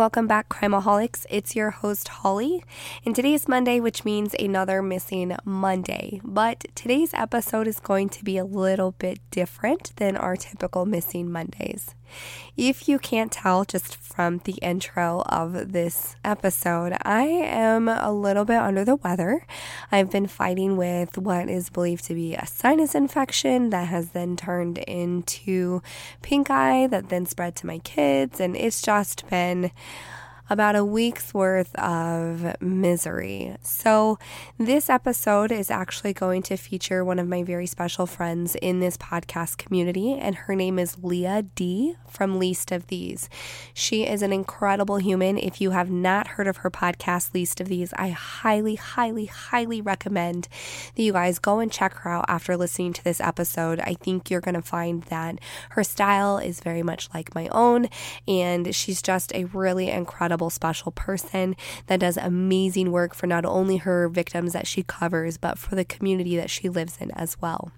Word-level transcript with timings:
Welcome 0.00 0.26
back, 0.26 0.48
Crimeaholics. 0.48 1.26
It's 1.28 1.54
your 1.54 1.68
host, 1.68 2.08
Holly. 2.08 2.64
And 3.04 3.14
today 3.14 3.34
is 3.34 3.46
Monday, 3.46 3.80
which 3.80 4.02
means 4.02 4.34
another 4.38 4.80
missing 4.80 5.36
Monday. 5.44 6.22
But 6.24 6.64
today's 6.74 7.12
episode 7.12 7.66
is 7.66 7.80
going 7.80 8.08
to 8.08 8.24
be 8.24 8.38
a 8.38 8.44
little 8.46 8.92
bit 8.92 9.18
different 9.30 9.94
than 9.96 10.16
our 10.16 10.36
typical 10.36 10.86
missing 10.86 11.30
Mondays. 11.30 11.94
If 12.56 12.88
you 12.88 12.98
can't 12.98 13.32
tell 13.32 13.64
just 13.64 13.96
from 13.96 14.38
the 14.44 14.54
intro 14.54 15.22
of 15.26 15.72
this 15.72 16.16
episode, 16.24 16.94
I 17.02 17.22
am 17.22 17.88
a 17.88 18.12
little 18.12 18.44
bit 18.44 18.58
under 18.58 18.84
the 18.84 18.96
weather. 18.96 19.46
I've 19.90 20.10
been 20.10 20.26
fighting 20.26 20.76
with 20.76 21.16
what 21.16 21.48
is 21.48 21.70
believed 21.70 22.04
to 22.04 22.14
be 22.14 22.34
a 22.34 22.46
sinus 22.46 22.94
infection 22.94 23.70
that 23.70 23.88
has 23.88 24.10
then 24.10 24.36
turned 24.36 24.78
into 24.78 25.82
pink 26.22 26.50
eye, 26.50 26.86
that 26.88 27.08
then 27.08 27.26
spread 27.26 27.56
to 27.56 27.66
my 27.66 27.78
kids, 27.78 28.40
and 28.40 28.56
it's 28.56 28.82
just 28.82 29.28
been 29.30 29.70
about 30.50 30.74
a 30.74 30.84
week's 30.84 31.32
worth 31.32 31.72
of 31.76 32.60
misery. 32.60 33.56
So, 33.62 34.18
this 34.58 34.90
episode 34.90 35.52
is 35.52 35.70
actually 35.70 36.12
going 36.12 36.42
to 36.42 36.56
feature 36.56 37.04
one 37.04 37.20
of 37.20 37.28
my 37.28 37.44
very 37.44 37.66
special 37.66 38.04
friends 38.04 38.56
in 38.56 38.80
this 38.80 38.96
podcast 38.96 39.58
community, 39.58 40.12
and 40.12 40.34
her 40.34 40.56
name 40.56 40.80
is 40.80 40.98
Leah 41.00 41.42
D 41.54 41.94
from 42.08 42.40
Least 42.40 42.72
of 42.72 42.88
These. 42.88 43.28
She 43.72 44.04
is 44.04 44.22
an 44.22 44.32
incredible 44.32 44.96
human. 44.96 45.38
If 45.38 45.60
you 45.60 45.70
have 45.70 45.88
not 45.88 46.26
heard 46.26 46.48
of 46.48 46.58
her 46.58 46.70
podcast, 46.70 47.32
Least 47.32 47.60
of 47.60 47.68
These, 47.68 47.92
I 47.92 48.08
highly, 48.08 48.74
highly, 48.74 49.26
highly 49.26 49.80
recommend 49.80 50.48
that 50.96 51.02
you 51.02 51.12
guys 51.12 51.38
go 51.38 51.60
and 51.60 51.70
check 51.70 51.94
her 51.98 52.10
out 52.10 52.24
after 52.26 52.56
listening 52.56 52.92
to 52.94 53.04
this 53.04 53.20
episode. 53.20 53.78
I 53.78 53.94
think 53.94 54.28
you're 54.30 54.40
going 54.40 54.54
to 54.56 54.62
find 54.62 55.04
that 55.04 55.38
her 55.70 55.84
style 55.84 56.38
is 56.38 56.58
very 56.58 56.82
much 56.82 57.08
like 57.14 57.36
my 57.36 57.46
own, 57.52 57.88
and 58.26 58.74
she's 58.74 59.00
just 59.00 59.32
a 59.32 59.44
really 59.44 59.88
incredible 59.90 60.39
incredible, 60.40 60.50
special 60.50 60.92
person 60.92 61.54
that 61.86 62.00
does 62.00 62.16
amazing 62.16 62.90
work 62.90 63.14
for 63.14 63.26
not 63.26 63.44
only 63.44 63.78
her 63.78 64.08
victims 64.08 64.52
that 64.52 64.66
she 64.66 64.82
covers, 64.82 65.36
but 65.36 65.58
for 65.58 65.74
the 65.74 65.84
community 65.84 66.36
that 66.36 66.50
she 66.50 66.68
lives 66.68 66.96
in 67.00 67.10
as 67.12 67.36
well. 67.40 67.72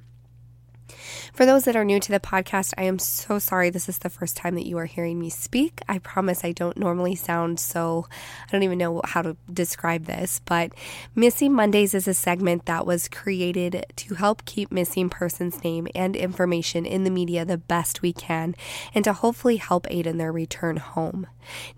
For 1.32 1.46
those 1.46 1.64
that 1.64 1.76
are 1.76 1.84
new 1.84 2.00
to 2.00 2.12
the 2.12 2.20
podcast, 2.20 2.74
I 2.76 2.84
am 2.84 2.98
so 2.98 3.38
sorry 3.38 3.70
this 3.70 3.88
is 3.88 3.98
the 3.98 4.10
first 4.10 4.36
time 4.36 4.54
that 4.54 4.66
you 4.66 4.78
are 4.78 4.86
hearing 4.86 5.18
me 5.18 5.30
speak. 5.30 5.80
I 5.88 5.98
promise 5.98 6.44
I 6.44 6.52
don't 6.52 6.76
normally 6.76 7.14
sound 7.14 7.58
so, 7.60 8.06
I 8.46 8.52
don't 8.52 8.62
even 8.62 8.78
know 8.78 9.00
how 9.04 9.22
to 9.22 9.36
describe 9.52 10.04
this, 10.04 10.40
but 10.44 10.72
Missing 11.14 11.52
Mondays 11.52 11.94
is 11.94 12.08
a 12.08 12.14
segment 12.14 12.66
that 12.66 12.86
was 12.86 13.08
created 13.08 13.84
to 13.96 14.14
help 14.14 14.44
keep 14.44 14.72
missing 14.72 15.08
persons' 15.08 15.62
name 15.62 15.88
and 15.94 16.16
information 16.16 16.84
in 16.84 17.04
the 17.04 17.10
media 17.10 17.44
the 17.44 17.58
best 17.58 18.02
we 18.02 18.12
can 18.12 18.54
and 18.94 19.04
to 19.04 19.12
hopefully 19.12 19.56
help 19.56 19.86
aid 19.90 20.06
in 20.06 20.18
their 20.18 20.32
return 20.32 20.76
home. 20.76 21.26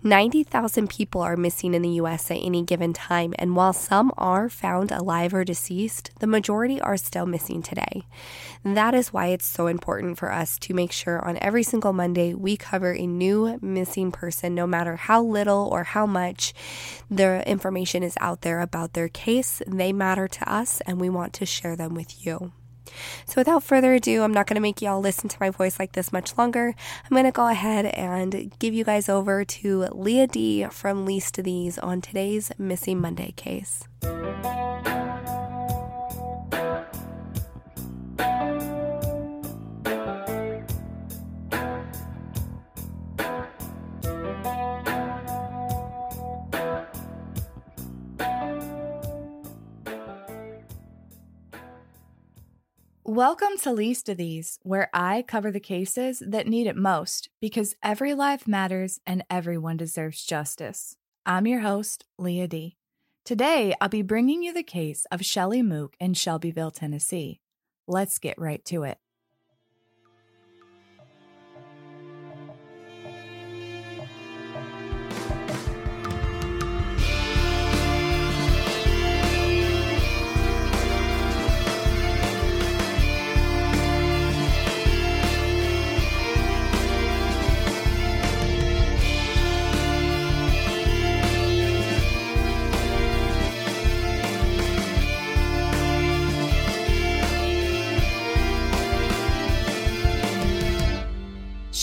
90,000 0.03 0.89
people 0.89 1.21
are 1.21 1.37
missing 1.37 1.73
in 1.73 1.81
the 1.81 1.89
U.S. 1.89 2.29
at 2.29 2.37
any 2.37 2.63
given 2.63 2.93
time, 2.93 3.33
and 3.39 3.55
while 3.55 3.73
some 3.73 4.11
are 4.17 4.49
found 4.49 4.91
alive 4.91 5.33
or 5.33 5.43
deceased, 5.43 6.11
the 6.19 6.27
majority 6.27 6.79
are 6.81 6.97
still 6.97 7.25
missing 7.25 7.61
today. 7.61 8.03
That 8.63 8.93
is 8.93 9.04
why 9.13 9.27
it's 9.27 9.45
so 9.45 9.67
important 9.67 10.17
for 10.17 10.31
us 10.31 10.57
to 10.59 10.73
make 10.73 10.91
sure 10.91 11.23
on 11.25 11.37
every 11.37 11.63
single 11.63 11.93
Monday 11.93 12.33
we 12.33 12.57
cover 12.57 12.93
a 12.93 13.05
new 13.05 13.57
missing 13.61 14.11
person, 14.11 14.55
no 14.55 14.67
matter 14.67 14.95
how 14.95 15.21
little 15.21 15.69
or 15.71 15.83
how 15.83 16.05
much 16.05 16.53
the 17.09 17.47
information 17.49 18.03
is 18.03 18.17
out 18.19 18.41
there 18.41 18.61
about 18.61 18.93
their 18.93 19.09
case. 19.09 19.61
They 19.67 19.93
matter 19.93 20.27
to 20.27 20.51
us, 20.51 20.81
and 20.81 20.99
we 20.99 21.09
want 21.09 21.33
to 21.33 21.45
share 21.45 21.75
them 21.75 21.93
with 21.93 22.25
you. 22.25 22.51
So, 23.25 23.41
without 23.41 23.63
further 23.63 23.93
ado, 23.93 24.21
I'm 24.23 24.33
not 24.33 24.47
going 24.47 24.55
to 24.55 24.61
make 24.61 24.81
y'all 24.81 25.01
listen 25.01 25.29
to 25.29 25.37
my 25.39 25.49
voice 25.49 25.79
like 25.79 25.93
this 25.93 26.13
much 26.13 26.37
longer. 26.37 26.73
I'm 27.03 27.09
going 27.09 27.25
to 27.25 27.31
go 27.31 27.47
ahead 27.47 27.85
and 27.85 28.53
give 28.59 28.73
you 28.73 28.83
guys 28.83 29.09
over 29.09 29.43
to 29.43 29.85
Leah 29.91 30.27
D 30.27 30.65
from 30.69 31.05
Least 31.05 31.37
of 31.39 31.45
These 31.45 31.77
on 31.79 32.01
today's 32.01 32.51
Missing 32.57 33.01
Monday 33.01 33.33
case. 33.35 33.87
Welcome 53.15 53.57
to 53.61 53.71
Least 53.71 54.09
of 54.09 54.17
These, 54.17 54.59
where 54.63 54.89
I 54.93 55.21
cover 55.25 55.49
the 55.49 55.61
cases 55.61 56.21
that 56.27 56.47
need 56.49 56.67
it 56.67 56.75
most 56.75 57.29
because 57.39 57.77
every 57.81 58.13
life 58.13 58.45
matters 58.45 58.99
and 59.07 59.23
everyone 59.29 59.77
deserves 59.77 60.25
justice. 60.25 60.97
I'm 61.25 61.47
your 61.47 61.61
host, 61.61 62.03
Leah 62.17 62.49
D. 62.49 62.75
Today, 63.23 63.73
I'll 63.79 63.87
be 63.87 64.01
bringing 64.01 64.43
you 64.43 64.51
the 64.51 64.63
case 64.63 65.05
of 65.13 65.23
Shelly 65.23 65.61
Mook 65.61 65.95
in 65.97 66.13
Shelbyville, 66.13 66.71
Tennessee. 66.71 67.39
Let's 67.87 68.19
get 68.19 68.37
right 68.37 68.65
to 68.65 68.83
it. 68.83 68.97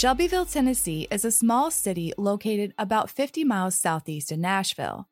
Shelbyville, 0.02 0.46
Tennessee 0.46 1.06
is 1.12 1.24
a 1.24 1.30
small 1.30 1.70
city 1.70 2.12
located 2.18 2.74
about 2.76 3.08
50 3.08 3.44
miles 3.44 3.78
southeast 3.78 4.32
of 4.32 4.40
Nashville. 4.40 5.08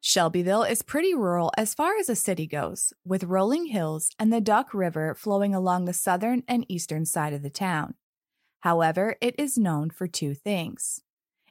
Shelbyville 0.00 0.62
is 0.62 0.80
pretty 0.80 1.12
rural 1.12 1.52
as 1.58 1.74
far 1.74 1.98
as 1.98 2.08
a 2.08 2.16
city 2.16 2.46
goes, 2.46 2.94
with 3.04 3.24
rolling 3.24 3.66
hills 3.66 4.08
and 4.18 4.32
the 4.32 4.40
Duck 4.40 4.72
River 4.72 5.14
flowing 5.14 5.54
along 5.54 5.84
the 5.84 5.92
southern 5.92 6.42
and 6.48 6.64
eastern 6.70 7.04
side 7.04 7.34
of 7.34 7.42
the 7.42 7.50
town. 7.50 7.96
However, 8.60 9.16
it 9.20 9.34
is 9.36 9.58
known 9.58 9.90
for 9.90 10.06
two 10.06 10.32
things. 10.32 11.02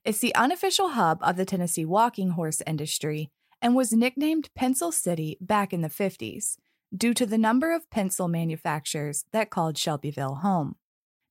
It's 0.03 0.17
the 0.17 0.33
unofficial 0.33 0.89
hub 0.89 1.19
of 1.21 1.37
the 1.37 1.45
Tennessee 1.45 1.85
walking 1.85 2.31
horse 2.31 2.63
industry 2.65 3.29
and 3.61 3.75
was 3.75 3.93
nicknamed 3.93 4.49
Pencil 4.55 4.91
City 4.91 5.37
back 5.39 5.73
in 5.73 5.83
the 5.83 5.89
50s 5.89 6.57
due 6.91 7.13
to 7.13 7.27
the 7.27 7.37
number 7.37 7.71
of 7.71 7.91
pencil 7.91 8.27
manufacturers 8.27 9.25
that 9.31 9.51
called 9.51 9.77
Shelbyville 9.77 10.37
home. 10.41 10.77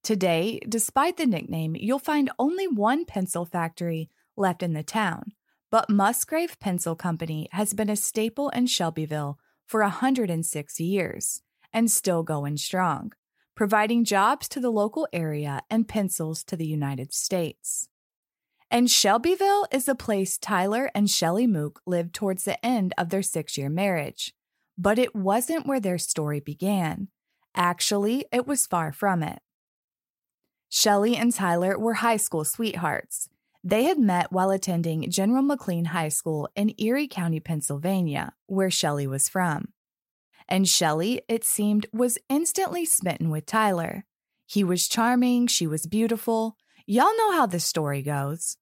Today, 0.03 0.61
despite 0.69 1.17
the 1.17 1.27
nickname, 1.27 1.77
you'll 1.77 1.99
find 1.99 2.31
only 2.39 2.67
one 2.67 3.05
pencil 3.05 3.45
factory 3.45 4.11
left 4.37 4.63
in 4.63 4.73
the 4.73 4.83
town, 4.83 5.33
but 5.71 5.91
Musgrave 5.91 6.59
Pencil 6.61 6.95
Company 6.95 7.49
has 7.53 7.75
been 7.75 7.91
a 7.91 7.97
staple 7.97 8.49
in 8.51 8.67
Shelbyville 8.67 9.39
for 9.67 9.83
106 9.83 10.81
years 10.81 11.43
and 11.73 11.91
still 11.91 12.23
going 12.23 12.57
strong, 12.57 13.13
providing 13.55 14.05
jobs 14.05 14.49
to 14.49 14.61
the 14.61 14.71
local 14.71 15.07
area 15.13 15.63
and 15.69 15.89
pencils 15.89 16.43
to 16.45 16.57
the 16.57 16.67
United 16.67 17.13
States. 17.13 17.89
And 18.71 18.91
Shelbyville 18.91 19.67
is 19.73 19.87
the 19.87 19.95
place 19.95 20.37
Tyler 20.37 20.91
and 20.95 21.11
Shelly 21.11 21.47
Mook 21.47 21.81
lived 21.87 22.15
towards 22.15 22.45
the 22.45 22.65
end 22.65 22.93
of 22.99 23.09
their 23.09 23.23
six 23.23 23.57
year 23.57 23.71
marriage. 23.71 24.35
But 24.77 24.99
it 24.99 25.15
wasn't 25.15 25.67
where 25.67 25.81
their 25.81 25.99
story 25.99 26.41
began. 26.41 27.09
Actually, 27.55 28.27
it 28.31 28.47
was 28.47 28.67
far 28.67 28.93
from 28.93 29.23
it. 29.23 29.41
Shelly 30.69 31.17
and 31.17 31.35
Tyler 31.35 31.79
were 31.79 31.95
high 31.95 32.19
school 32.19 32.45
sweethearts. 32.45 33.29
They 33.65 33.85
had 33.85 33.99
met 33.99 34.31
while 34.31 34.51
attending 34.51 35.11
General 35.11 35.43
McLane 35.43 35.89
High 35.89 36.11
School 36.11 36.49
in 36.55 36.75
Erie 36.79 37.09
County, 37.09 37.41
Pennsylvania, 37.41 38.35
where 38.47 38.71
Shelly 38.71 39.07
was 39.07 39.29
from. 39.29 39.69
And 40.49 40.69
Shelly, 40.69 41.23
it 41.29 41.45
seemed, 41.45 41.87
was 41.93 42.19
instantly 42.29 42.85
smitten 42.85 43.31
with 43.31 43.47
Tyler. 43.47 44.05
He 44.47 44.63
was 44.65 44.89
charming, 44.89 45.47
she 45.47 45.67
was 45.67 45.87
beautiful. 45.87 46.57
Y'all 46.87 47.17
know 47.17 47.33
how 47.33 47.47
this 47.47 47.65
story 47.65 48.03
goes. 48.03 48.57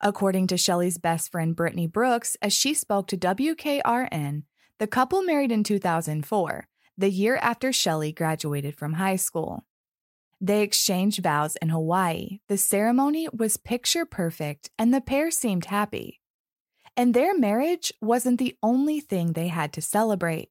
According 0.00 0.48
to 0.48 0.56
Shelly's 0.56 0.98
best 0.98 1.30
friend 1.30 1.54
Brittany 1.54 1.86
Brooks, 1.86 2.36
as 2.42 2.52
she 2.52 2.74
spoke 2.74 3.06
to 3.08 3.16
WKRN, 3.16 4.42
the 4.78 4.86
couple 4.86 5.22
married 5.22 5.52
in 5.52 5.64
2004, 5.64 6.68
the 6.98 7.10
year 7.10 7.36
after 7.36 7.72
Shelly 7.72 8.12
graduated 8.12 8.76
from 8.76 8.94
high 8.94 9.16
school. 9.16 9.64
They 10.40 10.62
exchanged 10.62 11.22
vows 11.22 11.56
in 11.56 11.70
Hawaii. 11.70 12.40
The 12.48 12.58
ceremony 12.58 13.28
was 13.32 13.56
picture 13.56 14.04
perfect, 14.04 14.70
and 14.78 14.92
the 14.92 15.00
pair 15.00 15.30
seemed 15.30 15.66
happy. 15.66 16.20
And 16.96 17.14
their 17.14 17.36
marriage 17.36 17.92
wasn't 18.00 18.38
the 18.38 18.56
only 18.62 19.00
thing 19.00 19.32
they 19.32 19.48
had 19.48 19.72
to 19.74 19.82
celebrate. 19.82 20.50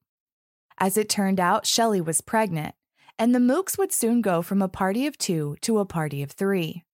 As 0.78 0.96
it 0.96 1.08
turned 1.08 1.40
out, 1.40 1.66
Shelley 1.66 2.00
was 2.00 2.20
pregnant, 2.20 2.74
and 3.18 3.34
the 3.34 3.38
Mooks 3.38 3.78
would 3.78 3.92
soon 3.92 4.20
go 4.20 4.42
from 4.42 4.60
a 4.60 4.68
party 4.68 5.06
of 5.06 5.16
two 5.18 5.56
to 5.62 5.78
a 5.78 5.86
party 5.86 6.22
of 6.22 6.32
three. 6.32 6.84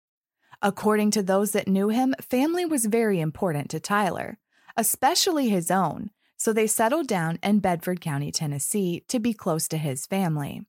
According 0.61 1.11
to 1.13 1.23
those 1.23 1.51
that 1.53 1.67
knew 1.67 1.89
him, 1.89 2.15
family 2.21 2.65
was 2.65 2.85
very 2.85 3.21
important 3.21 3.69
to 3.71 3.81
Tyler, 3.81 4.39
especially 4.77 5.49
his 5.49 5.71
own, 5.71 6.11
so 6.37 6.53
they 6.53 6.67
settled 6.67 7.09
down 7.09 7.39
in 7.43 7.59
Bedford 7.59 8.01
County, 8.01 8.31
Tennessee, 8.31 9.03
to 9.09 9.19
be 9.19 9.35
close 9.35 9.67
to 9.69 9.79
his 9.79 10.07
family. 10.07 10.63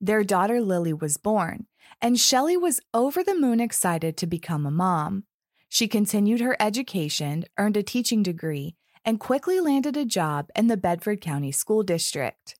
Their 0.00 0.24
daughter 0.24 0.60
Lily 0.60 0.92
was 0.92 1.16
born, 1.16 1.66
and 2.00 2.18
Shelley 2.20 2.56
was 2.56 2.80
over 2.92 3.24
the 3.24 3.34
moon 3.34 3.60
excited 3.60 4.16
to 4.18 4.26
become 4.26 4.66
a 4.66 4.70
mom. 4.70 5.24
She 5.68 5.88
continued 5.88 6.40
her 6.40 6.56
education, 6.60 7.44
earned 7.58 7.76
a 7.76 7.82
teaching 7.82 8.22
degree, 8.22 8.76
and 9.04 9.20
quickly 9.20 9.60
landed 9.60 9.96
a 9.96 10.04
job 10.04 10.48
in 10.54 10.66
the 10.66 10.76
Bedford 10.76 11.20
County 11.20 11.52
School 11.52 11.82
District. 11.82 12.56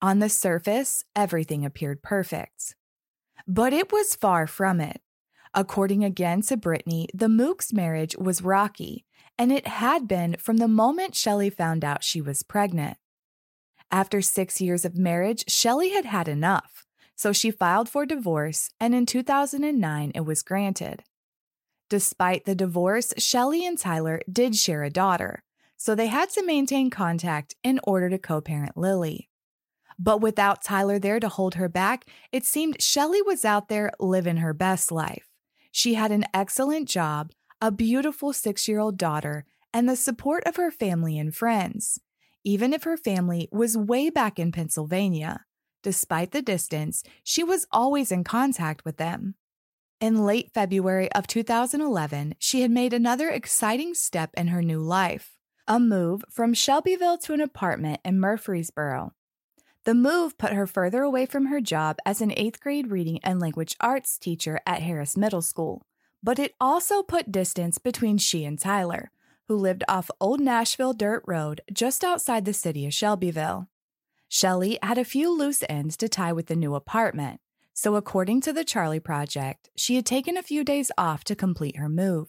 On 0.00 0.18
the 0.20 0.28
surface, 0.28 1.02
everything 1.16 1.64
appeared 1.64 2.02
perfect. 2.02 2.76
But 3.46 3.72
it 3.72 3.90
was 3.90 4.14
far 4.14 4.46
from 4.46 4.80
it. 4.80 5.00
According 5.54 6.04
again 6.04 6.42
to 6.42 6.56
Brittany, 6.56 7.08
the 7.14 7.26
Mooks 7.26 7.72
marriage 7.72 8.16
was 8.16 8.42
rocky, 8.42 9.04
and 9.38 9.50
it 9.50 9.66
had 9.66 10.06
been 10.06 10.36
from 10.38 10.58
the 10.58 10.68
moment 10.68 11.16
Shelley 11.16 11.50
found 11.50 11.84
out 11.84 12.04
she 12.04 12.20
was 12.20 12.42
pregnant. 12.42 12.98
After 13.90 14.20
six 14.20 14.60
years 14.60 14.84
of 14.84 14.98
marriage, 14.98 15.50
Shelley 15.50 15.90
had 15.90 16.04
had 16.04 16.28
enough, 16.28 16.84
so 17.16 17.32
she 17.32 17.50
filed 17.50 17.88
for 17.88 18.04
divorce, 18.04 18.70
and 18.78 18.94
in 18.94 19.06
2009 19.06 20.12
it 20.14 20.26
was 20.26 20.42
granted. 20.42 21.04
Despite 21.88 22.44
the 22.44 22.54
divorce, 22.54 23.14
Shelley 23.16 23.66
and 23.66 23.78
Tyler 23.78 24.20
did 24.30 24.56
share 24.56 24.82
a 24.82 24.90
daughter, 24.90 25.42
so 25.78 25.94
they 25.94 26.08
had 26.08 26.28
to 26.30 26.44
maintain 26.44 26.90
contact 26.90 27.54
in 27.64 27.80
order 27.82 28.10
to 28.10 28.18
co 28.18 28.42
parent 28.42 28.76
Lily. 28.76 29.30
But 29.98 30.20
without 30.20 30.62
Tyler 30.62 30.98
there 30.98 31.18
to 31.18 31.28
hold 31.30 31.54
her 31.54 31.68
back, 31.68 32.04
it 32.30 32.44
seemed 32.44 32.82
Shelley 32.82 33.22
was 33.22 33.44
out 33.44 33.68
there 33.68 33.90
living 33.98 34.36
her 34.36 34.52
best 34.52 34.92
life. 34.92 35.28
She 35.72 35.94
had 35.94 36.12
an 36.12 36.26
excellent 36.34 36.90
job, 36.90 37.32
a 37.60 37.72
beautiful 37.72 38.34
six 38.34 38.68
year 38.68 38.80
old 38.80 38.98
daughter, 38.98 39.46
and 39.72 39.88
the 39.88 39.96
support 39.96 40.44
of 40.44 40.56
her 40.56 40.70
family 40.70 41.18
and 41.18 41.34
friends 41.34 41.98
even 42.44 42.72
if 42.72 42.84
her 42.84 42.96
family 42.96 43.48
was 43.50 43.76
way 43.76 44.10
back 44.10 44.38
in 44.38 44.52
Pennsylvania. 44.52 45.44
Despite 45.82 46.32
the 46.32 46.42
distance, 46.42 47.02
she 47.22 47.44
was 47.44 47.66
always 47.70 48.10
in 48.10 48.24
contact 48.24 48.84
with 48.84 48.96
them. 48.96 49.34
In 50.00 50.24
late 50.24 50.52
February 50.52 51.10
of 51.12 51.26
2011, 51.26 52.34
she 52.38 52.62
had 52.62 52.70
made 52.70 52.92
another 52.92 53.28
exciting 53.30 53.94
step 53.94 54.30
in 54.36 54.48
her 54.48 54.62
new 54.62 54.80
life 54.80 55.34
a 55.66 55.78
move 55.78 56.24
from 56.30 56.54
Shelbyville 56.54 57.18
to 57.18 57.34
an 57.34 57.42
apartment 57.42 58.00
in 58.02 58.18
Murfreesboro. 58.18 59.12
The 59.84 59.94
move 59.94 60.38
put 60.38 60.52
her 60.52 60.66
further 60.66 61.02
away 61.02 61.26
from 61.26 61.46
her 61.46 61.60
job 61.60 61.98
as 62.06 62.22
an 62.22 62.32
eighth 62.36 62.60
grade 62.60 62.90
reading 62.90 63.20
and 63.22 63.38
language 63.38 63.76
arts 63.78 64.18
teacher 64.18 64.60
at 64.66 64.82
Harris 64.82 65.16
Middle 65.16 65.42
School, 65.42 65.82
but 66.22 66.38
it 66.38 66.54
also 66.58 67.02
put 67.02 67.30
distance 67.30 67.76
between 67.78 68.16
she 68.16 68.46
and 68.46 68.58
Tyler, 68.58 69.10
who 69.48 69.56
lived 69.56 69.82
off 69.88 70.10
Old 70.20 70.40
Nashville 70.40 70.92
Dirt 70.92 71.22
Road 71.26 71.62
just 71.72 72.04
outside 72.04 72.44
the 72.44 72.52
city 72.52 72.86
of 72.86 72.94
Shelbyville. 72.94 73.68
Shelley 74.28 74.78
had 74.82 74.98
a 74.98 75.04
few 75.04 75.36
loose 75.36 75.64
ends 75.68 75.96
to 75.96 76.08
tie 76.08 76.34
with 76.34 76.46
the 76.46 76.56
new 76.56 76.74
apartment, 76.74 77.40
so 77.72 77.96
according 77.96 78.42
to 78.42 78.52
the 78.52 78.64
Charlie 78.64 79.00
Project, 79.00 79.70
she 79.74 79.96
had 79.96 80.04
taken 80.04 80.36
a 80.36 80.42
few 80.42 80.64
days 80.64 80.92
off 80.98 81.24
to 81.24 81.34
complete 81.34 81.76
her 81.76 81.88
move. 81.88 82.28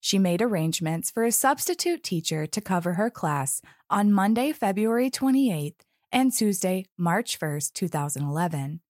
She 0.00 0.18
made 0.18 0.40
arrangements 0.40 1.10
for 1.10 1.24
a 1.24 1.32
substitute 1.32 2.04
teacher 2.04 2.46
to 2.46 2.60
cover 2.60 2.94
her 2.94 3.10
class 3.10 3.60
on 3.90 4.12
Monday, 4.12 4.52
February 4.52 5.10
28th 5.10 5.80
and 6.12 6.32
Tuesday, 6.32 6.86
March 6.96 7.38
1st, 7.40 7.72
2011. 7.72 8.80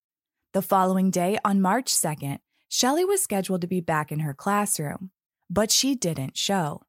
The 0.52 0.62
following 0.62 1.10
day, 1.10 1.38
on 1.44 1.62
March 1.62 1.86
2nd, 1.86 2.38
Shelley 2.68 3.04
was 3.04 3.22
scheduled 3.22 3.60
to 3.62 3.66
be 3.66 3.80
back 3.80 4.12
in 4.12 4.20
her 4.20 4.34
classroom, 4.34 5.10
but 5.48 5.70
she 5.70 5.94
didn't 5.94 6.36
show. 6.36 6.82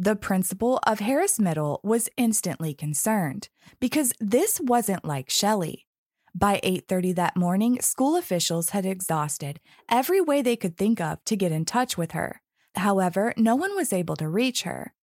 The 0.00 0.14
principal 0.14 0.78
of 0.86 1.00
Harris 1.00 1.40
Middle 1.40 1.80
was 1.82 2.08
instantly 2.16 2.72
concerned 2.72 3.48
because 3.80 4.12
this 4.20 4.60
wasn't 4.60 5.04
like 5.04 5.28
Shelley. 5.28 5.88
By 6.32 6.60
8:30 6.62 7.16
that 7.16 7.36
morning, 7.36 7.80
school 7.80 8.14
officials 8.14 8.70
had 8.70 8.86
exhausted 8.86 9.58
every 9.90 10.20
way 10.20 10.40
they 10.40 10.54
could 10.54 10.76
think 10.76 11.00
of 11.00 11.24
to 11.24 11.34
get 11.34 11.50
in 11.50 11.64
touch 11.64 11.98
with 11.98 12.12
her. 12.12 12.40
However, 12.76 13.34
no 13.36 13.56
one 13.56 13.74
was 13.74 13.92
able 13.92 14.14
to 14.18 14.28
reach 14.28 14.62
her. 14.62 14.94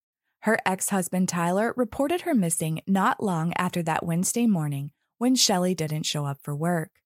Her 0.43 0.59
ex-husband 0.65 1.27
Tyler 1.27 1.73
reported 1.75 2.21
her 2.21 2.33
missing 2.33 2.79
not 2.87 3.21
long 3.21 3.51
after 3.57 3.83
that 3.83 4.05
Wednesday 4.05 4.47
morning 4.47 4.91
when 5.17 5.35
Shelley 5.35 5.75
didn't 5.75 6.03
show 6.05 6.25
up 6.25 6.37
for 6.41 6.55
work. 6.55 7.01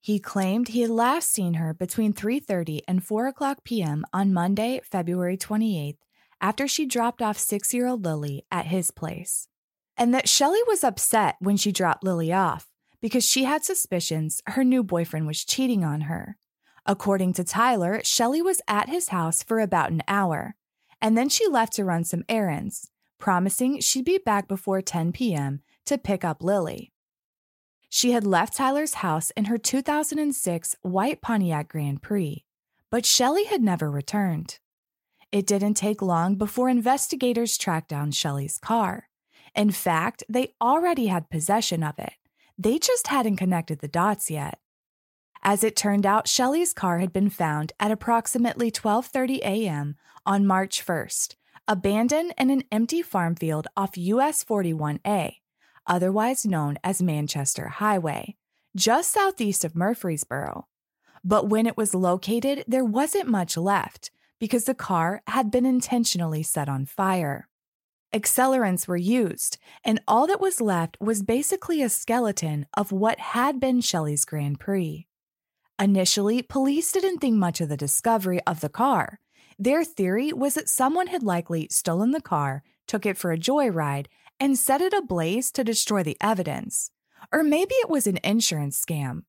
He 0.00 0.20
claimed 0.20 0.68
he 0.68 0.82
had 0.82 0.90
last 0.90 1.32
seen 1.32 1.54
her 1.54 1.74
between 1.74 2.12
3:30 2.12 2.82
and 2.86 3.02
4 3.02 3.26
o'clock 3.26 3.64
p.m. 3.64 4.04
on 4.12 4.32
Monday, 4.32 4.80
February 4.84 5.36
28th, 5.36 5.96
after 6.44 6.68
she 6.68 6.84
dropped 6.84 7.22
off 7.22 7.38
six 7.38 7.72
year 7.72 7.86
old 7.86 8.04
Lily 8.04 8.44
at 8.50 8.66
his 8.66 8.90
place, 8.90 9.48
and 9.96 10.12
that 10.12 10.28
Shelley 10.28 10.60
was 10.66 10.84
upset 10.84 11.36
when 11.40 11.56
she 11.56 11.72
dropped 11.72 12.04
Lily 12.04 12.34
off 12.34 12.68
because 13.00 13.24
she 13.24 13.44
had 13.44 13.64
suspicions 13.64 14.42
her 14.48 14.62
new 14.62 14.84
boyfriend 14.84 15.26
was 15.26 15.42
cheating 15.42 15.84
on 15.84 16.02
her. 16.02 16.36
According 16.84 17.32
to 17.34 17.44
Tyler, 17.44 18.02
Shelley 18.04 18.42
was 18.42 18.60
at 18.68 18.90
his 18.90 19.08
house 19.08 19.42
for 19.42 19.58
about 19.58 19.90
an 19.90 20.02
hour, 20.06 20.54
and 21.00 21.16
then 21.16 21.30
she 21.30 21.48
left 21.48 21.72
to 21.76 21.84
run 21.84 22.04
some 22.04 22.24
errands, 22.28 22.90
promising 23.18 23.80
she'd 23.80 24.04
be 24.04 24.18
back 24.18 24.46
before 24.46 24.82
10 24.82 25.12
p.m. 25.12 25.62
to 25.86 25.96
pick 25.96 26.26
up 26.26 26.42
Lily. 26.42 26.92
She 27.88 28.10
had 28.10 28.26
left 28.26 28.54
Tyler's 28.54 28.94
house 28.94 29.30
in 29.34 29.46
her 29.46 29.56
2006 29.56 30.76
white 30.82 31.22
Pontiac 31.22 31.68
Grand 31.68 32.02
Prix, 32.02 32.44
but 32.90 33.06
Shelley 33.06 33.44
had 33.44 33.62
never 33.62 33.90
returned. 33.90 34.58
It 35.34 35.48
didn't 35.48 35.74
take 35.74 36.00
long 36.00 36.36
before 36.36 36.68
investigators 36.68 37.58
tracked 37.58 37.88
down 37.88 38.12
Shelley's 38.12 38.56
car. 38.56 39.08
In 39.56 39.72
fact, 39.72 40.22
they 40.28 40.54
already 40.60 41.08
had 41.08 41.28
possession 41.28 41.82
of 41.82 41.98
it. 41.98 42.12
They 42.56 42.78
just 42.78 43.08
hadn't 43.08 43.38
connected 43.38 43.80
the 43.80 43.88
dots 43.88 44.30
yet. 44.30 44.60
As 45.42 45.64
it 45.64 45.74
turned 45.74 46.06
out, 46.06 46.28
Shelley's 46.28 46.72
car 46.72 47.00
had 47.00 47.12
been 47.12 47.30
found 47.30 47.72
at 47.80 47.90
approximately 47.90 48.70
12:30 48.70 49.38
a.m. 49.38 49.96
on 50.24 50.46
March 50.46 50.86
1st, 50.86 51.34
abandoned 51.66 52.32
in 52.38 52.50
an 52.50 52.62
empty 52.70 53.02
farm 53.02 53.34
field 53.34 53.66
off 53.76 53.98
US 53.98 54.44
41A, 54.44 55.38
otherwise 55.84 56.46
known 56.46 56.78
as 56.84 57.02
Manchester 57.02 57.70
Highway, 57.70 58.36
just 58.76 59.10
southeast 59.10 59.64
of 59.64 59.74
Murfreesboro. 59.74 60.68
But 61.24 61.48
when 61.48 61.66
it 61.66 61.76
was 61.76 61.92
located, 61.92 62.62
there 62.68 62.84
wasn't 62.84 63.26
much 63.26 63.56
left, 63.56 64.12
because 64.38 64.64
the 64.64 64.74
car 64.74 65.22
had 65.26 65.50
been 65.50 65.66
intentionally 65.66 66.42
set 66.42 66.68
on 66.68 66.86
fire. 66.86 67.48
Accelerants 68.14 68.86
were 68.86 68.96
used, 68.96 69.58
and 69.84 70.00
all 70.06 70.26
that 70.28 70.40
was 70.40 70.60
left 70.60 70.96
was 71.00 71.22
basically 71.22 71.82
a 71.82 71.88
skeleton 71.88 72.66
of 72.76 72.92
what 72.92 73.18
had 73.18 73.58
been 73.58 73.80
Shelley's 73.80 74.24
Grand 74.24 74.60
Prix. 74.60 75.06
Initially, 75.80 76.40
police 76.40 76.92
didn't 76.92 77.18
think 77.18 77.34
much 77.34 77.60
of 77.60 77.68
the 77.68 77.76
discovery 77.76 78.40
of 78.46 78.60
the 78.60 78.68
car. 78.68 79.18
Their 79.58 79.84
theory 79.84 80.32
was 80.32 80.54
that 80.54 80.68
someone 80.68 81.08
had 81.08 81.24
likely 81.24 81.66
stolen 81.70 82.12
the 82.12 82.20
car, 82.20 82.62
took 82.86 83.04
it 83.04 83.16
for 83.16 83.32
a 83.32 83.38
joyride, 83.38 84.06
and 84.38 84.56
set 84.56 84.80
it 84.80 84.92
ablaze 84.92 85.50
to 85.52 85.64
destroy 85.64 86.04
the 86.04 86.16
evidence. 86.20 86.90
Or 87.32 87.42
maybe 87.42 87.74
it 87.76 87.90
was 87.90 88.06
an 88.06 88.18
insurance 88.22 88.84
scam. 88.84 89.22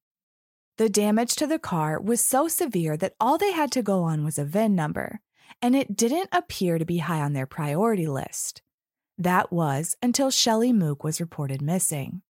The 0.78 0.90
damage 0.90 1.36
to 1.36 1.48
the 1.48 1.58
car 1.58 2.02
was 2.02 2.20
so 2.20 2.50
severe 2.50 2.98
that 2.98 3.14
all 3.18 3.38
they 3.38 3.54
had 3.54 3.72
to 3.72 3.82
go 3.82 4.04
on 4.04 4.26
was 4.26 4.38
a 4.38 4.44
VIN 4.44 4.76
number, 4.76 5.22
and 5.62 5.74
it 5.74 5.96
didn't 5.96 6.28
appear 6.34 6.78
to 6.78 6.84
be 6.84 6.98
high 6.98 7.22
on 7.22 7.32
their 7.32 7.46
priority 7.46 8.08
list. 8.08 8.62
That 9.18 9.54
was 9.54 9.96
until 10.04 10.30
Shelley 10.30 10.74
Mook 10.74 11.02
was 11.02 11.22
reported 11.22 11.62
missing. 11.62 12.24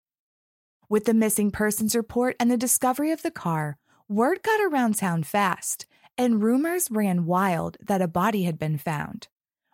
With 0.88 1.06
the 1.06 1.16
missing 1.16 1.50
persons 1.50 1.96
report 1.96 2.36
and 2.40 2.52
the 2.52 2.58
discovery 2.58 3.10
of 3.10 3.24
the 3.24 3.32
car, 3.32 3.78
word 4.08 4.44
got 4.44 4.62
around 4.62 4.96
town 4.96 5.24
fast, 5.24 5.88
and 6.16 6.44
rumors 6.44 6.92
ran 6.92 7.26
wild 7.26 7.78
that 7.82 8.04
a 8.04 8.08
body 8.08 8.44
had 8.44 8.60
been 8.60 8.78
found. 8.78 9.28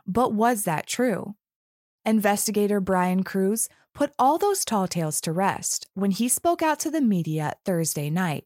But 0.07 0.33
was 0.33 0.63
that 0.63 0.87
true? 0.87 1.35
Investigator 2.05 2.79
Brian 2.79 3.23
Cruz 3.25 3.67
put 3.93 4.13
all 4.17 4.37
those 4.37 4.63
tall 4.63 4.87
tales 4.87 5.19
to 5.21 5.33
rest 5.33 5.87
when 5.93 6.11
he 6.11 6.29
spoke 6.29 6.61
out 6.61 6.79
to 6.79 6.89
the 6.89 7.01
media 7.01 7.55
Thursday 7.65 8.09
night 8.09 8.45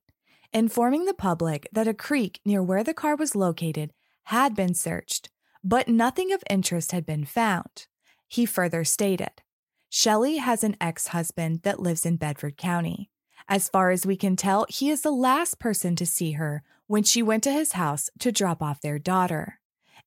informing 0.54 1.06
the 1.06 1.14
public 1.14 1.68
that 1.72 1.88
a 1.88 1.94
creek 1.94 2.40
near 2.46 2.62
where 2.62 2.84
the 2.84 2.94
car 2.94 3.16
was 3.16 3.36
located 3.36 3.94
had 4.26 4.56
been 4.56 4.74
searched, 4.74 5.30
but 5.64 5.88
nothing 5.88 6.32
of 6.32 6.44
interest 6.50 6.92
had 6.92 7.06
been 7.06 7.26
found. 7.26 7.88
He 8.28 8.46
further 8.46 8.84
stated 8.84 9.42
Shelley 9.90 10.38
has 10.38 10.64
an 10.64 10.76
ex 10.82 11.08
husband 11.08 11.62
that 11.64 11.80
lives 11.80 12.06
in 12.06 12.18
Bedford 12.18 12.58
County. 12.58 13.10
As 13.48 13.70
far 13.70 13.92
as 13.92 14.06
we 14.06 14.18
can 14.18 14.36
tell, 14.36 14.66
he 14.70 14.90
is 14.90 15.02
the 15.02 15.12
last 15.12 15.60
person 15.60 15.96
to 15.98 16.06
see 16.06 16.34
her 16.34 16.64
when 16.88 17.04
she 17.04 17.22
went 17.22 17.44
to 17.44 17.52
his 17.52 17.74
house 17.74 18.10
to 18.20 18.32
drop 18.32 18.62
off 18.62 18.82
their 18.82 19.00
daughter, 19.00 19.60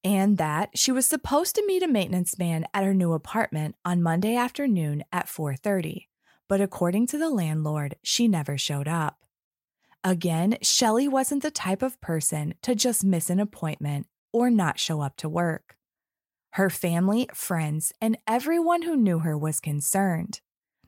and 0.03 0.39
that 0.39 0.71
she 0.75 0.91
was 0.91 1.07
supposed 1.07 1.55
to 1.55 1.67
meet 1.67 1.83
a 1.83 1.89
maintenance 1.89 2.39
man 2.39 2.67
at 2.75 2.85
her 2.85 2.95
new 2.95 3.13
apartment 3.13 3.77
on 3.85 4.03
Monday 4.03 4.37
afternoon 4.37 5.05
at 5.13 5.29
4:30, 5.29 6.09
but 6.49 6.61
according 6.61 7.07
to 7.09 7.19
the 7.19 7.31
landlord, 7.31 7.97
she 8.03 8.27
never 8.27 8.59
showed 8.59 8.89
up. 8.89 9.25
Again, 10.05 10.59
Shelly 10.63 11.09
wasn't 11.09 11.43
the 11.43 11.51
type 11.51 11.83
of 11.83 12.01
person 12.01 12.55
to 12.63 12.75
just 12.75 13.05
miss 13.05 13.31
an 13.31 13.41
appointment 13.41 14.07
or 14.33 14.51
not 14.51 14.79
show 14.79 15.01
up 15.01 15.17
to 15.17 15.29
work. 15.29 15.77
Her 16.53 16.71
family, 16.71 17.29
friends, 17.35 17.93
and 18.01 18.17
everyone 18.27 18.83
who 18.83 18.97
knew 18.97 19.21
her 19.21 19.37
was 19.37 19.61
concerned. 19.61 20.41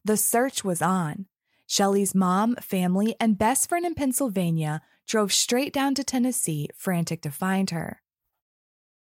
The 0.05 0.17
search 0.17 0.65
was 0.65 0.81
on. 0.81 1.27
Shelly's 1.67 2.15
mom, 2.15 2.57
family, 2.57 3.15
and 3.21 3.39
best 3.39 3.69
friend 3.69 3.85
in 3.85 3.95
Pennsylvania 3.95 4.81
drove 5.07 5.33
straight 5.33 5.73
down 5.73 5.95
to 5.97 6.05
Tennessee, 6.05 6.69
frantic 6.75 7.23
to 7.23 7.31
find 7.31 7.71
her. 7.71 8.03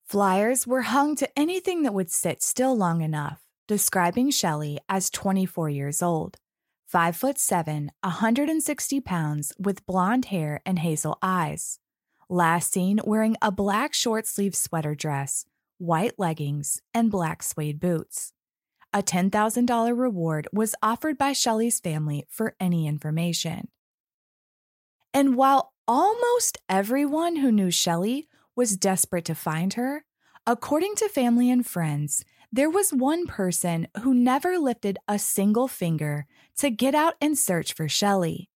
Flyers 0.04 0.66
were 0.66 0.82
hung 0.82 1.16
to 1.16 1.38
anything 1.38 1.82
that 1.82 1.94
would 1.94 2.10
sit 2.10 2.42
still 2.42 2.76
long 2.76 3.00
enough, 3.00 3.42
describing 3.66 4.30
Shelly 4.30 4.78
as 4.88 5.08
24 5.10 5.70
years 5.70 6.02
old, 6.02 6.36
5 6.94 7.16
foot 7.16 7.40
7, 7.40 7.90
160 8.04 9.00
pounds, 9.00 9.52
with 9.58 9.84
blonde 9.84 10.26
hair 10.26 10.60
and 10.64 10.78
hazel 10.78 11.18
eyes. 11.20 11.80
Last 12.28 12.70
seen 12.70 13.00
wearing 13.02 13.36
a 13.42 13.50
black 13.50 13.92
short 13.92 14.28
sleeve 14.28 14.54
sweater 14.54 14.94
dress, 14.94 15.44
white 15.78 16.12
leggings, 16.18 16.80
and 16.94 17.10
black 17.10 17.42
suede 17.42 17.80
boots. 17.80 18.32
A 18.92 19.02
$10,000 19.02 19.98
reward 19.98 20.46
was 20.52 20.76
offered 20.84 21.18
by 21.18 21.32
Shelly's 21.32 21.80
family 21.80 22.26
for 22.28 22.54
any 22.60 22.86
information. 22.86 23.66
And 25.12 25.34
while 25.34 25.72
almost 25.88 26.58
everyone 26.68 27.34
who 27.34 27.50
knew 27.50 27.72
Shelly 27.72 28.28
was 28.54 28.76
desperate 28.76 29.24
to 29.24 29.34
find 29.34 29.74
her, 29.74 30.04
according 30.46 30.94
to 30.94 31.08
family 31.08 31.50
and 31.50 31.66
friends, 31.66 32.24
there 32.52 32.70
was 32.70 32.92
one 32.92 33.26
person 33.26 33.88
who 34.02 34.14
never 34.14 34.60
lifted 34.60 34.96
a 35.08 35.18
single 35.18 35.66
finger 35.66 36.24
to 36.58 36.70
get 36.70 36.94
out 36.94 37.14
and 37.20 37.36
search 37.38 37.72
for 37.72 37.88
Shelly, 37.88 38.48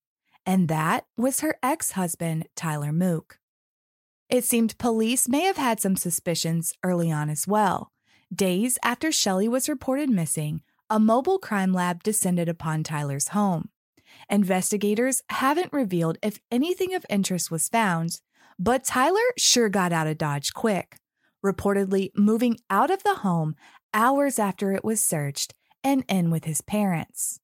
and 0.46 0.68
that 0.68 1.04
was 1.16 1.40
her 1.40 1.56
ex 1.62 1.92
husband, 1.92 2.46
Tyler 2.56 2.92
Mook. 2.92 3.38
It 4.28 4.44
seemed 4.44 4.78
police 4.78 5.28
may 5.28 5.42
have 5.42 5.56
had 5.56 5.80
some 5.80 5.96
suspicions 5.96 6.74
early 6.84 7.10
on 7.10 7.30
as 7.30 7.46
well. 7.46 7.92
Days 8.34 8.78
after 8.82 9.10
Shelly 9.10 9.48
was 9.48 9.68
reported 9.68 10.10
missing, 10.10 10.62
a 10.90 11.00
mobile 11.00 11.38
crime 11.38 11.72
lab 11.72 12.02
descended 12.02 12.48
upon 12.48 12.82
Tyler's 12.82 13.28
home. 13.28 13.70
Investigators 14.30 15.22
haven't 15.30 15.72
revealed 15.72 16.18
if 16.22 16.40
anything 16.50 16.94
of 16.94 17.06
interest 17.08 17.50
was 17.50 17.68
found, 17.68 18.20
but 18.58 18.84
Tyler 18.84 19.20
sure 19.36 19.68
got 19.68 19.92
out 19.92 20.06
of 20.06 20.18
Dodge 20.18 20.52
quick, 20.52 20.96
reportedly 21.44 22.10
moving 22.14 22.58
out 22.68 22.90
of 22.90 23.02
the 23.02 23.16
home 23.16 23.54
hours 23.94 24.38
after 24.38 24.72
it 24.72 24.84
was 24.84 25.02
searched 25.02 25.54
and 25.82 26.04
in 26.08 26.30
with 26.30 26.44
his 26.44 26.60
parents. 26.60 27.40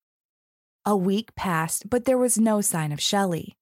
A 0.86 0.94
week 0.94 1.34
passed, 1.34 1.88
but 1.88 2.04
there 2.04 2.18
was 2.18 2.36
no 2.36 2.60
sign 2.60 2.92
of 2.92 3.00
Shelly. 3.00 3.56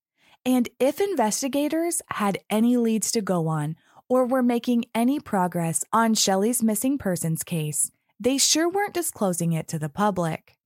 And 0.45 0.69
if 0.81 1.01
investigators 1.01 2.03
had 2.09 2.39
any 2.51 2.77
leads 2.77 3.13
to 3.13 3.21
go 3.21 3.47
on 3.47 3.77
or 4.09 4.27
were 4.27 4.43
making 4.43 4.87
any 4.93 5.21
progress 5.21 5.85
on 5.93 6.15
Shelly's 6.15 6.65
missing 6.65 6.99
persons 6.99 7.45
case, 7.45 7.93
they 8.19 8.39
sure 8.39 8.69
weren't 8.69 8.95
disclosing 8.95 9.53
it 9.53 9.69
to 9.69 9.79
the 9.79 9.89
public. 9.89 10.57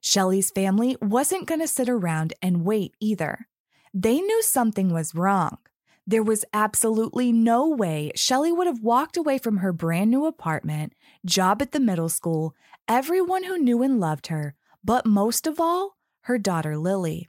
Shelly's 0.00 0.50
family 0.50 0.96
wasn't 1.02 1.46
going 1.46 1.60
to 1.60 1.68
sit 1.68 1.90
around 1.90 2.32
and 2.40 2.64
wait 2.64 2.94
either. 2.98 3.46
They 3.92 4.20
knew 4.20 4.42
something 4.42 4.94
was 4.94 5.14
wrong. 5.14 5.58
There 6.06 6.22
was 6.22 6.46
absolutely 6.54 7.30
no 7.30 7.68
way 7.68 8.10
Shelly 8.16 8.52
would 8.52 8.66
have 8.66 8.82
walked 8.82 9.18
away 9.18 9.36
from 9.36 9.58
her 9.58 9.74
brand 9.74 10.10
new 10.10 10.24
apartment, 10.24 10.94
job 11.26 11.60
at 11.60 11.72
the 11.72 11.78
middle 11.78 12.08
school, 12.08 12.54
everyone 12.88 13.44
who 13.44 13.58
knew 13.58 13.82
and 13.82 14.00
loved 14.00 14.28
her, 14.28 14.54
but 14.84 15.06
most 15.06 15.46
of 15.46 15.60
all, 15.60 15.96
her 16.22 16.38
daughter 16.38 16.76
Lily. 16.76 17.28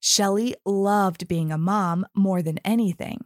Shelley 0.00 0.54
loved 0.64 1.28
being 1.28 1.50
a 1.50 1.58
mom 1.58 2.06
more 2.14 2.42
than 2.42 2.58
anything. 2.64 3.24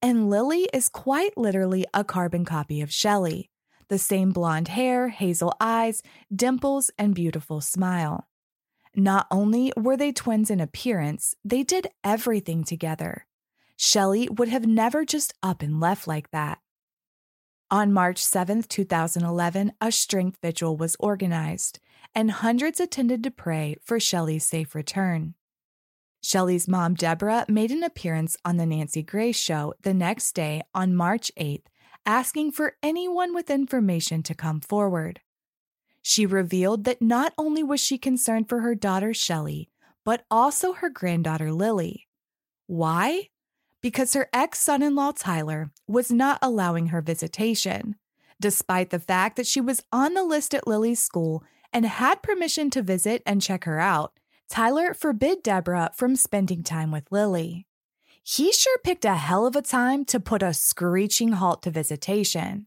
And 0.00 0.28
Lily 0.30 0.68
is 0.72 0.88
quite 0.88 1.36
literally 1.36 1.86
a 1.94 2.04
carbon 2.04 2.44
copy 2.44 2.80
of 2.80 2.92
Shelley 2.92 3.50
the 3.88 3.98
same 3.98 4.32
blonde 4.32 4.68
hair, 4.68 5.08
hazel 5.08 5.54
eyes, 5.60 6.02
dimples, 6.34 6.90
and 6.98 7.14
beautiful 7.14 7.60
smile. 7.60 8.26
Not 8.96 9.26
only 9.30 9.72
were 9.76 9.96
they 9.96 10.12
twins 10.12 10.50
in 10.50 10.60
appearance, 10.60 11.34
they 11.44 11.62
did 11.62 11.88
everything 12.02 12.64
together. 12.64 13.26
Shelley 13.76 14.28
would 14.28 14.48
have 14.48 14.66
never 14.66 15.04
just 15.04 15.34
up 15.42 15.62
and 15.62 15.80
left 15.80 16.06
like 16.06 16.30
that. 16.30 16.58
On 17.70 17.92
March 17.92 18.22
7, 18.24 18.62
2011, 18.62 19.72
a 19.80 19.90
strength 19.90 20.38
vigil 20.40 20.76
was 20.76 20.96
organized, 21.00 21.80
and 22.14 22.30
hundreds 22.30 22.80
attended 22.80 23.22
to 23.22 23.30
pray 23.30 23.76
for 23.82 23.98
Shelly's 23.98 24.44
safe 24.44 24.74
return. 24.74 25.34
Shelly's 26.22 26.66
mom, 26.66 26.94
Deborah, 26.94 27.44
made 27.48 27.70
an 27.70 27.82
appearance 27.82 28.36
on 28.44 28.56
The 28.56 28.64
Nancy 28.64 29.02
Grace 29.02 29.38
Show 29.38 29.74
the 29.82 29.92
next 29.92 30.32
day 30.32 30.62
on 30.74 30.94
March 30.94 31.30
8th 31.38 31.66
asking 32.06 32.52
for 32.52 32.76
anyone 32.82 33.34
with 33.34 33.50
information 33.50 34.22
to 34.22 34.34
come 34.34 34.60
forward. 34.60 35.20
She 36.02 36.26
revealed 36.26 36.84
that 36.84 37.00
not 37.00 37.32
only 37.38 37.62
was 37.62 37.80
she 37.80 37.96
concerned 37.96 38.48
for 38.48 38.60
her 38.60 38.74
daughter 38.74 39.14
Shelly, 39.14 39.70
but 40.04 40.24
also 40.30 40.74
her 40.74 40.90
granddaughter 40.90 41.50
Lily. 41.52 42.06
Why? 42.66 43.30
Because 43.80 44.12
her 44.12 44.28
ex 44.32 44.60
son 44.60 44.82
in 44.82 44.94
law 44.94 45.12
Tyler 45.12 45.70
was 45.86 46.10
not 46.10 46.38
allowing 46.42 46.88
her 46.88 47.00
visitation, 47.00 47.96
despite 48.40 48.90
the 48.90 48.98
fact 48.98 49.36
that 49.36 49.46
she 49.46 49.60
was 49.60 49.82
on 49.92 50.14
the 50.14 50.24
list 50.24 50.54
at 50.54 50.66
Lily's 50.66 51.00
school 51.00 51.42
and 51.74 51.84
had 51.84 52.22
permission 52.22 52.70
to 52.70 52.80
visit 52.80 53.22
and 53.26 53.42
check 53.42 53.64
her 53.64 53.80
out. 53.80 54.18
Tyler 54.48 54.94
forbid 54.94 55.42
Deborah 55.42 55.90
from 55.94 56.16
spending 56.16 56.62
time 56.62 56.90
with 56.90 57.10
Lily 57.10 57.66
he 58.26 58.52
sure 58.52 58.78
picked 58.78 59.04
a 59.04 59.16
hell 59.16 59.46
of 59.46 59.54
a 59.54 59.60
time 59.60 60.06
to 60.06 60.18
put 60.18 60.42
a 60.42 60.54
screeching 60.54 61.32
halt 61.32 61.62
to 61.62 61.70
visitation. 61.70 62.66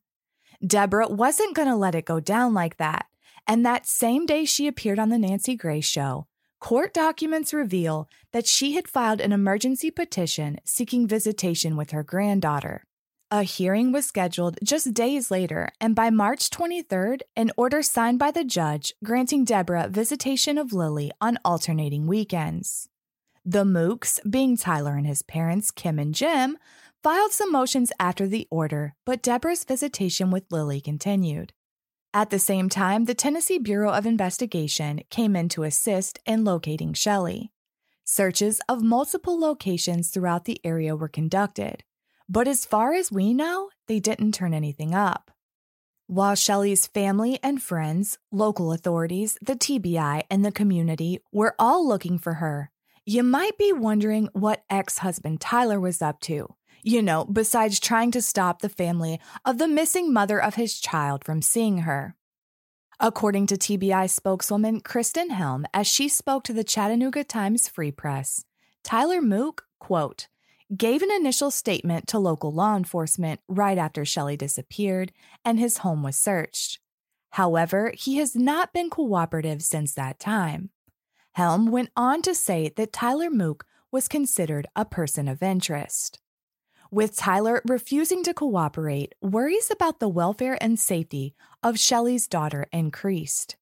Deborah 0.66 1.08
wasn't 1.08 1.56
going 1.56 1.68
to 1.68 1.76
let 1.76 1.96
it 1.96 2.06
go 2.06 2.20
down 2.20 2.54
like 2.54 2.78
that. 2.78 3.08
And 3.48 3.66
that 3.66 3.88
same 3.88 4.28
day 4.28 4.46
she 4.46 4.68
appeared 4.68 5.00
on 5.00 5.10
The 5.10 5.18
Nancy 5.18 5.56
Grace 5.56 5.88
Show, 5.88 6.28
court 6.60 6.94
documents 6.94 7.56
reveal 7.56 8.08
that 8.34 8.46
she 8.46 8.74
had 8.74 8.88
filed 8.88 9.20
an 9.20 9.32
emergency 9.32 9.90
petition 9.90 10.60
seeking 10.64 11.08
visitation 11.08 11.76
with 11.76 11.90
her 11.90 12.04
granddaughter. 12.04 12.84
A 13.30 13.44
hearing 13.44 13.92
was 13.92 14.06
scheduled 14.06 14.58
just 14.64 14.94
days 14.94 15.30
later, 15.30 15.68
and 15.82 15.94
by 15.94 16.10
March 16.10 16.50
23rd, 16.50 17.24
an 17.36 17.52
order 17.58 17.82
signed 17.82 18.20
by 18.20 18.32
the 18.32 18.46
judge 18.46 18.94
granting 19.04 19.44
Deborah 19.44 19.90
visitation 19.90 20.58
of 20.58 20.72
Lily 20.72 21.12
on 21.20 21.38
alternating 21.44 22.08
weekends. 22.08 22.88
The 23.44 23.66
Mooks, 23.66 24.20
being 24.30 24.56
Tyler 24.56 24.96
and 24.96 25.06
his 25.06 25.24
parents, 25.24 25.72
Kim 25.72 26.00
and 26.00 26.16
Jim, 26.16 26.58
filed 27.04 27.34
some 27.34 27.52
motions 27.52 27.92
after 28.00 28.28
the 28.28 28.48
order, 28.50 28.96
but 29.06 29.22
Deborah's 29.22 29.66
visitation 29.66 30.32
with 30.32 30.50
Lily 30.50 30.80
continued. 30.80 31.52
At 32.14 32.30
the 32.30 32.40
same 32.40 32.70
time, 32.70 33.06
the 33.06 33.14
Tennessee 33.14 33.60
Bureau 33.60 33.92
of 33.92 34.06
Investigation 34.06 35.02
came 35.10 35.36
in 35.36 35.50
to 35.50 35.64
assist 35.64 36.18
in 36.26 36.46
locating 36.46 36.94
Shelley. 36.94 37.52
Searches 38.06 38.62
of 38.70 38.82
multiple 38.82 39.38
locations 39.38 40.12
throughout 40.12 40.46
the 40.46 40.62
area 40.64 40.96
were 40.96 41.10
conducted, 41.10 41.84
but 42.30 42.48
as 42.48 42.66
far 42.66 42.94
as 42.94 43.12
we 43.12 43.34
know, 43.34 43.70
they 43.88 44.00
didn't 44.00 44.34
turn 44.34 44.54
anything 44.54 44.94
up. 44.94 45.32
While 46.08 46.36
Shelly's 46.36 46.88
family 46.88 47.38
and 47.44 47.62
friends, 47.62 48.18
local 48.32 48.72
authorities, 48.72 49.38
the 49.42 49.56
TBI, 49.56 50.24
and 50.32 50.46
the 50.46 50.52
community 50.52 51.20
were 51.32 51.56
all 51.60 51.86
looking 51.86 52.18
for 52.18 52.36
her, 52.36 52.72
you 53.06 53.24
might 53.24 53.58
be 53.58 53.74
wondering 53.74 54.30
what 54.34 54.64
ex 54.70 55.00
husband 55.00 55.42
Tyler 55.42 55.80
was 55.80 56.02
up 56.02 56.20
to. 56.22 56.54
You 56.84 57.02
know, 57.02 57.26
besides 57.26 57.80
trying 57.80 58.12
to 58.12 58.22
stop 58.22 58.62
the 58.62 58.70
family 58.70 59.20
of 59.44 59.58
the 59.58 59.68
missing 59.68 60.14
mother 60.14 60.42
of 60.42 60.56
his 60.56 60.80
child 60.80 61.26
from 61.26 61.42
seeing 61.42 61.80
her. 61.80 62.16
According 63.00 63.48
to 63.48 63.58
TBI 63.58 64.10
spokeswoman 64.10 64.80
Kristen 64.80 65.30
Helm, 65.30 65.66
as 65.74 65.88
she 65.88 66.08
spoke 66.08 66.44
to 66.46 66.54
the 66.54 66.64
Chattanooga 66.64 67.24
Times 67.24 67.68
Free 67.68 67.92
Press, 67.92 68.44
Tyler 68.84 69.22
Mook, 69.22 69.66
quote, 69.80 70.28
gave 70.76 71.02
an 71.02 71.12
initial 71.12 71.50
statement 71.50 72.08
to 72.08 72.20
local 72.20 72.52
law 72.52 72.76
enforcement 72.76 73.40
right 73.48 73.78
after 73.78 74.04
Shelly 74.04 74.36
disappeared 74.36 75.14
and 75.46 75.60
his 75.60 75.78
home 75.80 76.04
was 76.04 76.18
searched. 76.18 76.80
However, 77.32 77.94
he 77.96 78.18
has 78.18 78.36
not 78.36 78.74
been 78.74 78.90
cooperative 78.90 79.62
since 79.62 79.94
that 79.94 80.20
time. 80.20 80.72
Helm 81.34 81.72
went 81.72 81.90
on 81.96 82.22
to 82.24 82.36
say 82.36 82.70
that 82.76 82.92
Tyler 82.92 83.30
Mook 83.30 83.66
was 83.92 84.08
considered 84.08 84.68
a 84.76 84.84
person 84.84 85.28
of 85.28 85.42
interest. 85.42 86.20
With 86.92 87.16
Tyler 87.16 87.62
refusing 87.66 88.24
to 88.24 88.34
cooperate, 88.34 89.14
worries 89.22 89.70
about 89.72 90.00
the 90.00 90.10
welfare 90.10 90.58
and 90.60 90.80
safety 90.80 91.36
of 91.62 91.80
Shelly's 91.80 92.28
daughter 92.28 92.68
increased. 92.74 93.56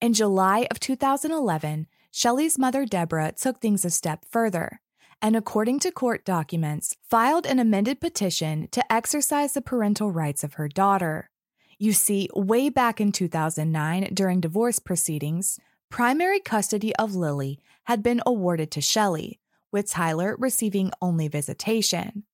In 0.00 0.12
July 0.12 0.66
of 0.70 0.78
2011, 0.78 1.86
Shelly's 2.10 2.58
mother 2.58 2.84
Deborah 2.84 3.32
took 3.32 3.60
things 3.60 3.84
a 3.84 3.90
step 3.90 4.24
further 4.28 4.80
and, 5.20 5.36
according 5.36 5.80
to 5.80 5.90
court 5.90 6.24
documents, 6.24 6.96
filed 7.02 7.46
an 7.46 7.58
amended 7.58 8.00
petition 8.00 8.68
to 8.72 8.92
exercise 8.92 9.52
the 9.52 9.60
parental 9.60 10.10
rights 10.10 10.44
of 10.44 10.54
her 10.54 10.68
daughter. 10.68 11.30
You 11.78 11.92
see, 11.92 12.28
way 12.34 12.68
back 12.68 13.00
in 13.00 13.12
2009, 13.12 14.10
during 14.14 14.40
divorce 14.40 14.78
proceedings, 14.78 15.58
primary 15.90 16.40
custody 16.40 16.94
of 16.96 17.14
Lily 17.14 17.60
had 17.84 18.02
been 18.02 18.20
awarded 18.26 18.70
to 18.72 18.80
Shelly, 18.80 19.40
with 19.72 19.90
Tyler 19.90 20.36
receiving 20.38 20.92
only 21.00 21.28
visitation. 21.28 22.24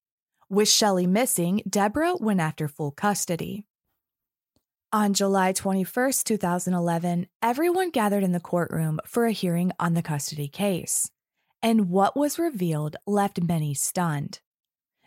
With 0.49 0.69
Shelly 0.69 1.07
missing, 1.07 1.63
Deborah 1.69 2.17
went 2.17 2.41
after 2.41 2.69
full 2.69 2.91
custody. 2.91 3.65
On 4.93 5.13
July 5.13 5.53
21, 5.53 6.13
2011, 6.25 7.27
everyone 7.43 7.91
gathered 7.91 8.23
in 8.23 8.33
the 8.33 8.41
courtroom 8.41 9.01
for 9.05 9.27
a 9.27 9.33
hearing 9.33 9.73
on 9.81 9.95
the 9.95 10.03
custody 10.03 10.47
case. 10.47 11.11
And 11.65 11.89
what 11.89 12.15
was 12.15 12.39
revealed 12.39 12.97
left 13.07 13.43
many 13.43 13.73
stunned. 13.73 14.41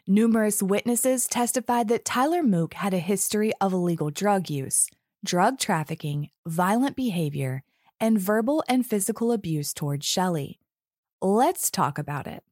Numerous 0.08 0.64
witnesses 0.64 1.28
testified 1.28 1.88
that 1.90 2.04
Tyler 2.04 2.42
Mook 2.42 2.74
had 2.74 2.96
a 2.96 2.98
history 2.98 3.54
of 3.62 3.74
illegal 3.74 4.10
drug 4.10 4.50
use, 4.50 4.90
drug 5.24 5.60
trafficking, 5.60 6.32
violent 6.48 6.96
behavior, 6.96 7.62
and 8.00 8.20
verbal 8.20 8.64
and 8.68 8.84
physical 8.84 9.32
abuse 9.32 9.72
towards 9.72 10.08
Shelly. 10.08 10.58
Let's 11.22 11.70
talk 11.70 12.00
about 12.00 12.26
it. 12.26 12.44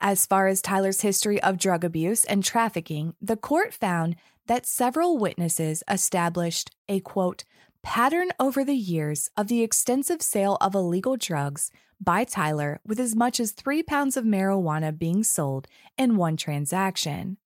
As 0.00 0.26
far 0.26 0.48
as 0.48 0.60
Tyler's 0.60 1.02
history 1.02 1.40
of 1.40 1.56
drug 1.56 1.84
abuse 1.84 2.24
and 2.24 2.42
trafficking, 2.42 3.14
the 3.22 3.36
court 3.36 3.72
found 3.72 4.16
that 4.48 4.66
several 4.66 5.18
witnesses 5.18 5.84
established 5.88 6.72
a 6.88 6.98
quote, 6.98 7.44
pattern 7.82 8.28
over 8.38 8.64
the 8.64 8.74
years 8.74 9.30
of 9.36 9.48
the 9.48 9.62
extensive 9.62 10.22
sale 10.22 10.56
of 10.60 10.74
illegal 10.74 11.16
drugs 11.16 11.70
by 12.00 12.24
Tyler, 12.24 12.80
with 12.86 12.98
as 12.98 13.14
much 13.14 13.38
as 13.38 13.52
three 13.52 13.82
pounds 13.82 14.16
of 14.16 14.24
marijuana 14.24 14.96
being 14.96 15.22
sold 15.22 15.68
in 15.98 16.16
one 16.16 16.36
transaction. 16.36 17.36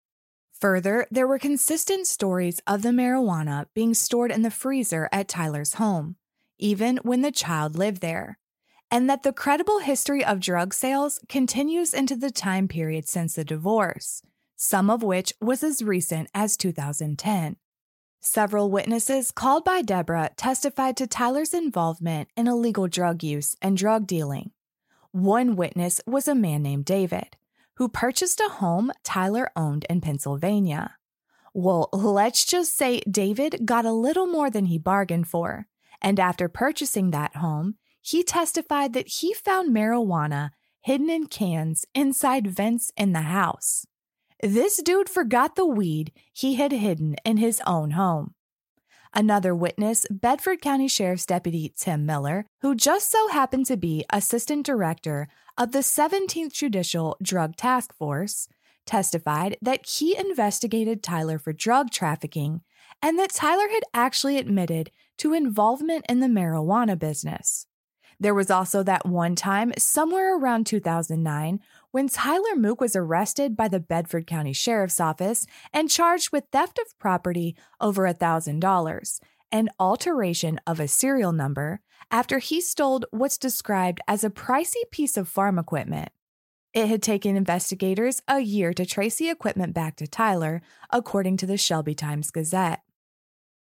Further, 0.61 1.07
there 1.11 1.27
were 1.27 1.39
consistent 1.39 2.07
stories 2.07 2.61
of 2.67 2.83
the 2.83 2.91
marijuana 2.91 3.67
being 3.75 3.95
stored 3.95 4.31
in 4.31 4.43
the 4.43 4.51
freezer 4.51 5.09
at 5.13 5.29
Tyler's 5.29 5.75
home, 5.75 6.17
even 6.59 6.99
when 6.99 7.23
the 7.23 7.33
child 7.33 7.77
lived 7.77 8.01
there, 8.01 8.39
and 8.91 9.11
that 9.11 9.25
the 9.25 9.33
credible 9.33 9.81
history 9.81 10.25
of 10.25 10.39
drug 10.39 10.73
sales 10.73 11.21
continues 11.29 11.93
into 11.93 12.15
the 12.15 12.31
time 12.31 12.69
period 12.69 13.09
since 13.09 13.35
the 13.35 13.45
divorce, 13.45 14.23
some 14.57 14.89
of 14.89 15.03
which 15.03 15.33
was 15.41 15.65
as 15.65 15.83
recent 15.83 16.31
as 16.33 16.57
2010. 16.57 17.57
Several 18.27 18.71
witnesses 18.71 19.31
called 19.31 19.65
by 19.65 19.83
Deborah 19.83 20.31
testified 20.35 20.97
to 20.97 21.07
Tyler's 21.07 21.53
involvement 21.53 22.31
in 22.39 22.49
illegal 22.49 22.89
drug 22.89 23.23
use 23.23 23.55
and 23.61 23.77
drug 23.77 24.07
dealing. 24.07 24.51
One 25.13 25.57
witness 25.57 26.01
was 26.07 26.27
a 26.27 26.35
man 26.35 26.63
named 26.63 26.87
David, 26.87 27.37
who 27.75 27.87
purchased 27.87 28.41
a 28.41 28.49
home 28.49 28.91
Tyler 29.03 29.51
owned 29.55 29.85
in 29.91 30.01
Pennsylvania. 30.01 30.97
Well, 31.53 31.91
let's 31.93 32.47
just 32.47 32.75
say 32.75 33.01
David 33.01 33.67
got 33.67 33.85
a 33.85 33.93
little 33.93 34.27
more 34.27 34.49
than 34.49 34.65
he 34.65 34.79
bargained 34.79 35.29
for, 35.29 35.67
and 36.01 36.19
after 36.19 36.49
purchasing 36.49 37.11
that 37.11 37.37
home, 37.37 37.75
he 38.01 38.23
testified 38.23 38.95
that 38.95 39.09
he 39.19 39.35
found 39.35 39.77
marijuana 39.77 40.53
hidden 40.81 41.11
in 41.11 41.27
cans 41.27 41.85
inside 41.95 42.47
vents 42.47 42.91
in 42.97 43.13
the 43.13 43.21
house. 43.21 43.85
This 44.45 44.83
dude 44.83 45.09
forgot 45.09 45.57
the 45.57 45.65
weed 45.65 46.13
he 46.31 46.57
had 46.57 46.71
hidden 46.71 47.17
in 47.25 47.39
his 47.39 47.63
own 47.67 47.93
home. 47.93 48.35
Another 49.15 49.55
witness, 49.55 50.05
Bedford 50.11 50.61
County 50.61 50.87
Sheriff's 50.87 51.25
Deputy 51.25 51.73
Tim 51.75 52.05
Miller, 52.05 52.45
who 52.61 52.75
just 52.75 53.11
so 53.11 53.29
happened 53.29 53.65
to 53.65 53.79
be 53.79 54.05
Assistant 54.11 54.67
Director 54.67 55.29
of 55.57 55.73
the 55.73 55.79
17th 55.79 56.53
Judicial 56.53 57.17
Drug 57.23 57.57
Task 57.57 57.97
Force, 57.97 58.47
testified 58.85 59.57
that 59.63 59.87
he 59.87 60.15
investigated 60.15 61.03
Tyler 61.03 61.39
for 61.39 61.55
drug 61.55 61.91
trafficking 61.91 62.61
and 63.01 63.19
that 63.19 63.31
Tyler 63.31 63.69
had 63.71 63.85
actually 63.95 64.37
admitted 64.37 64.91
to 65.17 65.33
involvement 65.33 66.05
in 66.07 66.21
the 66.21 66.27
marijuana 66.27 66.99
business. 66.99 67.67
There 68.21 68.35
was 68.35 68.51
also 68.51 68.83
that 68.83 69.07
one 69.07 69.35
time, 69.37 69.73
somewhere 69.79 70.39
around 70.39 70.67
2009, 70.67 71.61
when 71.95 72.09
Tyler 72.09 72.57
Mook 72.57 72.81
was 72.81 72.97
arrested 72.97 73.57
by 73.57 73.69
the 73.69 73.79
Bedford 73.79 74.27
County 74.27 74.53
Sheriff's 74.53 74.99
Office 74.99 75.47
and 75.73 75.89
charged 75.89 76.33
with 76.33 76.43
theft 76.51 76.81
of 76.81 76.99
property 76.99 77.55
over 77.81 78.03
$1,000 78.03 79.21
and 79.53 79.71
alteration 79.79 80.59
of 80.67 80.81
a 80.81 80.89
serial 80.89 81.31
number 81.31 81.79
after 82.11 82.41
he 82.41 82.61
stole 82.61 83.03
what's 83.13 83.39
described 83.39 84.01
as 84.09 84.25
a 84.25 84.31
pricey 84.31 84.91
piece 84.91 85.17
of 85.17 85.29
farm 85.29 85.57
equipment. 85.57 86.09
It 86.73 86.89
had 86.89 87.01
taken 87.01 87.37
investigators 87.37 88.21
a 88.27 88.41
year 88.41 88.75
to 88.75 88.85
trace 88.85 89.15
the 89.15 89.31
equipment 89.31 89.73
back 89.73 89.95
to 89.99 90.09
Tyler, 90.09 90.63
according 90.91 91.37
to 91.37 91.47
the 91.47 91.57
Shelby 91.57 91.95
Times 91.95 92.33
Gazette. 92.33 92.83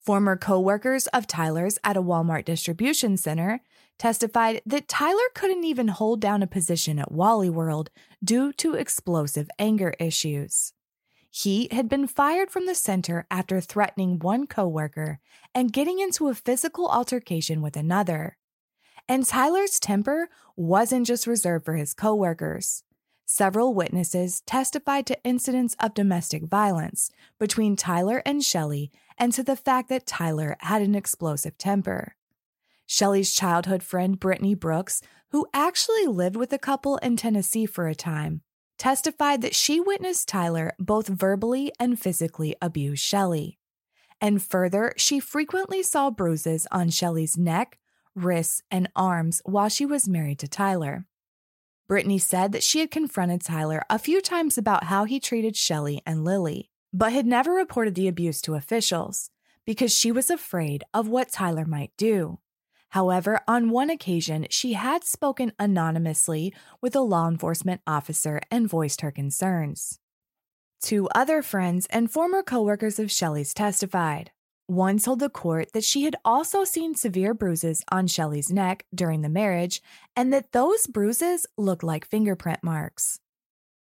Former 0.06 0.38
co 0.38 0.60
workers 0.60 1.08
of 1.08 1.26
Tyler's 1.26 1.80
at 1.84 1.98
a 1.98 2.02
Walmart 2.02 2.46
distribution 2.46 3.18
center 3.18 3.62
testified 3.98 4.62
that 4.64 4.88
Tyler 4.88 5.30
couldn't 5.34 5.64
even 5.64 5.88
hold 5.88 6.22
down 6.22 6.44
a 6.44 6.48
position 6.48 7.00
at 7.00 7.12
Wally 7.12 7.50
World 7.50 7.90
due 8.24 8.54
to 8.54 8.76
explosive 8.76 9.50
anger 9.58 9.96
issues. 10.00 10.74
He 11.32 11.70
had 11.72 11.90
been 11.90 12.06
fired 12.06 12.52
from 12.52 12.68
the 12.68 12.76
center 12.76 13.26
after 13.32 13.60
threatening 13.60 14.20
one 14.20 14.46
coworker 14.46 15.20
and 15.56 15.74
getting 15.74 16.00
into 16.00 16.28
a 16.28 16.36
physical 16.36 16.88
altercation 16.88 17.64
with 17.64 17.76
another. 17.76 18.38
And 19.10 19.26
Tyler's 19.26 19.80
temper 19.80 20.30
wasn't 20.56 21.08
just 21.08 21.26
reserved 21.26 21.66
for 21.66 21.78
his 21.78 21.96
coworkers. 21.96 22.84
Several 23.28 23.74
witnesses 23.74 24.42
testified 24.42 25.08
to 25.08 25.24
incidents 25.24 25.76
of 25.80 25.96
domestic 25.96 26.44
violence 26.44 27.10
between 27.40 27.76
Tyler 27.76 28.22
and 28.24 28.44
Shelley 28.44 28.92
and 29.18 29.34
to 29.34 29.42
the 29.42 29.56
fact 29.56 29.90
that 29.90 30.06
Tyler 30.06 30.56
had 30.60 30.84
an 30.84 30.94
explosive 30.94 31.58
temper. 31.58 32.16
Shelley's 32.86 33.34
childhood 33.34 33.82
friend 33.82 34.20
Brittany 34.20 34.54
Brooks, 34.54 35.02
who 35.30 35.48
actually 35.54 36.06
lived 36.06 36.36
with 36.36 36.52
the 36.52 36.60
couple 36.60 36.98
in 36.98 37.18
Tennessee 37.18 37.66
for 37.66 37.88
a 37.88 37.96
time, 37.96 38.42
testified 38.78 39.42
that 39.42 39.56
she 39.56 39.80
witnessed 39.80 40.28
Tyler 40.28 40.74
both 40.78 41.08
verbally 41.08 41.72
and 41.80 42.00
physically 42.00 42.56
abuse 42.62 43.00
Shelley. 43.00 43.58
And 44.22 44.42
further, 44.42 44.94
she 44.98 45.20
frequently 45.20 45.82
saw 45.82 46.12
bruises 46.12 46.68
on 46.72 46.90
Shelley's 46.90 47.38
neck, 47.38 47.80
wrists, 48.14 48.62
and 48.70 48.88
arms 48.96 49.42
while 49.46 49.68
she 49.70 49.86
was 49.86 50.08
married 50.08 50.40
to 50.40 50.48
Tyler. 50.48 51.08
Brittany 51.88 52.18
said 52.18 52.52
that 52.52 52.64
she 52.64 52.80
had 52.80 52.90
confronted 52.90 53.42
Tyler 53.42 53.84
a 53.90 54.00
few 54.00 54.20
times 54.20 54.58
about 54.58 54.86
how 54.86 55.06
he 55.06 55.20
treated 55.20 55.56
Shelly 55.56 56.02
and 56.06 56.24
Lily, 56.26 56.72
but 56.92 57.14
had 57.14 57.28
never 57.28 57.52
reported 57.52 57.94
the 57.94 58.08
abuse 58.08 58.42
to 58.42 58.56
officials 58.56 59.30
because 59.66 59.96
she 59.96 60.12
was 60.12 60.30
afraid 60.30 60.84
of 60.94 61.08
what 61.08 61.32
Tyler 61.32 61.66
might 61.66 61.92
do. 61.98 62.40
However, 62.90 63.42
on 63.48 63.70
one 63.70 63.90
occasion, 63.90 64.48
she 64.50 64.74
had 64.74 65.04
spoken 65.04 65.52
anonymously 65.60 66.54
with 66.82 66.96
a 66.96 67.02
law 67.02 67.28
enforcement 67.28 67.82
officer 67.86 68.40
and 68.50 68.70
voiced 68.70 69.02
her 69.02 69.12
concerns. 69.12 70.00
Two 70.82 71.08
other 71.14 71.42
friends 71.42 71.88
and 71.90 72.12
former 72.12 72.42
coworkers 72.42 73.00
of 73.00 73.12
Shelly's 73.12 73.54
testified. 73.54 74.32
One 74.68 74.98
told 74.98 75.20
the 75.20 75.30
court 75.30 75.74
that 75.74 75.84
she 75.84 76.04
had 76.04 76.16
also 76.26 76.64
seen 76.64 76.96
severe 76.96 77.36
bruises 77.36 77.84
on 77.92 78.08
Shelly's 78.08 78.52
neck 78.52 78.86
during 78.94 79.22
the 79.22 79.30
marriage 79.30 79.82
and 80.16 80.34
that 80.34 80.54
those 80.54 80.88
bruises 80.88 81.46
looked 81.56 81.84
like 81.84 82.08
fingerprint 82.08 82.64
marks. 82.64 83.20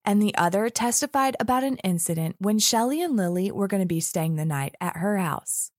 And 0.03 0.21
the 0.21 0.36
other 0.36 0.69
testified 0.69 1.38
about 1.39 1.63
an 1.63 1.77
incident 1.77 2.36
when 2.39 2.60
Shelly 2.60 3.01
and 3.01 3.15
Lily 3.15 3.49
were 3.49 3.67
going 3.67 3.82
to 3.82 3.88
be 3.88 4.01
staying 4.01 4.36
the 4.36 4.45
night 4.45 4.75
at 4.82 4.97
her 4.97 5.17
house. 5.17 5.71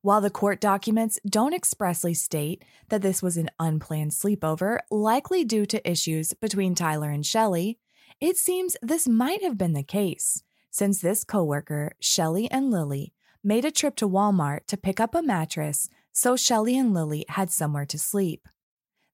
While 0.00 0.22
the 0.22 0.30
court 0.30 0.60
documents 0.60 1.20
don't 1.28 1.54
expressly 1.54 2.14
state 2.14 2.64
that 2.88 3.02
this 3.02 3.22
was 3.22 3.36
an 3.36 3.50
unplanned 3.60 4.10
sleepover, 4.12 4.78
likely 4.90 5.44
due 5.44 5.66
to 5.66 5.90
issues 5.90 6.32
between 6.32 6.74
Tyler 6.74 7.10
and 7.10 7.24
Shelly, 7.24 7.78
it 8.18 8.36
seems 8.36 8.76
this 8.82 9.06
might 9.06 9.42
have 9.42 9.58
been 9.58 9.74
the 9.74 9.82
case, 9.82 10.42
since 10.70 11.00
this 11.00 11.22
coworker, 11.22 11.92
Shelly 12.00 12.50
and 12.50 12.70
Lily, 12.70 13.12
made 13.44 13.64
a 13.64 13.70
trip 13.70 13.96
to 13.96 14.08
Walmart 14.08 14.66
to 14.66 14.76
pick 14.76 15.00
up 15.00 15.14
a 15.14 15.22
mattress 15.22 15.88
so 16.12 16.36
Shelly 16.36 16.76
and 16.76 16.92
Lily 16.92 17.24
had 17.28 17.50
somewhere 17.50 17.86
to 17.86 17.98
sleep. 17.98 18.48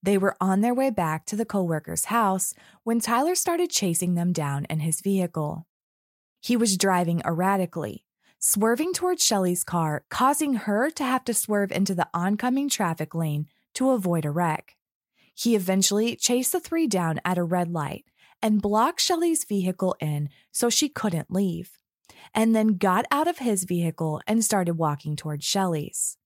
They 0.03 0.19
were 0.19 0.37
on 0.41 0.61
their 0.61 0.75
way 0.75 0.91
back 0.91 1.27
to 1.27 1.37
the 1.37 1.45
coworker's 1.45 2.07
house 2.07 2.55
when 2.85 3.01
Tyler 3.01 3.35
started 3.35 3.71
chasing 3.71 4.15
them 4.15 4.33
down 4.33 4.65
in 4.67 4.81
his 4.81 5.01
vehicle. 5.01 5.67
He 6.41 6.57
was 6.57 6.77
driving 6.77 7.21
erratically, 7.25 8.05
swerving 8.39 8.93
towards 8.93 9.25
Shelly's 9.25 9.65
car, 9.65 10.05
causing 10.09 10.55
her 10.55 10.91
to 10.91 11.05
have 11.05 11.25
to 11.25 11.35
swerve 11.35 11.73
into 11.73 11.95
the 11.95 12.09
oncoming 12.15 12.69
traffic 12.69 13.15
lane 13.15 13.47
to 13.75 13.91
avoid 13.91 14.25
a 14.25 14.31
wreck. 14.31 14.77
He 15.35 15.55
eventually 15.55 16.17
chased 16.17 16.53
the 16.53 16.61
three 16.61 16.87
down 16.87 17.21
at 17.25 17.39
a 17.39 17.45
red 17.45 17.73
light 17.73 18.05
and 18.41 18.63
blocked 18.63 19.01
Shelly's 19.01 19.45
vehicle 19.45 19.97
in 20.01 20.29
so 20.53 20.71
she 20.71 20.89
couldn't 20.89 21.31
leave, 21.31 21.79
and 22.35 22.55
then 22.55 22.77
got 22.77 23.05
out 23.11 23.29
of 23.29 23.39
his 23.39 23.65
vehicle 23.65 24.21
and 24.27 24.45
started 24.45 24.75
walking 24.75 25.17
towards 25.17 25.45
Shelly's. 25.45 26.17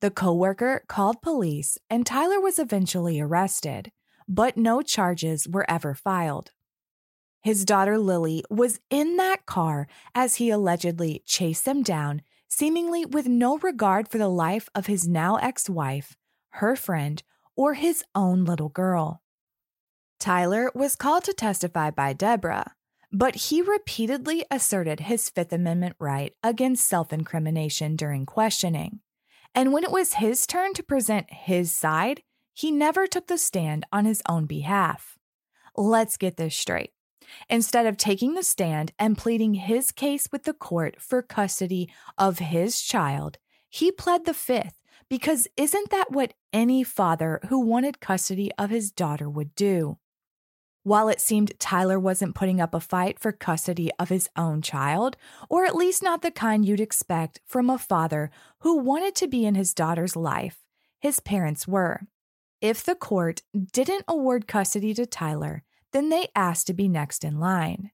The 0.00 0.10
coworker 0.10 0.84
called 0.88 1.22
police 1.22 1.78
and 1.88 2.04
Tyler 2.04 2.40
was 2.40 2.58
eventually 2.58 3.20
arrested, 3.20 3.90
but 4.28 4.56
no 4.56 4.82
charges 4.82 5.48
were 5.48 5.68
ever 5.70 5.94
filed. 5.94 6.52
His 7.42 7.64
daughter 7.64 7.96
Lily 7.96 8.42
was 8.50 8.80
in 8.90 9.16
that 9.16 9.46
car 9.46 9.86
as 10.14 10.36
he 10.36 10.50
allegedly 10.50 11.22
chased 11.26 11.64
them 11.64 11.82
down, 11.82 12.22
seemingly 12.48 13.04
with 13.04 13.26
no 13.28 13.58
regard 13.58 14.08
for 14.08 14.18
the 14.18 14.28
life 14.28 14.68
of 14.74 14.86
his 14.86 15.06
now 15.06 15.36
ex 15.36 15.70
wife, 15.70 16.16
her 16.50 16.74
friend, 16.74 17.22
or 17.56 17.74
his 17.74 18.02
own 18.14 18.44
little 18.44 18.68
girl. 18.68 19.22
Tyler 20.18 20.70
was 20.74 20.96
called 20.96 21.24
to 21.24 21.32
testify 21.32 21.90
by 21.90 22.12
Deborah, 22.12 22.74
but 23.12 23.34
he 23.34 23.62
repeatedly 23.62 24.44
asserted 24.50 25.00
his 25.00 25.30
Fifth 25.30 25.52
Amendment 25.52 25.96
right 25.98 26.32
against 26.42 26.86
self 26.86 27.12
incrimination 27.12 27.96
during 27.96 28.26
questioning. 28.26 29.00
And 29.54 29.72
when 29.72 29.84
it 29.84 29.90
was 29.90 30.14
his 30.14 30.46
turn 30.46 30.74
to 30.74 30.82
present 30.82 31.32
his 31.32 31.72
side, 31.72 32.22
he 32.52 32.70
never 32.70 33.06
took 33.06 33.26
the 33.26 33.38
stand 33.38 33.84
on 33.92 34.04
his 34.04 34.22
own 34.28 34.46
behalf. 34.46 35.16
Let's 35.76 36.16
get 36.16 36.36
this 36.36 36.56
straight. 36.56 36.90
Instead 37.48 37.86
of 37.86 37.96
taking 37.96 38.34
the 38.34 38.42
stand 38.42 38.92
and 38.98 39.18
pleading 39.18 39.54
his 39.54 39.92
case 39.92 40.28
with 40.30 40.44
the 40.44 40.52
court 40.52 41.00
for 41.00 41.22
custody 41.22 41.90
of 42.16 42.38
his 42.38 42.80
child, 42.80 43.38
he 43.68 43.90
pled 43.90 44.24
the 44.24 44.34
fifth 44.34 44.80
because 45.08 45.48
isn't 45.56 45.90
that 45.90 46.10
what 46.10 46.34
any 46.52 46.82
father 46.82 47.40
who 47.48 47.60
wanted 47.60 48.00
custody 48.00 48.50
of 48.58 48.70
his 48.70 48.90
daughter 48.90 49.28
would 49.28 49.54
do? 49.54 49.98
While 50.86 51.08
it 51.08 51.20
seemed 51.20 51.58
Tyler 51.58 51.98
wasn't 51.98 52.36
putting 52.36 52.60
up 52.60 52.72
a 52.72 52.78
fight 52.78 53.18
for 53.18 53.32
custody 53.32 53.90
of 53.98 54.08
his 54.08 54.28
own 54.36 54.62
child, 54.62 55.16
or 55.48 55.64
at 55.64 55.74
least 55.74 56.00
not 56.00 56.22
the 56.22 56.30
kind 56.30 56.64
you'd 56.64 56.78
expect 56.78 57.40
from 57.44 57.68
a 57.68 57.76
father 57.76 58.30
who 58.60 58.78
wanted 58.78 59.16
to 59.16 59.26
be 59.26 59.44
in 59.44 59.56
his 59.56 59.74
daughter's 59.74 60.14
life, 60.14 60.60
his 61.00 61.18
parents 61.18 61.66
were. 61.66 62.02
If 62.60 62.84
the 62.84 62.94
court 62.94 63.42
didn't 63.52 64.04
award 64.06 64.46
custody 64.46 64.94
to 64.94 65.06
Tyler, 65.06 65.64
then 65.90 66.08
they 66.08 66.28
asked 66.36 66.68
to 66.68 66.72
be 66.72 66.86
next 66.86 67.24
in 67.24 67.40
line. 67.40 67.90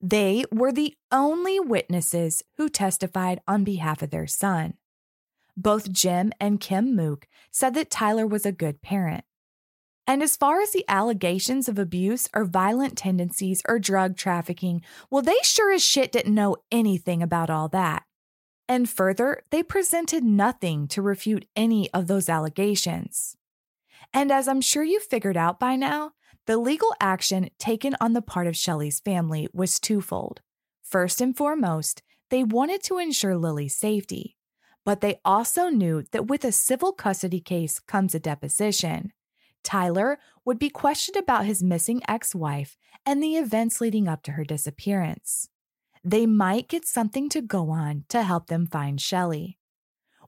They 0.00 0.46
were 0.50 0.72
the 0.72 0.94
only 1.10 1.60
witnesses 1.60 2.42
who 2.56 2.70
testified 2.70 3.42
on 3.46 3.62
behalf 3.62 4.00
of 4.00 4.08
their 4.08 4.26
son. 4.26 4.78
Both 5.54 5.92
Jim 5.92 6.32
and 6.40 6.60
Kim 6.60 6.96
Mook 6.96 7.28
said 7.50 7.74
that 7.74 7.90
Tyler 7.90 8.26
was 8.26 8.46
a 8.46 8.52
good 8.52 8.80
parent. 8.80 9.24
And 10.06 10.22
as 10.22 10.36
far 10.36 10.60
as 10.60 10.72
the 10.72 10.84
allegations 10.88 11.68
of 11.68 11.78
abuse 11.78 12.28
or 12.34 12.44
violent 12.44 12.98
tendencies 12.98 13.62
or 13.68 13.78
drug 13.78 14.16
trafficking, 14.16 14.82
well, 15.10 15.22
they 15.22 15.36
sure 15.42 15.72
as 15.72 15.84
shit 15.84 16.12
didn't 16.12 16.34
know 16.34 16.56
anything 16.72 17.22
about 17.22 17.50
all 17.50 17.68
that. 17.68 18.04
And 18.68 18.88
further, 18.88 19.42
they 19.50 19.62
presented 19.62 20.24
nothing 20.24 20.88
to 20.88 21.02
refute 21.02 21.46
any 21.54 21.90
of 21.92 22.06
those 22.06 22.28
allegations. 22.28 23.36
And 24.12 24.32
as 24.32 24.48
I'm 24.48 24.60
sure 24.60 24.82
you 24.82 25.00
figured 25.00 25.36
out 25.36 25.60
by 25.60 25.76
now, 25.76 26.12
the 26.46 26.56
legal 26.56 26.92
action 27.00 27.50
taken 27.58 27.94
on 28.00 28.12
the 28.12 28.22
part 28.22 28.46
of 28.46 28.56
Shelley's 28.56 28.98
family 28.98 29.48
was 29.52 29.78
twofold. 29.78 30.40
First 30.82 31.20
and 31.20 31.36
foremost, 31.36 32.02
they 32.30 32.42
wanted 32.42 32.82
to 32.84 32.98
ensure 32.98 33.36
Lily's 33.36 33.76
safety, 33.76 34.36
but 34.84 35.00
they 35.00 35.20
also 35.24 35.68
knew 35.68 36.02
that 36.10 36.26
with 36.26 36.44
a 36.44 36.50
civil 36.50 36.92
custody 36.92 37.40
case 37.40 37.78
comes 37.78 38.14
a 38.14 38.20
deposition. 38.20 39.12
Tyler 39.62 40.18
would 40.44 40.58
be 40.58 40.70
questioned 40.70 41.16
about 41.16 41.46
his 41.46 41.62
missing 41.62 42.02
ex 42.08 42.34
wife 42.34 42.76
and 43.06 43.22
the 43.22 43.36
events 43.36 43.80
leading 43.80 44.08
up 44.08 44.22
to 44.22 44.32
her 44.32 44.44
disappearance. 44.44 45.48
They 46.04 46.26
might 46.26 46.68
get 46.68 46.86
something 46.86 47.28
to 47.30 47.40
go 47.40 47.70
on 47.70 48.04
to 48.08 48.22
help 48.22 48.48
them 48.48 48.66
find 48.66 49.00
Shelley. 49.00 49.58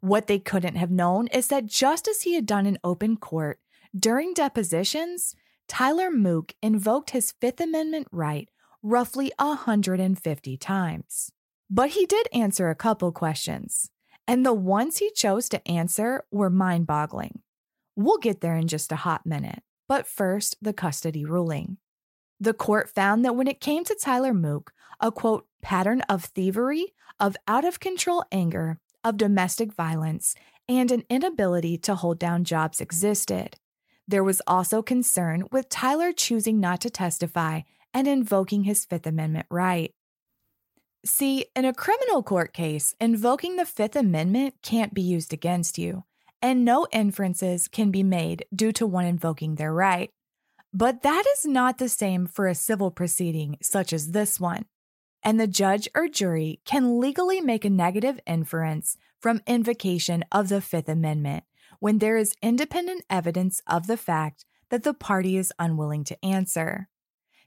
What 0.00 0.26
they 0.26 0.38
couldn't 0.38 0.76
have 0.76 0.90
known 0.90 1.26
is 1.28 1.48
that 1.48 1.66
just 1.66 2.06
as 2.06 2.22
he 2.22 2.34
had 2.34 2.46
done 2.46 2.66
in 2.66 2.78
open 2.84 3.16
court, 3.16 3.58
during 3.98 4.34
depositions, 4.34 5.34
Tyler 5.68 6.10
Mook 6.10 6.54
invoked 6.62 7.10
his 7.10 7.32
Fifth 7.40 7.60
Amendment 7.60 8.08
right 8.12 8.48
roughly 8.82 9.32
150 9.38 10.56
times. 10.58 11.32
But 11.70 11.90
he 11.90 12.04
did 12.04 12.28
answer 12.32 12.68
a 12.68 12.74
couple 12.74 13.10
questions, 13.12 13.90
and 14.28 14.44
the 14.44 14.52
ones 14.52 14.98
he 14.98 15.10
chose 15.10 15.48
to 15.48 15.66
answer 15.66 16.24
were 16.30 16.50
mind 16.50 16.86
boggling. 16.86 17.40
We'll 17.96 18.18
get 18.18 18.40
there 18.40 18.56
in 18.56 18.66
just 18.66 18.90
a 18.92 18.96
hot 18.96 19.24
minute, 19.24 19.62
but 19.88 20.06
first, 20.06 20.56
the 20.60 20.72
custody 20.72 21.24
ruling. 21.24 21.78
The 22.40 22.54
court 22.54 22.90
found 22.90 23.24
that 23.24 23.36
when 23.36 23.46
it 23.46 23.60
came 23.60 23.84
to 23.84 23.94
Tyler 23.94 24.34
Mook, 24.34 24.72
a 25.00 25.12
quote, 25.12 25.46
pattern 25.62 26.00
of 26.02 26.24
thievery, 26.24 26.94
of 27.20 27.36
out 27.46 27.64
of 27.64 27.80
control 27.80 28.24
anger, 28.32 28.80
of 29.04 29.16
domestic 29.16 29.72
violence, 29.72 30.34
and 30.68 30.90
an 30.90 31.04
inability 31.08 31.78
to 31.78 31.94
hold 31.94 32.18
down 32.18 32.44
jobs 32.44 32.80
existed. 32.80 33.56
There 34.08 34.24
was 34.24 34.42
also 34.46 34.82
concern 34.82 35.44
with 35.52 35.68
Tyler 35.68 36.12
choosing 36.12 36.58
not 36.58 36.80
to 36.82 36.90
testify 36.90 37.60
and 37.92 38.08
invoking 38.08 38.64
his 38.64 38.84
Fifth 38.84 39.06
Amendment 39.06 39.46
right. 39.50 39.92
See, 41.06 41.46
in 41.54 41.64
a 41.64 41.74
criminal 41.74 42.22
court 42.22 42.52
case, 42.52 42.94
invoking 42.98 43.56
the 43.56 43.66
Fifth 43.66 43.94
Amendment 43.94 44.54
can't 44.62 44.92
be 44.92 45.02
used 45.02 45.32
against 45.32 45.78
you 45.78 46.04
and 46.44 46.62
no 46.62 46.86
inferences 46.92 47.68
can 47.68 47.90
be 47.90 48.02
made 48.02 48.44
due 48.54 48.70
to 48.70 48.86
one 48.86 49.06
invoking 49.06 49.54
their 49.54 49.72
right. 49.72 50.10
But 50.74 51.02
that 51.02 51.24
is 51.38 51.46
not 51.46 51.78
the 51.78 51.88
same 51.88 52.26
for 52.26 52.46
a 52.46 52.54
civil 52.54 52.90
proceeding 52.90 53.56
such 53.62 53.94
as 53.94 54.10
this 54.10 54.38
one. 54.38 54.66
And 55.22 55.40
the 55.40 55.46
judge 55.46 55.88
or 55.94 56.06
jury 56.06 56.60
can 56.66 57.00
legally 57.00 57.40
make 57.40 57.64
a 57.64 57.70
negative 57.70 58.20
inference 58.26 58.98
from 59.18 59.40
invocation 59.46 60.22
of 60.30 60.50
the 60.50 60.60
Fifth 60.60 60.86
Amendment 60.86 61.44
when 61.80 61.96
there 61.96 62.18
is 62.18 62.36
independent 62.42 63.04
evidence 63.08 63.62
of 63.66 63.86
the 63.86 63.96
fact 63.96 64.44
that 64.68 64.82
the 64.82 64.92
party 64.92 65.38
is 65.38 65.50
unwilling 65.58 66.04
to 66.04 66.22
answer. 66.22 66.90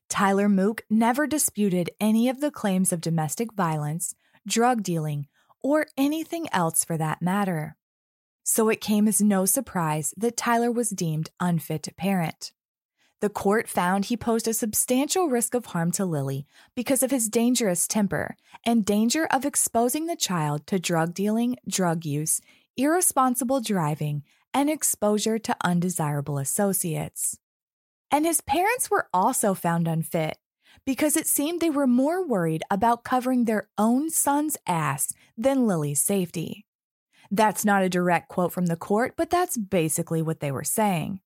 Tyler 0.09 0.49
Mook 0.49 0.81
never 0.89 1.27
disputed 1.27 1.91
any 1.99 2.29
of 2.29 2.41
the 2.41 2.49
claims 2.49 2.91
of 2.91 3.01
domestic 3.01 3.53
violence, 3.53 4.15
drug 4.47 4.81
dealing, 4.81 5.27
or 5.61 5.85
anything 5.97 6.47
else 6.51 6.83
for 6.83 6.97
that 6.97 7.21
matter 7.21 7.77
so 8.49 8.69
it 8.69 8.79
came 8.79 9.09
as 9.09 9.21
no 9.21 9.45
surprise 9.45 10.13
that 10.15 10.37
Tyler 10.37 10.71
was 10.71 10.89
deemed 10.91 11.29
unfit 11.37 11.83
to 11.83 11.93
parent. 11.93 12.53
The 13.19 13.27
court 13.27 13.67
found 13.67 14.05
he 14.05 14.15
posed 14.15 14.47
a 14.47 14.53
substantial 14.53 15.27
risk 15.27 15.53
of 15.53 15.65
harm 15.67 15.91
to 15.91 16.05
Lily 16.05 16.47
because 16.73 17.03
of 17.03 17.11
his 17.11 17.27
dangerous 17.27 17.89
temper 17.89 18.37
and 18.63 18.85
danger 18.85 19.27
of 19.31 19.43
exposing 19.43 20.05
the 20.05 20.15
child 20.15 20.65
to 20.67 20.79
drug 20.79 21.13
dealing, 21.13 21.57
drug 21.67 22.05
use, 22.05 22.39
irresponsible 22.77 23.59
driving, 23.59 24.23
and 24.53 24.69
exposure 24.69 25.37
to 25.39 25.57
undesirable 25.65 26.37
associates. 26.37 27.37
And 28.09 28.25
his 28.25 28.39
parents 28.39 28.89
were 28.89 29.09
also 29.13 29.55
found 29.55 29.89
unfit 29.89 30.37
because 30.85 31.17
it 31.17 31.27
seemed 31.27 31.59
they 31.59 31.69
were 31.69 31.85
more 31.85 32.25
worried 32.25 32.63
about 32.71 33.03
covering 33.03 33.43
their 33.43 33.67
own 33.77 34.09
son's 34.09 34.55
ass 34.65 35.11
than 35.37 35.67
Lily's 35.67 36.01
safety. 36.01 36.66
That's 37.31 37.65
not 37.65 37.83
a 37.83 37.89
direct 37.89 38.29
quote 38.29 38.51
from 38.51 38.67
the 38.67 38.75
court, 38.75 39.13
but 39.17 39.29
that's 39.29 39.57
basically 39.57 40.21
what 40.21 40.39
they 40.39 40.51
were 40.51 40.63
saying. 40.63 41.21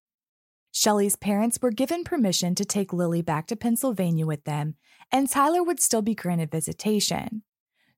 Shelley's 0.71 1.15
parents 1.15 1.59
were 1.61 1.71
given 1.71 2.03
permission 2.03 2.55
to 2.55 2.65
take 2.65 2.93
Lily 2.93 3.21
back 3.21 3.47
to 3.47 3.55
Pennsylvania 3.55 4.25
with 4.25 4.45
them, 4.45 4.75
and 5.11 5.29
Tyler 5.29 5.61
would 5.61 5.79
still 5.79 6.01
be 6.01 6.15
granted 6.15 6.49
visitation. 6.49 7.43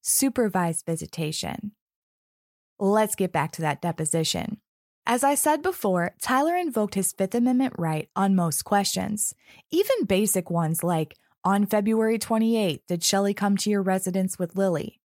Supervised 0.02 0.86
visitation. 0.86 1.74
Let's 2.80 3.16
get 3.16 3.32
back 3.32 3.52
to 3.54 3.62
that 3.62 3.82
deposition. 3.82 4.58
As 5.06 5.24
I 5.24 5.36
said 5.36 5.62
before, 5.62 6.16
Tyler 6.22 6.56
invoked 6.56 6.96
his 6.96 7.14
Fifth 7.14 7.36
Amendment 7.36 7.74
right 7.78 8.10
on 8.16 8.36
most 8.36 8.64
questions, 8.64 9.36
even 9.70 10.06
basic 10.06 10.50
ones 10.50 10.84
like, 10.84 11.16
on 11.46 11.66
February 11.66 12.18
28th, 12.18 12.80
did 12.88 13.04
Shelley 13.04 13.34
come 13.34 13.58
to 13.58 13.70
your 13.70 13.82
residence 13.82 14.40
with 14.40 14.56
Lily? 14.56 15.02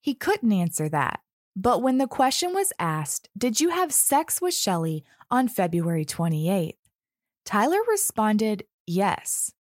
He 0.00 0.12
couldn't 0.12 0.52
answer 0.52 0.88
that. 0.88 1.20
But 1.60 1.82
when 1.82 1.98
the 1.98 2.06
question 2.06 2.54
was 2.54 2.72
asked, 2.78 3.28
Did 3.36 3.58
you 3.58 3.70
have 3.70 3.92
sex 3.92 4.40
with 4.40 4.54
Shelley 4.54 5.02
on 5.28 5.48
February 5.48 6.04
28th? 6.04 6.76
Tyler 7.44 7.80
responded, 7.88 8.62
Yes. 8.86 9.52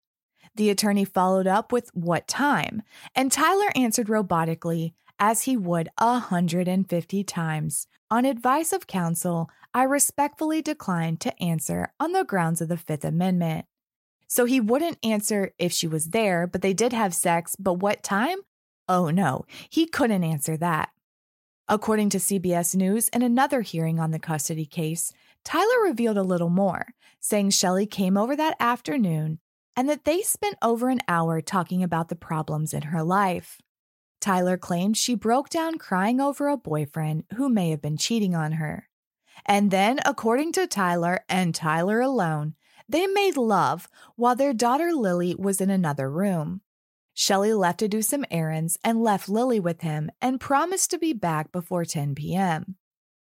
The 0.56 0.68
attorney 0.68 1.06
followed 1.06 1.46
up 1.46 1.72
with 1.72 1.90
what 1.94 2.28
time, 2.28 2.82
and 3.14 3.32
Tyler 3.32 3.70
answered 3.74 4.08
robotically, 4.08 4.92
as 5.18 5.44
he 5.44 5.56
would 5.56 5.88
a 5.96 6.20
150 6.20 7.24
times. 7.24 7.86
On 8.10 8.26
advice 8.26 8.74
of 8.74 8.86
counsel, 8.86 9.48
I 9.72 9.84
respectfully 9.84 10.60
declined 10.60 11.20
to 11.22 11.42
answer 11.42 11.94
on 11.98 12.12
the 12.12 12.24
grounds 12.24 12.60
of 12.60 12.68
the 12.68 12.76
Fifth 12.76 13.06
Amendment. 13.06 13.64
So 14.28 14.44
he 14.44 14.60
wouldn't 14.60 14.98
answer 15.02 15.54
if 15.58 15.72
she 15.72 15.86
was 15.86 16.10
there, 16.10 16.46
but 16.46 16.60
they 16.60 16.74
did 16.74 16.92
have 16.92 17.14
sex, 17.14 17.56
but 17.58 17.74
what 17.74 18.02
time? 18.02 18.40
Oh 18.86 19.08
no, 19.08 19.46
he 19.70 19.86
couldn't 19.86 20.24
answer 20.24 20.58
that. 20.58 20.90
According 21.68 22.10
to 22.10 22.18
CBS 22.18 22.76
News, 22.76 23.08
in 23.08 23.22
another 23.22 23.62
hearing 23.62 23.98
on 23.98 24.12
the 24.12 24.20
custody 24.20 24.66
case, 24.66 25.12
Tyler 25.44 25.82
revealed 25.82 26.16
a 26.16 26.22
little 26.22 26.48
more, 26.48 26.94
saying 27.18 27.50
Shelley 27.50 27.86
came 27.86 28.16
over 28.16 28.36
that 28.36 28.54
afternoon 28.60 29.40
and 29.74 29.88
that 29.88 30.04
they 30.04 30.22
spent 30.22 30.54
over 30.62 30.90
an 30.90 31.00
hour 31.08 31.40
talking 31.40 31.82
about 31.82 32.08
the 32.08 32.14
problems 32.14 32.72
in 32.72 32.82
her 32.82 33.02
life. 33.02 33.60
Tyler 34.20 34.56
claimed 34.56 34.96
she 34.96 35.16
broke 35.16 35.48
down 35.48 35.76
crying 35.76 36.20
over 36.20 36.46
a 36.46 36.56
boyfriend 36.56 37.24
who 37.34 37.48
may 37.48 37.70
have 37.70 37.82
been 37.82 37.96
cheating 37.96 38.34
on 38.36 38.52
her. 38.52 38.88
And 39.44 39.72
then, 39.72 39.98
according 40.06 40.52
to 40.52 40.68
Tyler 40.68 41.24
and 41.28 41.52
Tyler 41.52 42.00
alone, 42.00 42.54
they 42.88 43.08
made 43.08 43.36
love 43.36 43.88
while 44.14 44.36
their 44.36 44.54
daughter 44.54 44.92
Lily 44.92 45.34
was 45.36 45.60
in 45.60 45.70
another 45.70 46.08
room. 46.08 46.60
Shelley 47.18 47.54
left 47.54 47.78
to 47.78 47.88
do 47.88 48.02
some 48.02 48.26
errands 48.30 48.76
and 48.84 49.02
left 49.02 49.26
Lily 49.26 49.58
with 49.58 49.80
him 49.80 50.10
and 50.20 50.38
promised 50.38 50.90
to 50.90 50.98
be 50.98 51.14
back 51.14 51.50
before 51.50 51.86
10 51.86 52.14
p.m. 52.14 52.76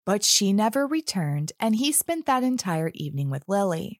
But 0.06 0.24
she 0.24 0.54
never 0.54 0.88
returned, 0.88 1.52
and 1.60 1.76
he 1.76 1.91
spent 1.91 2.26
that 2.26 2.43
entire 2.43 2.91
evening 2.93 3.30
with 3.30 3.43
Lily. 3.46 4.00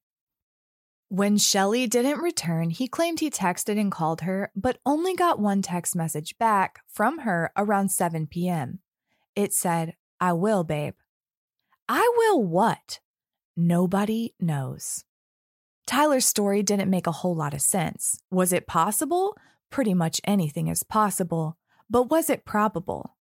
When 1.10 1.38
Shelly 1.38 1.86
didn't 1.86 2.22
return, 2.22 2.70
he 2.70 2.88
claimed 2.88 3.20
he 3.20 3.30
texted 3.30 3.78
and 3.78 3.92
called 3.92 4.22
her, 4.22 4.54
but 4.56 4.80
only 4.86 5.16
got 5.16 5.38
one 5.38 5.62
text 5.62 5.98
message 5.98 6.38
back 6.38 6.80
from 6.88 7.20
her 7.20 7.52
around 7.58 7.90
7 7.90 8.28
p.m. 8.28 8.80
It 9.36 9.54
said, 9.54 9.96
I 10.18 10.32
will, 10.32 10.64
babe. 10.64 10.94
I 11.90 12.10
will 12.16 12.42
what? 12.42 13.02
Nobody 13.58 14.34
knows. 14.40 15.04
Tyler's 15.86 16.26
story 16.26 16.64
didn't 16.64 16.90
make 16.90 17.06
a 17.06 17.12
whole 17.12 17.36
lot 17.36 17.54
of 17.54 17.62
sense. 17.62 18.22
Was 18.32 18.54
it 18.54 18.66
possible? 18.66 19.36
Pretty 19.74 19.96
much 19.96 20.22
anything 20.24 20.68
is 20.68 20.84
possible. 20.84 21.58
But 21.90 22.12
was 22.12 22.30
it 22.30 22.46
probable? 22.46 23.18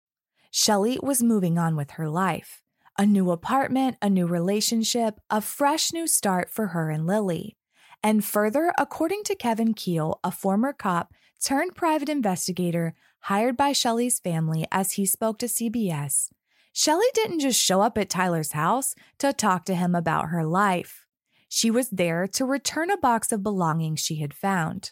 Shelley 0.50 0.98
was 1.00 1.22
moving 1.22 1.58
on 1.58 1.76
with 1.76 1.92
her 1.92 2.08
life. 2.08 2.60
A 2.98 3.06
new 3.06 3.30
apartment, 3.30 3.98
a 4.02 4.10
new 4.10 4.26
relationship, 4.26 5.20
a 5.30 5.40
fresh 5.40 5.92
new 5.92 6.08
start 6.08 6.50
for 6.50 6.66
her 6.74 6.90
and 6.90 7.06
Lily. 7.06 7.56
And 8.02 8.24
further, 8.24 8.72
according 8.76 9.22
to 9.26 9.36
Kevin 9.36 9.74
Keel, 9.74 10.18
a 10.24 10.32
former 10.32 10.72
cop 10.72 11.12
turned 11.40 11.76
private 11.76 12.08
investigator 12.08 12.94
hired 13.20 13.56
by 13.56 13.70
Shelley's 13.70 14.18
family 14.18 14.66
as 14.72 14.94
he 14.94 15.06
spoke 15.06 15.38
to 15.38 15.46
CBS, 15.46 16.30
Shelley 16.72 17.06
didn't 17.14 17.38
just 17.38 17.62
show 17.62 17.80
up 17.80 17.96
at 17.96 18.10
Tyler's 18.10 18.50
house 18.50 18.96
to 19.20 19.32
talk 19.32 19.64
to 19.66 19.76
him 19.76 19.94
about 19.94 20.30
her 20.30 20.44
life. 20.44 21.06
She 21.48 21.70
was 21.70 21.90
there 21.90 22.26
to 22.26 22.44
return 22.44 22.90
a 22.90 22.96
box 22.96 23.30
of 23.30 23.44
belongings 23.44 24.00
she 24.00 24.16
had 24.16 24.34
found. 24.34 24.90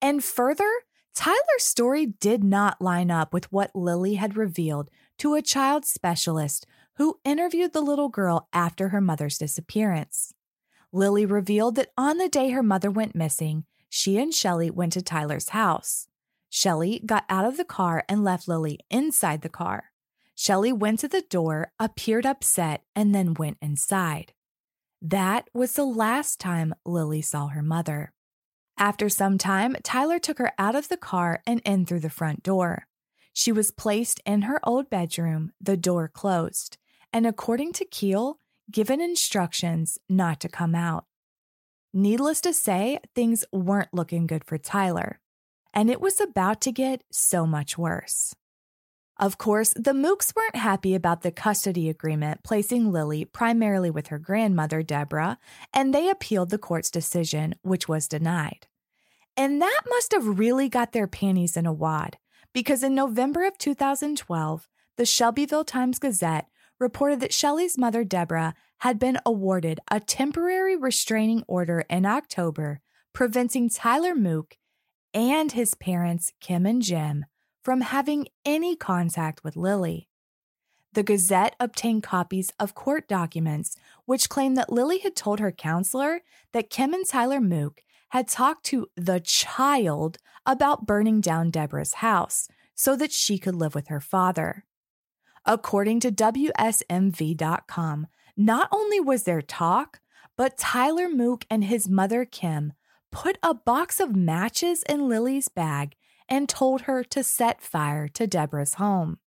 And 0.00 0.22
further, 0.22 0.70
Tyler's 1.14 1.38
story 1.58 2.06
did 2.06 2.42
not 2.42 2.82
line 2.82 3.10
up 3.10 3.32
with 3.32 3.50
what 3.52 3.74
Lily 3.74 4.14
had 4.14 4.36
revealed 4.36 4.90
to 5.18 5.34
a 5.34 5.42
child 5.42 5.84
specialist 5.84 6.66
who 6.96 7.20
interviewed 7.24 7.72
the 7.72 7.80
little 7.80 8.08
girl 8.08 8.48
after 8.52 8.88
her 8.88 9.00
mother's 9.00 9.38
disappearance. 9.38 10.34
Lily 10.92 11.26
revealed 11.26 11.76
that 11.76 11.90
on 11.96 12.18
the 12.18 12.28
day 12.28 12.50
her 12.50 12.62
mother 12.62 12.90
went 12.90 13.14
missing, 13.14 13.64
she 13.88 14.18
and 14.18 14.34
Shelly 14.34 14.70
went 14.70 14.92
to 14.94 15.02
Tyler's 15.02 15.50
house. 15.50 16.08
Shelly 16.50 17.02
got 17.04 17.24
out 17.28 17.44
of 17.44 17.56
the 17.56 17.64
car 17.64 18.04
and 18.08 18.22
left 18.22 18.46
Lily 18.46 18.78
inside 18.90 19.42
the 19.42 19.48
car. 19.48 19.90
Shelly 20.36 20.72
went 20.72 21.00
to 21.00 21.08
the 21.08 21.22
door, 21.22 21.72
appeared 21.78 22.26
upset, 22.26 22.82
and 22.94 23.14
then 23.14 23.34
went 23.34 23.58
inside. 23.60 24.32
That 25.02 25.48
was 25.52 25.74
the 25.74 25.84
last 25.84 26.40
time 26.40 26.74
Lily 26.84 27.22
saw 27.22 27.48
her 27.48 27.62
mother. 27.62 28.13
After 28.76 29.08
some 29.08 29.38
time, 29.38 29.76
Tyler 29.82 30.18
took 30.18 30.38
her 30.38 30.52
out 30.58 30.74
of 30.74 30.88
the 30.88 30.96
car 30.96 31.42
and 31.46 31.60
in 31.64 31.86
through 31.86 32.00
the 32.00 32.10
front 32.10 32.42
door. 32.42 32.86
She 33.32 33.52
was 33.52 33.70
placed 33.70 34.20
in 34.26 34.42
her 34.42 34.60
old 34.64 34.90
bedroom, 34.90 35.52
the 35.60 35.76
door 35.76 36.08
closed, 36.08 36.78
and 37.12 37.26
according 37.26 37.72
to 37.74 37.84
Keel, 37.84 38.38
given 38.70 39.00
instructions 39.00 39.98
not 40.08 40.40
to 40.40 40.48
come 40.48 40.74
out. 40.74 41.06
Needless 41.92 42.40
to 42.42 42.52
say, 42.52 42.98
things 43.14 43.44
weren't 43.52 43.94
looking 43.94 44.26
good 44.26 44.44
for 44.44 44.58
Tyler, 44.58 45.20
and 45.72 45.90
it 45.90 46.00
was 46.00 46.20
about 46.20 46.60
to 46.62 46.72
get 46.72 47.04
so 47.12 47.46
much 47.46 47.78
worse. 47.78 48.34
Of 49.16 49.38
course, 49.38 49.72
the 49.74 49.92
Mooks 49.92 50.34
weren't 50.34 50.56
happy 50.56 50.94
about 50.94 51.22
the 51.22 51.30
custody 51.30 51.88
agreement 51.88 52.42
placing 52.42 52.90
Lily 52.90 53.24
primarily 53.24 53.90
with 53.90 54.08
her 54.08 54.18
grandmother, 54.18 54.82
Deborah, 54.82 55.38
and 55.72 55.94
they 55.94 56.10
appealed 56.10 56.50
the 56.50 56.58
court's 56.58 56.90
decision, 56.90 57.54
which 57.62 57.88
was 57.88 58.08
denied. 58.08 58.66
And 59.36 59.62
that 59.62 59.82
must 59.88 60.12
have 60.12 60.38
really 60.38 60.68
got 60.68 60.92
their 60.92 61.06
panties 61.06 61.56
in 61.56 61.64
a 61.64 61.72
wad, 61.72 62.18
because 62.52 62.82
in 62.82 62.94
November 62.94 63.44
of 63.44 63.56
2012, 63.56 64.68
the 64.96 65.06
Shelbyville 65.06 65.64
Times 65.64 65.98
Gazette 66.00 66.48
reported 66.80 67.20
that 67.20 67.32
Shelly's 67.32 67.78
mother, 67.78 68.02
Deborah, 68.02 68.54
had 68.78 68.98
been 68.98 69.18
awarded 69.24 69.78
a 69.90 70.00
temporary 70.00 70.76
restraining 70.76 71.44
order 71.46 71.84
in 71.88 72.04
October, 72.04 72.80
preventing 73.12 73.68
Tyler 73.68 74.14
Mook 74.14 74.56
and 75.12 75.52
his 75.52 75.74
parents, 75.74 76.32
Kim 76.40 76.66
and 76.66 76.82
Jim, 76.82 77.24
from 77.64 77.80
having 77.80 78.28
any 78.44 78.76
contact 78.76 79.42
with 79.42 79.56
Lily. 79.56 80.08
The 80.92 81.02
Gazette 81.02 81.56
obtained 81.58 82.04
copies 82.04 82.52
of 82.60 82.74
court 82.74 83.08
documents 83.08 83.76
which 84.04 84.28
claimed 84.28 84.56
that 84.58 84.70
Lily 84.70 84.98
had 84.98 85.16
told 85.16 85.40
her 85.40 85.50
counselor 85.50 86.20
that 86.52 86.70
Kim 86.70 86.94
and 86.94 87.04
Tyler 87.08 87.40
Mook 87.40 87.80
had 88.10 88.28
talked 88.28 88.64
to 88.66 88.86
the 88.96 89.18
child 89.18 90.18
about 90.46 90.86
burning 90.86 91.20
down 91.20 91.50
Deborah's 91.50 91.94
house 91.94 92.46
so 92.76 92.94
that 92.94 93.10
she 93.10 93.38
could 93.38 93.56
live 93.56 93.74
with 93.74 93.88
her 93.88 94.00
father. 94.00 94.66
According 95.44 96.00
to 96.00 96.12
WSMV.com, 96.12 98.06
not 98.36 98.68
only 98.70 99.00
was 99.00 99.22
there 99.24 99.42
talk, 99.42 100.00
but 100.36 100.58
Tyler 100.58 101.08
Mook 101.08 101.44
and 101.50 101.64
his 101.64 101.88
mother 101.88 102.24
Kim 102.24 102.72
put 103.10 103.38
a 103.42 103.54
box 103.54 104.00
of 104.00 104.14
matches 104.14 104.82
in 104.88 105.08
Lily's 105.08 105.48
bag 105.48 105.96
and 106.28 106.48
told 106.48 106.82
her 106.82 107.04
to 107.04 107.22
set 107.22 107.60
fire 107.60 108.08
to 108.08 108.26
Deborah's 108.26 108.74
home. 108.74 109.18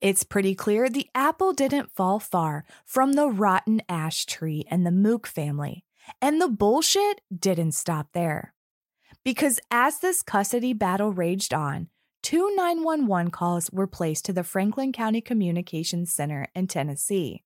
It's 0.00 0.22
pretty 0.22 0.54
clear 0.54 0.88
the 0.88 1.08
apple 1.14 1.52
didn't 1.52 1.90
fall 1.90 2.18
far 2.18 2.64
from 2.84 3.14
the 3.14 3.28
rotten 3.28 3.80
ash 3.88 4.26
tree 4.26 4.64
and 4.70 4.84
the 4.84 4.90
Mook 4.90 5.26
family, 5.26 5.84
and 6.20 6.40
the 6.40 6.48
bullshit 6.48 7.20
didn't 7.34 7.72
stop 7.72 8.08
there. 8.12 8.54
Because 9.24 9.60
as 9.70 10.00
this 10.00 10.22
custody 10.22 10.74
battle 10.74 11.12
raged 11.12 11.54
on, 11.54 11.88
two 12.22 12.54
911 12.54 13.30
calls 13.30 13.70
were 13.72 13.86
placed 13.86 14.26
to 14.26 14.32
the 14.32 14.44
Franklin 14.44 14.92
County 14.92 15.22
Communications 15.22 16.12
Center 16.12 16.48
in 16.54 16.66
Tennessee. 16.66 17.42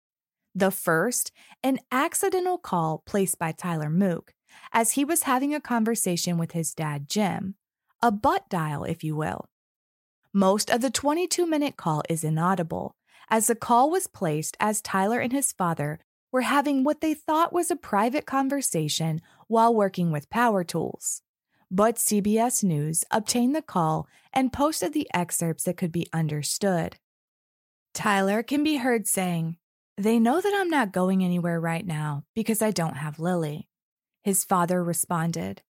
The 0.55 0.72
first, 0.72 1.31
an 1.62 1.79
accidental 1.92 2.59
call 2.59 3.05
placed 3.07 3.38
by 3.38 3.53
Tyler 3.53 3.90
Mook 3.90 4.35
as 4.72 4.92
he 4.92 5.05
was 5.05 5.22
having 5.22 5.55
a 5.55 5.61
conversation 5.61 6.38
with 6.38 6.53
his 6.53 6.74
dad, 6.74 7.09
Jim, 7.09 7.55
a 8.01 8.11
butt 8.11 8.49
dial, 8.49 8.85
if 8.85 9.03
you 9.03 9.17
will. 9.17 9.49
Most 10.33 10.71
of 10.71 10.81
the 10.81 10.91
22 10.91 11.47
minute 11.47 11.77
call 11.77 12.03
is 12.09 12.23
inaudible, 12.23 12.95
as 13.29 13.47
the 13.47 13.55
call 13.55 13.91
was 13.91 14.07
placed 14.07 14.57
as 14.61 14.81
Tyler 14.81 15.19
and 15.19 15.33
his 15.33 15.53
father 15.53 15.99
were 16.31 16.43
having 16.43 16.85
what 16.85 17.01
they 17.01 17.15
thought 17.15 17.53
was 17.53 17.71
a 17.71 17.77
private 17.77 18.27
conversation 18.27 19.21
while 19.47 19.75
working 19.75 20.13
with 20.13 20.31
power 20.31 20.63
tools. 20.63 21.23
But 21.71 21.97
CBS 21.97 22.63
News 22.63 23.05
obtained 23.11 23.55
the 23.55 23.63
call 23.63 24.07
and 24.33 24.53
posted 24.53 24.93
the 24.93 25.09
excerpts 25.13 25.65
that 25.65 25.77
could 25.77 25.93
be 25.93 26.07
understood. 26.13 26.97
Tyler 27.95 28.43
can 28.43 28.63
be 28.63 28.77
heard 28.77 29.07
saying, 29.07 29.57
They 29.97 30.19
know 30.19 30.41
that 30.41 30.55
I'm 30.55 30.71
not 30.71 30.93
going 30.93 31.25
anywhere 31.25 31.61
right 31.61 31.87
now 31.87 32.25
because 32.35 32.63
I 32.63 32.71
don't 32.71 32.97
have 32.97 33.19
Lily. 33.19 33.69
His 34.23 34.45
father 34.45 34.85
responded, 34.85 35.63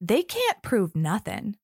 They 0.00 0.22
can't 0.22 0.62
prove 0.62 0.96
nothing. 0.96 1.56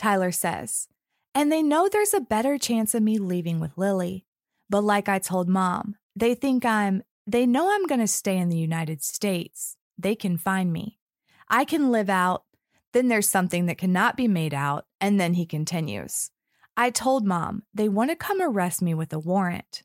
Tyler 0.00 0.32
says, 0.32 0.88
and 1.34 1.52
they 1.52 1.62
know 1.62 1.88
there's 1.88 2.14
a 2.14 2.20
better 2.20 2.58
chance 2.58 2.94
of 2.94 3.02
me 3.02 3.18
leaving 3.18 3.60
with 3.60 3.78
Lily. 3.78 4.24
But 4.68 4.82
like 4.82 5.08
I 5.08 5.18
told 5.18 5.48
mom, 5.48 5.96
they 6.16 6.34
think 6.34 6.64
I'm, 6.64 7.04
they 7.26 7.46
know 7.46 7.72
I'm 7.72 7.86
going 7.86 8.00
to 8.00 8.08
stay 8.08 8.36
in 8.36 8.48
the 8.48 8.58
United 8.58 9.04
States. 9.04 9.76
They 9.96 10.16
can 10.16 10.36
find 10.36 10.72
me. 10.72 10.98
I 11.48 11.64
can 11.64 11.92
live 11.92 12.10
out 12.10 12.44
then 12.92 13.08
there's 13.08 13.28
something 13.28 13.66
that 13.66 13.78
cannot 13.78 14.16
be 14.16 14.26
made 14.26 14.54
out, 14.54 14.86
and 15.00 15.20
then 15.20 15.34
he 15.34 15.46
continues. 15.46 16.30
I 16.76 16.90
told 16.90 17.26
mom 17.26 17.62
they 17.72 17.88
want 17.88 18.10
to 18.10 18.16
come 18.16 18.40
arrest 18.40 18.82
me 18.82 18.94
with 18.94 19.12
a 19.12 19.18
warrant. 19.18 19.82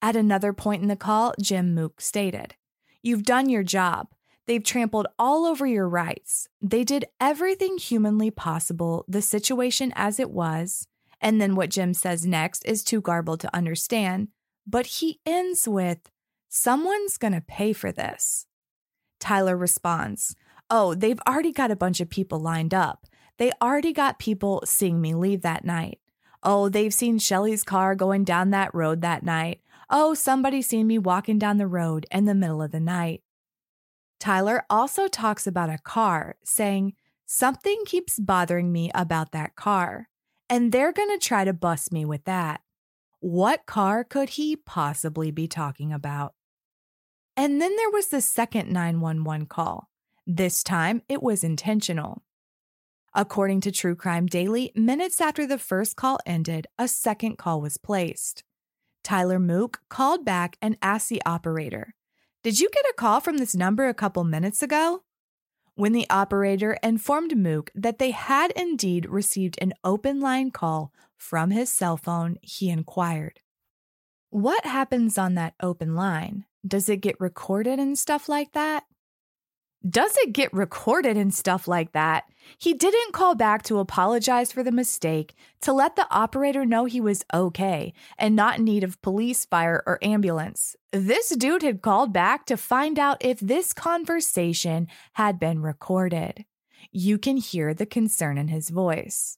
At 0.00 0.16
another 0.16 0.52
point 0.52 0.82
in 0.82 0.88
the 0.88 0.96
call, 0.96 1.34
Jim 1.40 1.74
Mook 1.74 2.00
stated, 2.00 2.54
You've 3.02 3.24
done 3.24 3.48
your 3.48 3.62
job. 3.62 4.08
They've 4.46 4.62
trampled 4.62 5.06
all 5.18 5.46
over 5.46 5.66
your 5.66 5.88
rights. 5.88 6.48
They 6.60 6.84
did 6.84 7.06
everything 7.20 7.78
humanly 7.78 8.30
possible, 8.30 9.04
the 9.08 9.22
situation 9.22 9.92
as 9.96 10.20
it 10.20 10.30
was. 10.30 10.86
And 11.20 11.40
then 11.40 11.54
what 11.54 11.70
Jim 11.70 11.94
says 11.94 12.26
next 12.26 12.64
is 12.66 12.84
too 12.84 13.00
garbled 13.00 13.40
to 13.40 13.56
understand, 13.56 14.28
but 14.66 14.86
he 14.86 15.20
ends 15.24 15.66
with, 15.66 16.10
Someone's 16.48 17.16
gonna 17.16 17.40
pay 17.40 17.72
for 17.72 17.90
this. 17.90 18.46
Tyler 19.18 19.56
responds, 19.56 20.36
Oh, 20.70 20.94
they've 20.94 21.20
already 21.26 21.52
got 21.52 21.70
a 21.70 21.76
bunch 21.76 22.00
of 22.00 22.10
people 22.10 22.38
lined 22.38 22.74
up. 22.74 23.06
They 23.38 23.50
already 23.60 23.92
got 23.92 24.18
people 24.18 24.62
seeing 24.64 25.00
me 25.00 25.14
leave 25.14 25.42
that 25.42 25.64
night. 25.64 25.98
Oh, 26.42 26.68
they've 26.68 26.94
seen 26.94 27.18
Shelly's 27.18 27.64
car 27.64 27.94
going 27.94 28.24
down 28.24 28.50
that 28.50 28.74
road 28.74 29.00
that 29.00 29.22
night. 29.22 29.60
Oh, 29.90 30.14
somebody's 30.14 30.68
seen 30.68 30.86
me 30.86 30.98
walking 30.98 31.38
down 31.38 31.56
the 31.56 31.66
road 31.66 32.06
in 32.10 32.26
the 32.26 32.34
middle 32.34 32.62
of 32.62 32.70
the 32.70 32.80
night. 32.80 33.22
Tyler 34.24 34.64
also 34.70 35.06
talks 35.06 35.46
about 35.46 35.68
a 35.68 35.76
car, 35.76 36.36
saying, 36.42 36.94
Something 37.26 37.82
keeps 37.84 38.18
bothering 38.18 38.72
me 38.72 38.90
about 38.94 39.32
that 39.32 39.54
car, 39.54 40.08
and 40.48 40.72
they're 40.72 40.94
going 40.94 41.10
to 41.10 41.18
try 41.18 41.44
to 41.44 41.52
bust 41.52 41.92
me 41.92 42.06
with 42.06 42.24
that. 42.24 42.62
What 43.20 43.66
car 43.66 44.02
could 44.02 44.30
he 44.30 44.56
possibly 44.56 45.30
be 45.30 45.46
talking 45.46 45.92
about? 45.92 46.32
And 47.36 47.60
then 47.60 47.76
there 47.76 47.90
was 47.90 48.08
the 48.08 48.22
second 48.22 48.72
911 48.72 49.44
call. 49.44 49.90
This 50.26 50.64
time, 50.64 51.02
it 51.06 51.22
was 51.22 51.44
intentional. 51.44 52.22
According 53.12 53.60
to 53.60 53.70
True 53.70 53.94
Crime 53.94 54.24
Daily, 54.24 54.72
minutes 54.74 55.20
after 55.20 55.46
the 55.46 55.58
first 55.58 55.96
call 55.96 56.18
ended, 56.24 56.66
a 56.78 56.88
second 56.88 57.36
call 57.36 57.60
was 57.60 57.76
placed. 57.76 58.42
Tyler 59.02 59.38
Mook 59.38 59.80
called 59.90 60.24
back 60.24 60.56
and 60.62 60.78
asked 60.80 61.10
the 61.10 61.20
operator, 61.26 61.94
Did 62.44 62.60
you 62.60 62.68
get 62.68 62.84
a 62.84 62.94
call 62.94 63.20
from 63.20 63.38
this 63.38 63.54
number 63.54 63.88
a 63.88 63.94
couple 63.94 64.22
minutes 64.22 64.62
ago? 64.62 65.02
When 65.76 65.92
the 65.92 66.06
operator 66.10 66.76
informed 66.82 67.34
Mook 67.38 67.70
that 67.74 67.98
they 67.98 68.10
had 68.10 68.50
indeed 68.50 69.06
received 69.08 69.56
an 69.62 69.72
open 69.82 70.20
line 70.20 70.50
call 70.50 70.92
from 71.16 71.52
his 71.52 71.72
cell 71.72 71.96
phone, 71.96 72.36
he 72.42 72.68
inquired, 72.68 73.40
What 74.28 74.66
happens 74.66 75.16
on 75.16 75.36
that 75.36 75.54
open 75.62 75.94
line? 75.94 76.44
Does 76.66 76.90
it 76.90 76.98
get 77.00 77.18
recorded 77.18 77.78
and 77.78 77.98
stuff 77.98 78.28
like 78.28 78.52
that? 78.52 78.84
Does 79.88 80.16
it 80.22 80.32
get 80.32 80.50
recorded 80.54 81.18
and 81.18 81.32
stuff 81.34 81.68
like 81.68 81.92
that? 81.92 82.24
He 82.56 82.72
didn't 82.72 83.12
call 83.12 83.34
back 83.34 83.62
to 83.64 83.78
apologize 83.78 84.50
for 84.50 84.62
the 84.62 84.72
mistake, 84.72 85.34
to 85.60 85.74
let 85.74 85.94
the 85.94 86.06
operator 86.10 86.64
know 86.64 86.86
he 86.86 87.02
was 87.02 87.24
okay 87.34 87.92
and 88.18 88.34
not 88.34 88.58
in 88.58 88.64
need 88.64 88.82
of 88.82 89.02
police, 89.02 89.44
fire, 89.44 89.82
or 89.84 89.98
ambulance. 90.00 90.74
This 90.90 91.36
dude 91.36 91.62
had 91.62 91.82
called 91.82 92.14
back 92.14 92.46
to 92.46 92.56
find 92.56 92.98
out 92.98 93.18
if 93.20 93.38
this 93.40 93.74
conversation 93.74 94.88
had 95.14 95.38
been 95.38 95.60
recorded. 95.60 96.46
You 96.90 97.18
can 97.18 97.36
hear 97.36 97.74
the 97.74 97.86
concern 97.86 98.38
in 98.38 98.48
his 98.48 98.70
voice. 98.70 99.36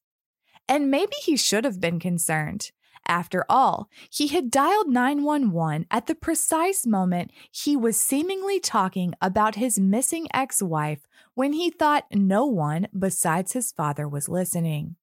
And 0.68 0.92
maybe 0.92 1.14
he 1.24 1.36
should 1.36 1.64
have 1.64 1.80
been 1.80 1.98
concerned. 1.98 2.70
After 3.08 3.44
all, 3.48 3.88
he 4.10 4.28
had 4.28 4.50
dialed 4.50 4.88
911 4.88 5.86
at 5.90 6.06
the 6.06 6.14
precise 6.14 6.84
moment 6.86 7.30
he 7.50 7.76
was 7.76 7.96
seemingly 7.96 8.58
talking 8.58 9.14
about 9.20 9.54
his 9.54 9.78
missing 9.78 10.26
ex 10.34 10.62
wife 10.62 11.06
when 11.34 11.52
he 11.52 11.70
thought 11.70 12.06
no 12.12 12.46
one 12.46 12.88
besides 12.98 13.52
his 13.52 13.70
father 13.72 14.08
was 14.08 14.28
listening. 14.28 14.96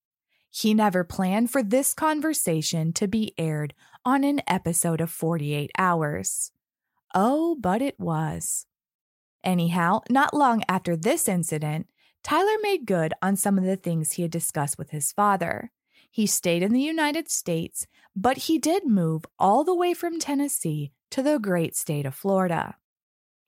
He 0.50 0.74
never 0.74 1.02
planned 1.02 1.50
for 1.50 1.62
this 1.62 1.94
conversation 1.94 2.92
to 2.92 3.08
be 3.08 3.34
aired 3.36 3.74
on 4.04 4.22
an 4.22 4.42
episode 4.46 5.00
of 5.00 5.10
48 5.10 5.70
Hours. 5.78 6.52
Oh, 7.14 7.56
but 7.58 7.82
it 7.82 7.98
was. 7.98 8.66
Anyhow, 9.42 10.00
not 10.10 10.34
long 10.34 10.62
after 10.68 10.96
this 10.96 11.28
incident, 11.28 11.88
Tyler 12.22 12.56
made 12.62 12.86
good 12.86 13.14
on 13.20 13.36
some 13.36 13.58
of 13.58 13.64
the 13.64 13.76
things 13.76 14.12
he 14.12 14.22
had 14.22 14.30
discussed 14.30 14.78
with 14.78 14.90
his 14.90 15.12
father. 15.12 15.70
He 16.14 16.28
stayed 16.28 16.62
in 16.62 16.72
the 16.72 16.80
United 16.80 17.28
States, 17.28 17.88
but 18.14 18.46
he 18.46 18.56
did 18.56 18.86
move 18.86 19.24
all 19.36 19.64
the 19.64 19.74
way 19.74 19.94
from 19.94 20.20
Tennessee 20.20 20.92
to 21.10 21.24
the 21.24 21.40
great 21.40 21.74
state 21.74 22.06
of 22.06 22.14
Florida. 22.14 22.76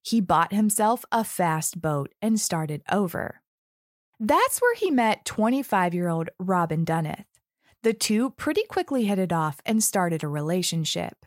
He 0.03 0.21
bought 0.21 0.53
himself 0.53 1.05
a 1.13 1.23
fast 1.23 1.81
boat 1.81 2.13
and 2.21 2.41
started 2.41 2.83
over. 2.91 3.41
That's 4.19 4.59
where 4.59 4.75
he 4.75 4.91
met 4.91 5.25
25 5.25 5.95
year 5.95 6.09
old 6.09 6.31
Robin 6.41 6.85
Dunneth. 6.85 7.27
The 7.85 7.95
two 7.95 8.31
pretty 8.31 8.65
quickly 8.69 9.05
hit 9.05 9.21
it 9.21 9.33
off 9.33 9.61
and 9.65 9.81
started 9.81 10.25
a 10.25 10.29
relationship. 10.29 11.25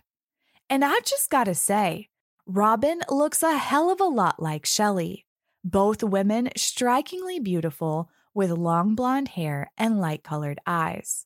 And 0.69 0.84
I've 0.84 1.06
just 1.06 1.30
got 1.30 1.45
to 1.45 1.56
say, 1.56 2.10
Robin 2.45 2.99
looks 3.10 3.43
a 3.43 3.58
hell 3.58 3.89
of 3.89 4.02
a 4.02 4.04
lot 4.04 4.41
like 4.41 4.65
Shelley. 4.65 5.25
Both 5.63 6.04
women 6.04 6.49
strikingly 6.58 7.39
beautiful 7.39 8.10
with 8.34 8.52
long 8.52 8.93
blonde 8.93 9.30
hair 9.30 9.71
and 9.78 10.02
light 10.02 10.21
colored 10.21 10.60
eyes. 10.67 11.25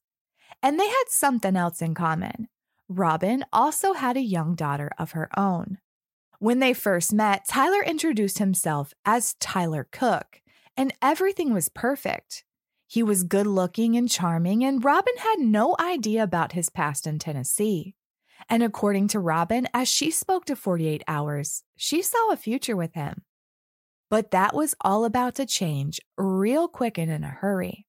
And 0.63 0.80
they 0.80 0.88
had 0.88 1.04
something 1.10 1.58
else 1.58 1.82
in 1.82 1.93
common. 1.93 2.47
Robin 2.88 3.43
also 3.52 3.93
had 3.93 4.15
a 4.15 4.21
young 4.21 4.56
daughter 4.56 4.89
of 4.97 5.12
her 5.12 5.30
own. 5.38 5.78
When 6.39 6.60
they 6.60 6.73
first 6.73 7.13
met, 7.13 7.45
Tyler 7.47 7.84
introduced 7.84 8.39
himself 8.39 8.93
as 9.06 9.36
Tyler 9.41 9.88
Cook, 9.91 10.41
and 10.78 10.93
everything 11.02 11.54
was 11.54 11.67
perfect. 11.67 12.45
He 12.88 13.04
was 13.04 13.23
good 13.23 13.47
looking 13.47 13.97
and 13.97 14.10
charming, 14.10 14.63
and 14.63 14.84
Robin 14.84 15.13
had 15.19 15.39
no 15.39 15.76
idea 15.80 16.23
about 16.23 16.54
his 16.54 16.69
past 16.69 17.08
in 17.08 17.19
Tennessee. 17.19 17.95
And 18.49 18.63
according 18.63 19.10
to 19.10 19.19
Robin, 19.19 19.67
as 19.73 19.89
she 19.89 20.12
spoke 20.12 20.45
to 20.45 20.56
48 20.56 21.04
Hours, 21.08 21.63
she 21.76 22.02
saw 22.02 22.32
a 22.32 22.38
future 22.38 22.76
with 22.76 22.93
him. 22.93 23.23
But 24.10 24.32
that 24.32 24.54
was 24.54 24.76
all 24.82 25.04
about 25.06 25.36
to 25.36 25.45
change 25.45 25.99
real 26.17 26.67
quick 26.67 26.97
and 26.97 27.12
in 27.12 27.23
a 27.23 27.30
hurry 27.30 27.86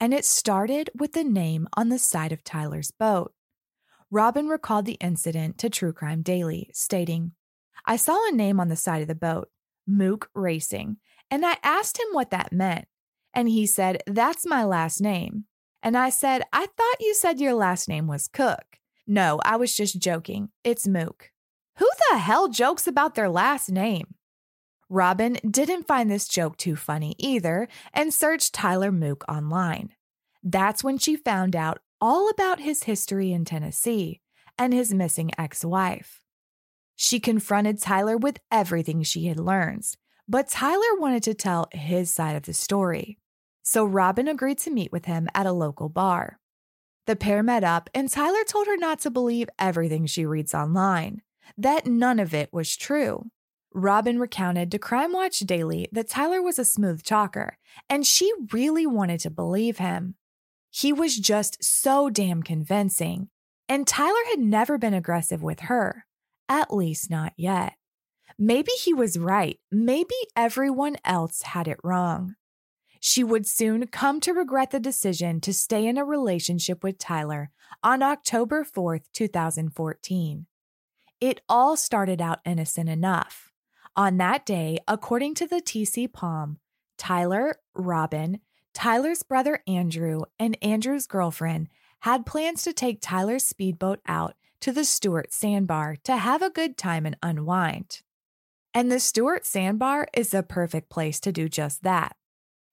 and 0.00 0.12
it 0.12 0.24
started 0.24 0.90
with 0.94 1.12
the 1.12 1.24
name 1.24 1.68
on 1.76 1.88
the 1.88 1.98
side 1.98 2.32
of 2.32 2.44
Tyler's 2.44 2.90
boat. 2.90 3.32
Robin 4.10 4.46
recalled 4.48 4.86
the 4.86 4.98
incident 5.00 5.58
to 5.58 5.70
True 5.70 5.92
Crime 5.92 6.22
Daily, 6.22 6.70
stating, 6.72 7.32
I 7.84 7.96
saw 7.96 8.28
a 8.28 8.32
name 8.32 8.60
on 8.60 8.68
the 8.68 8.76
side 8.76 9.02
of 9.02 9.08
the 9.08 9.14
boat, 9.14 9.48
Mook 9.86 10.30
Racing, 10.34 10.98
and 11.30 11.44
I 11.44 11.56
asked 11.62 11.98
him 11.98 12.08
what 12.12 12.30
that 12.30 12.52
meant. 12.52 12.86
And 13.34 13.48
he 13.48 13.66
said, 13.66 14.02
That's 14.06 14.46
my 14.46 14.64
last 14.64 15.00
name. 15.00 15.44
And 15.82 15.96
I 15.96 16.10
said, 16.10 16.42
I 16.52 16.66
thought 16.66 17.00
you 17.00 17.14
said 17.14 17.40
your 17.40 17.54
last 17.54 17.88
name 17.88 18.06
was 18.06 18.28
Cook. 18.28 18.78
No, 19.06 19.40
I 19.44 19.56
was 19.56 19.76
just 19.76 20.00
joking. 20.00 20.48
It's 20.64 20.88
Mook. 20.88 21.30
Who 21.78 21.88
the 22.10 22.18
hell 22.18 22.48
jokes 22.48 22.86
about 22.86 23.14
their 23.14 23.28
last 23.28 23.70
name? 23.70 24.14
Robin 24.88 25.38
didn't 25.48 25.88
find 25.88 26.10
this 26.10 26.28
joke 26.28 26.56
too 26.56 26.76
funny 26.76 27.14
either 27.18 27.66
and 27.92 28.14
searched 28.14 28.54
Tyler 28.54 28.92
Mook 28.92 29.24
online. 29.28 29.90
That's 30.44 30.84
when 30.84 30.96
she 30.96 31.16
found 31.16 31.56
out 31.56 31.80
all 32.00 32.30
about 32.30 32.60
his 32.60 32.84
history 32.84 33.32
in 33.32 33.44
Tennessee 33.44 34.20
and 34.56 34.72
his 34.72 34.94
missing 34.94 35.32
ex 35.36 35.64
wife. 35.64 36.20
She 36.94 37.18
confronted 37.18 37.80
Tyler 37.80 38.16
with 38.16 38.38
everything 38.50 39.02
she 39.02 39.26
had 39.26 39.40
learned, 39.40 39.84
but 40.28 40.48
Tyler 40.48 40.98
wanted 40.98 41.24
to 41.24 41.34
tell 41.34 41.68
his 41.72 42.10
side 42.10 42.36
of 42.36 42.44
the 42.44 42.54
story. 42.54 43.18
So 43.62 43.84
Robin 43.84 44.28
agreed 44.28 44.58
to 44.58 44.70
meet 44.70 44.92
with 44.92 45.06
him 45.06 45.28
at 45.34 45.46
a 45.46 45.52
local 45.52 45.88
bar. 45.88 46.38
The 47.06 47.16
pair 47.16 47.42
met 47.42 47.64
up, 47.64 47.90
and 47.92 48.08
Tyler 48.08 48.44
told 48.44 48.66
her 48.68 48.76
not 48.76 49.00
to 49.00 49.10
believe 49.10 49.48
everything 49.58 50.06
she 50.06 50.24
reads 50.24 50.54
online, 50.54 51.22
that 51.58 51.86
none 51.86 52.18
of 52.20 52.32
it 52.34 52.52
was 52.52 52.76
true. 52.76 53.30
Robin 53.76 54.18
recounted 54.18 54.70
to 54.70 54.78
Crime 54.78 55.12
Watch 55.12 55.40
Daily 55.40 55.86
that 55.92 56.08
Tyler 56.08 56.40
was 56.40 56.58
a 56.58 56.64
smooth 56.64 57.02
talker, 57.02 57.58
and 57.90 58.06
she 58.06 58.32
really 58.50 58.86
wanted 58.86 59.20
to 59.20 59.30
believe 59.30 59.76
him. 59.76 60.14
He 60.70 60.94
was 60.94 61.18
just 61.18 61.62
so 61.62 62.08
damn 62.08 62.42
convincing, 62.42 63.28
and 63.68 63.86
Tyler 63.86 64.22
had 64.30 64.38
never 64.38 64.78
been 64.78 64.94
aggressive 64.94 65.42
with 65.42 65.60
her, 65.60 66.06
at 66.48 66.72
least 66.72 67.10
not 67.10 67.34
yet. 67.36 67.74
Maybe 68.38 68.72
he 68.82 68.94
was 68.94 69.18
right. 69.18 69.60
Maybe 69.70 70.14
everyone 70.34 70.96
else 71.04 71.42
had 71.42 71.68
it 71.68 71.76
wrong. 71.84 72.36
She 72.98 73.22
would 73.22 73.46
soon 73.46 73.88
come 73.88 74.20
to 74.20 74.32
regret 74.32 74.70
the 74.70 74.80
decision 74.80 75.38
to 75.42 75.52
stay 75.52 75.86
in 75.86 75.98
a 75.98 76.04
relationship 76.04 76.82
with 76.82 76.96
Tyler 76.96 77.50
on 77.82 78.02
October 78.02 78.64
4th, 78.64 79.04
2014. 79.12 80.46
It 81.20 81.42
all 81.46 81.76
started 81.76 82.22
out 82.22 82.40
innocent 82.46 82.88
enough. 82.88 83.52
On 83.98 84.18
that 84.18 84.44
day, 84.44 84.78
according 84.86 85.36
to 85.36 85.46
the 85.46 85.62
TC 85.62 86.12
Palm, 86.12 86.58
Tyler, 86.98 87.60
Robin, 87.74 88.40
Tyler's 88.74 89.22
brother 89.22 89.62
Andrew, 89.66 90.24
and 90.38 90.58
Andrew's 90.60 91.06
girlfriend 91.06 91.68
had 92.00 92.26
plans 92.26 92.62
to 92.64 92.74
take 92.74 92.98
Tyler's 93.00 93.44
speedboat 93.44 94.00
out 94.06 94.34
to 94.60 94.70
the 94.70 94.84
Stuart 94.84 95.32
Sandbar 95.32 95.96
to 96.04 96.18
have 96.18 96.42
a 96.42 96.50
good 96.50 96.76
time 96.76 97.06
and 97.06 97.16
unwind. 97.22 98.02
And 98.74 98.92
the 98.92 99.00
Stuart 99.00 99.46
Sandbar 99.46 100.08
is 100.12 100.28
the 100.28 100.42
perfect 100.42 100.90
place 100.90 101.18
to 101.20 101.32
do 101.32 101.48
just 101.48 101.82
that. 101.82 102.16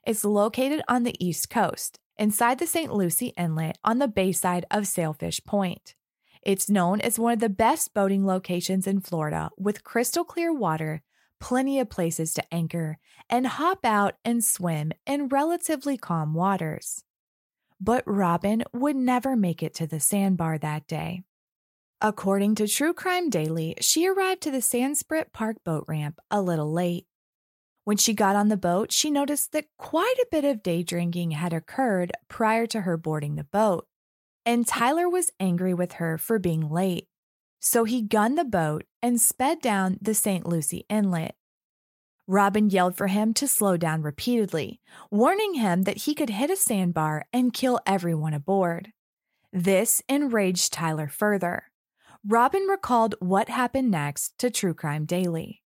It's 0.05 0.25
located 0.25 0.81
on 0.89 1.03
the 1.03 1.15
East 1.25 1.49
Coast, 1.49 1.99
inside 2.17 2.59
the 2.59 2.67
St. 2.67 2.93
Lucie 2.93 3.33
Inlet 3.37 3.77
on 3.85 3.99
the 3.99 4.09
bayside 4.09 4.65
of 4.69 4.87
Sailfish 4.87 5.41
Point. 5.45 5.95
It's 6.41 6.69
known 6.69 6.99
as 6.99 7.17
one 7.17 7.31
of 7.31 7.39
the 7.39 7.47
best 7.47 7.93
boating 7.93 8.25
locations 8.25 8.87
in 8.87 8.99
Florida 8.99 9.51
with 9.57 9.85
crystal 9.85 10.25
clear 10.25 10.53
water 10.53 11.01
plenty 11.43 11.77
of 11.77 11.89
places 11.89 12.33
to 12.33 12.53
anchor 12.53 12.97
and 13.29 13.45
hop 13.45 13.83
out 13.83 14.13
and 14.23 14.41
swim 14.41 14.93
in 15.05 15.27
relatively 15.27 15.97
calm 15.97 16.33
waters. 16.33 17.03
But 17.81 18.01
Robin 18.07 18.63
would 18.71 18.95
never 18.95 19.35
make 19.35 19.61
it 19.61 19.73
to 19.75 19.85
the 19.85 19.99
sandbar 19.99 20.57
that 20.59 20.87
day. 20.87 21.23
According 21.99 22.55
to 22.55 22.67
True 22.67 22.93
Crime 22.93 23.29
Daily, 23.29 23.75
she 23.81 24.07
arrived 24.07 24.41
to 24.43 24.51
the 24.51 24.59
Sandspit 24.59 25.33
Park 25.33 25.57
boat 25.65 25.83
ramp 25.85 26.21
a 26.31 26.41
little 26.41 26.71
late. 26.71 27.07
When 27.83 27.97
she 27.97 28.13
got 28.13 28.37
on 28.37 28.47
the 28.47 28.55
boat, 28.55 28.93
she 28.93 29.11
noticed 29.11 29.51
that 29.51 29.67
quite 29.77 30.15
a 30.21 30.27
bit 30.31 30.45
of 30.45 30.63
day 30.63 30.81
drinking 30.81 31.31
had 31.31 31.51
occurred 31.51 32.13
prior 32.29 32.65
to 32.67 32.81
her 32.81 32.95
boarding 32.95 33.35
the 33.35 33.43
boat, 33.43 33.85
and 34.45 34.65
Tyler 34.65 35.09
was 35.09 35.31
angry 35.41 35.73
with 35.73 35.93
her 35.93 36.17
for 36.17 36.39
being 36.39 36.69
late. 36.69 37.09
So 37.65 37.85
he 37.85 38.01
gunned 38.01 38.37
the 38.37 38.43
boat 38.43 38.83
and 39.01 39.21
sped 39.21 39.61
down 39.61 39.97
the 40.01 40.13
St. 40.13 40.45
Lucie 40.45 40.85
Inlet. 40.89 41.33
Robin 42.27 42.69
yelled 42.69 42.97
for 42.97 43.07
him 43.07 43.33
to 43.35 43.47
slow 43.47 43.77
down 43.77 44.01
repeatedly, 44.01 44.81
warning 45.09 45.53
him 45.53 45.83
that 45.83 45.99
he 45.99 46.13
could 46.13 46.29
hit 46.29 46.49
a 46.49 46.57
sandbar 46.57 47.23
and 47.31 47.53
kill 47.53 47.79
everyone 47.85 48.33
aboard. 48.33 48.91
This 49.53 50.01
enraged 50.09 50.73
Tyler 50.73 51.07
further. 51.07 51.71
Robin 52.27 52.63
recalled 52.63 53.15
what 53.19 53.47
happened 53.47 53.89
next 53.89 54.37
to 54.39 54.49
True 54.49 54.73
Crime 54.73 55.05
Daily. 55.05 55.63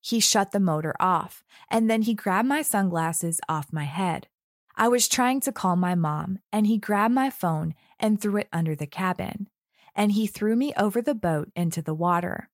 He 0.00 0.20
shut 0.20 0.52
the 0.52 0.60
motor 0.60 0.94
off, 1.00 1.42
and 1.68 1.90
then 1.90 2.02
he 2.02 2.14
grabbed 2.14 2.48
my 2.48 2.62
sunglasses 2.62 3.40
off 3.48 3.72
my 3.72 3.84
head. 3.84 4.28
I 4.76 4.86
was 4.86 5.08
trying 5.08 5.40
to 5.40 5.50
call 5.50 5.74
my 5.74 5.96
mom, 5.96 6.38
and 6.52 6.68
he 6.68 6.78
grabbed 6.78 7.14
my 7.14 7.30
phone 7.30 7.74
and 7.98 8.20
threw 8.20 8.36
it 8.36 8.48
under 8.52 8.76
the 8.76 8.86
cabin 8.86 9.48
and 9.94 10.12
he 10.12 10.26
threw 10.26 10.56
me 10.56 10.72
over 10.76 11.02
the 11.02 11.14
boat 11.14 11.50
into 11.54 11.82
the 11.82 11.94
water. 11.94 12.48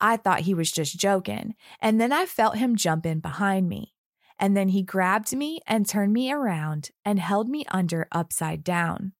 I 0.00 0.16
thought 0.16 0.40
he 0.40 0.54
was 0.54 0.70
just 0.70 0.98
joking, 0.98 1.54
and 1.80 2.00
then 2.00 2.12
I 2.12 2.26
felt 2.26 2.58
him 2.58 2.76
jump 2.76 3.06
in 3.06 3.20
behind 3.20 3.68
me. 3.68 3.94
and 4.38 4.56
then 4.56 4.68
he 4.68 4.82
grabbed 4.82 5.34
me 5.34 5.60
and 5.66 5.86
turned 5.86 6.12
me 6.12 6.30
around 6.30 6.90
and 7.04 7.18
held 7.18 7.48
me 7.48 7.64
under 7.70 8.06
upside 8.12 8.62
down. 8.62 9.12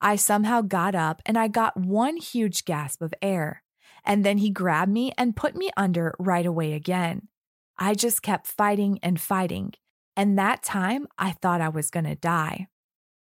I 0.00 0.16
somehow 0.16 0.60
got 0.60 0.94
up 0.94 1.22
and 1.26 1.38
I 1.38 1.48
got 1.48 1.76
one 1.76 2.16
huge 2.16 2.64
gasp 2.64 3.02
of 3.02 3.14
air, 3.20 3.62
and 4.04 4.24
then 4.24 4.38
he 4.38 4.50
grabbed 4.50 4.92
me 4.92 5.12
and 5.18 5.36
put 5.36 5.56
me 5.56 5.70
under 5.76 6.14
right 6.18 6.46
away 6.46 6.74
again. 6.74 7.28
I 7.78 7.94
just 7.94 8.22
kept 8.22 8.46
fighting 8.46 8.98
and 9.02 9.20
fighting, 9.20 9.72
and 10.16 10.38
that 10.38 10.62
time 10.62 11.06
I 11.18 11.32
thought 11.32 11.60
I 11.60 11.68
was 11.68 11.90
going 11.90 12.04
to 12.06 12.14
die. 12.14 12.68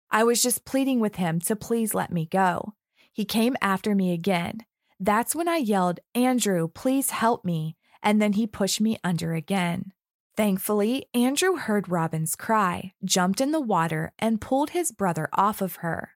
I 0.10 0.24
was 0.24 0.42
just 0.42 0.66
pleading 0.66 1.00
with 1.00 1.16
him 1.16 1.40
to 1.42 1.56
please 1.56 1.94
let 1.94 2.12
me 2.12 2.26
go. 2.26 2.74
He 3.12 3.26
came 3.26 3.56
after 3.62 3.94
me 3.96 4.14
again. 4.14 4.66
That's 5.00 5.36
when 5.36 5.48
I 5.48 5.58
yelled, 5.58 6.00
Andrew, 6.14 6.68
please 6.68 7.10
help 7.10 7.44
me, 7.44 7.76
and 8.04 8.22
then 8.22 8.34
he 8.34 8.48
pushed 8.48 8.80
me 8.80 8.98
under 9.04 9.34
again. 9.34 9.94
Thankfully, 10.38 11.06
Andrew 11.14 11.58
heard 11.58 11.90
Robin's 11.90 12.36
cry, 12.36 12.94
jumped 13.04 13.42
in 13.42 13.52
the 13.52 13.60
water, 13.60 14.14
and 14.18 14.40
pulled 14.40 14.70
his 14.70 14.92
brother 14.92 15.28
off 15.34 15.62
of 15.62 15.78
her. 15.78 16.12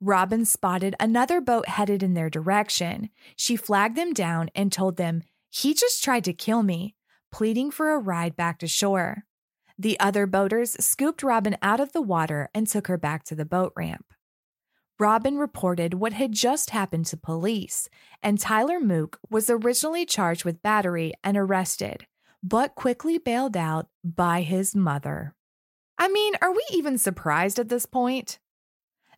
Robin 0.00 0.44
spotted 0.44 0.96
another 0.98 1.40
boat 1.40 1.68
headed 1.68 2.02
in 2.02 2.14
their 2.14 2.30
direction. 2.30 3.10
She 3.36 3.54
flagged 3.54 3.96
them 3.96 4.12
down 4.12 4.50
and 4.54 4.72
told 4.72 4.96
them, 4.96 5.22
He 5.50 5.74
just 5.74 6.02
tried 6.02 6.24
to 6.24 6.32
kill 6.32 6.62
me, 6.62 6.96
pleading 7.30 7.70
for 7.70 7.92
a 7.92 7.98
ride 7.98 8.34
back 8.34 8.58
to 8.60 8.66
shore. 8.66 9.26
The 9.78 9.98
other 10.00 10.26
boaters 10.26 10.72
scooped 10.84 11.22
Robin 11.22 11.56
out 11.62 11.78
of 11.78 11.92
the 11.92 12.02
water 12.02 12.48
and 12.54 12.66
took 12.66 12.88
her 12.88 12.98
back 12.98 13.22
to 13.24 13.34
the 13.34 13.44
boat 13.44 13.72
ramp. 13.76 14.06
Robin 14.98 15.36
reported 15.36 15.94
what 15.94 16.12
had 16.12 16.32
just 16.32 16.70
happened 16.70 17.06
to 17.06 17.16
police, 17.16 17.88
and 18.22 18.38
Tyler 18.38 18.78
Mook 18.78 19.18
was 19.30 19.50
originally 19.50 20.06
charged 20.06 20.44
with 20.44 20.62
battery 20.62 21.12
and 21.24 21.36
arrested, 21.36 22.06
but 22.42 22.74
quickly 22.74 23.18
bailed 23.18 23.56
out 23.56 23.88
by 24.04 24.42
his 24.42 24.76
mother. 24.76 25.34
I 25.98 26.08
mean, 26.08 26.34
are 26.40 26.52
we 26.52 26.64
even 26.70 26.98
surprised 26.98 27.58
at 27.58 27.68
this 27.68 27.86
point? 27.86 28.38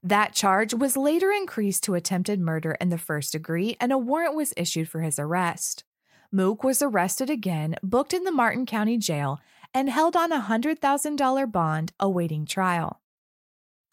That 0.03 0.35
charge 0.35 0.75
was 0.75 0.97
later 0.97 1.31
increased 1.31 1.83
to 1.85 1.95
attempted 1.95 2.39
murder 2.39 2.72
in 2.81 2.91
the 2.91 2.99
first 2.99 3.33
degree, 3.33 3.77
and 3.81 3.91
a 3.91 3.99
warrant 3.99 4.37
was 4.37 4.53
issued 4.57 4.89
for 4.89 5.01
his 5.01 5.18
arrest. 5.18 5.85
Mook 6.31 6.62
was 6.62 6.83
arrested 6.83 7.31
again, 7.31 7.77
booked 7.83 8.12
in 8.12 8.25
the 8.25 8.33
Martin 8.33 8.66
County 8.66 8.99
Jail, 8.99 9.41
and 9.72 9.89
held 9.89 10.14
on 10.14 10.31
a 10.31 10.43
$100,000 10.43 11.53
bond 11.53 11.93
awaiting 11.99 12.45
trial. 12.45 13.01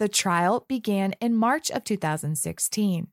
The 0.02 0.10
trial 0.10 0.66
began 0.68 1.14
in 1.22 1.36
March 1.36 1.70
of 1.70 1.84
2016. 1.84 3.08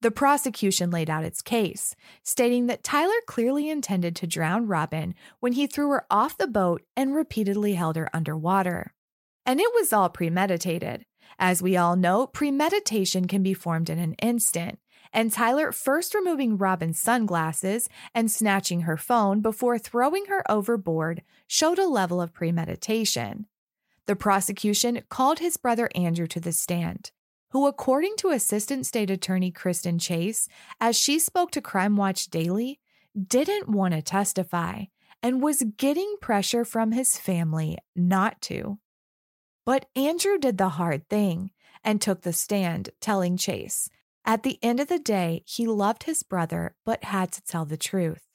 The 0.00 0.10
prosecution 0.10 0.90
laid 0.90 1.08
out 1.08 1.22
its 1.22 1.40
case, 1.40 1.94
stating 2.24 2.66
that 2.66 2.82
Tyler 2.82 3.20
clearly 3.28 3.70
intended 3.70 4.16
to 4.16 4.26
drown 4.26 4.66
Robin 4.66 5.14
when 5.38 5.52
he 5.52 5.68
threw 5.68 5.88
her 5.90 6.06
off 6.10 6.36
the 6.36 6.48
boat 6.48 6.82
and 6.96 7.14
repeatedly 7.14 7.74
held 7.74 7.94
her 7.94 8.10
underwater. 8.12 8.92
And 9.46 9.60
it 9.60 9.70
was 9.72 9.92
all 9.92 10.08
premeditated. 10.08 11.04
As 11.38 11.62
we 11.62 11.76
all 11.76 11.94
know, 11.94 12.26
premeditation 12.26 13.28
can 13.28 13.44
be 13.44 13.54
formed 13.54 13.88
in 13.88 14.00
an 14.00 14.14
instant, 14.14 14.80
and 15.12 15.32
Tyler 15.32 15.70
first 15.70 16.12
removing 16.12 16.58
Robin's 16.58 16.98
sunglasses 16.98 17.88
and 18.16 18.28
snatching 18.28 18.80
her 18.80 18.96
phone 18.96 19.42
before 19.42 19.78
throwing 19.78 20.24
her 20.26 20.42
overboard 20.50 21.22
showed 21.46 21.78
a 21.78 21.86
level 21.86 22.20
of 22.20 22.34
premeditation. 22.34 23.46
The 24.10 24.16
prosecution 24.16 25.02
called 25.08 25.38
his 25.38 25.56
brother 25.56 25.88
Andrew 25.94 26.26
to 26.26 26.40
the 26.40 26.50
stand, 26.50 27.12
who, 27.50 27.68
according 27.68 28.16
to 28.16 28.30
Assistant 28.30 28.84
State 28.84 29.08
Attorney 29.08 29.52
Kristen 29.52 30.00
Chase, 30.00 30.48
as 30.80 30.98
she 30.98 31.20
spoke 31.20 31.52
to 31.52 31.60
Crime 31.60 31.96
Watch 31.96 32.26
Daily, 32.26 32.80
didn't 33.16 33.68
want 33.68 33.94
to 33.94 34.02
testify 34.02 34.86
and 35.22 35.40
was 35.40 35.62
getting 35.76 36.16
pressure 36.20 36.64
from 36.64 36.90
his 36.90 37.16
family 37.16 37.78
not 37.94 38.42
to. 38.42 38.80
But 39.64 39.86
Andrew 39.94 40.38
did 40.38 40.58
the 40.58 40.70
hard 40.70 41.08
thing 41.08 41.52
and 41.84 42.00
took 42.00 42.22
the 42.22 42.32
stand, 42.32 42.90
telling 43.00 43.36
Chase, 43.36 43.88
at 44.24 44.42
the 44.42 44.58
end 44.60 44.80
of 44.80 44.88
the 44.88 44.98
day, 44.98 45.44
he 45.46 45.68
loved 45.68 46.02
his 46.02 46.24
brother 46.24 46.74
but 46.84 47.04
had 47.04 47.30
to 47.30 47.44
tell 47.44 47.64
the 47.64 47.76
truth. 47.76 48.26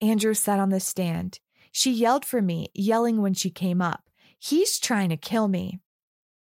Andrew 0.00 0.34
sat 0.34 0.58
on 0.58 0.70
the 0.70 0.80
stand. 0.80 1.38
She 1.70 1.92
yelled 1.92 2.24
for 2.24 2.42
me, 2.42 2.66
yelling 2.74 3.22
when 3.22 3.34
she 3.34 3.48
came 3.48 3.80
up, 3.80 4.08
He's 4.44 4.80
trying 4.80 5.10
to 5.10 5.16
kill 5.16 5.46
me. 5.46 5.78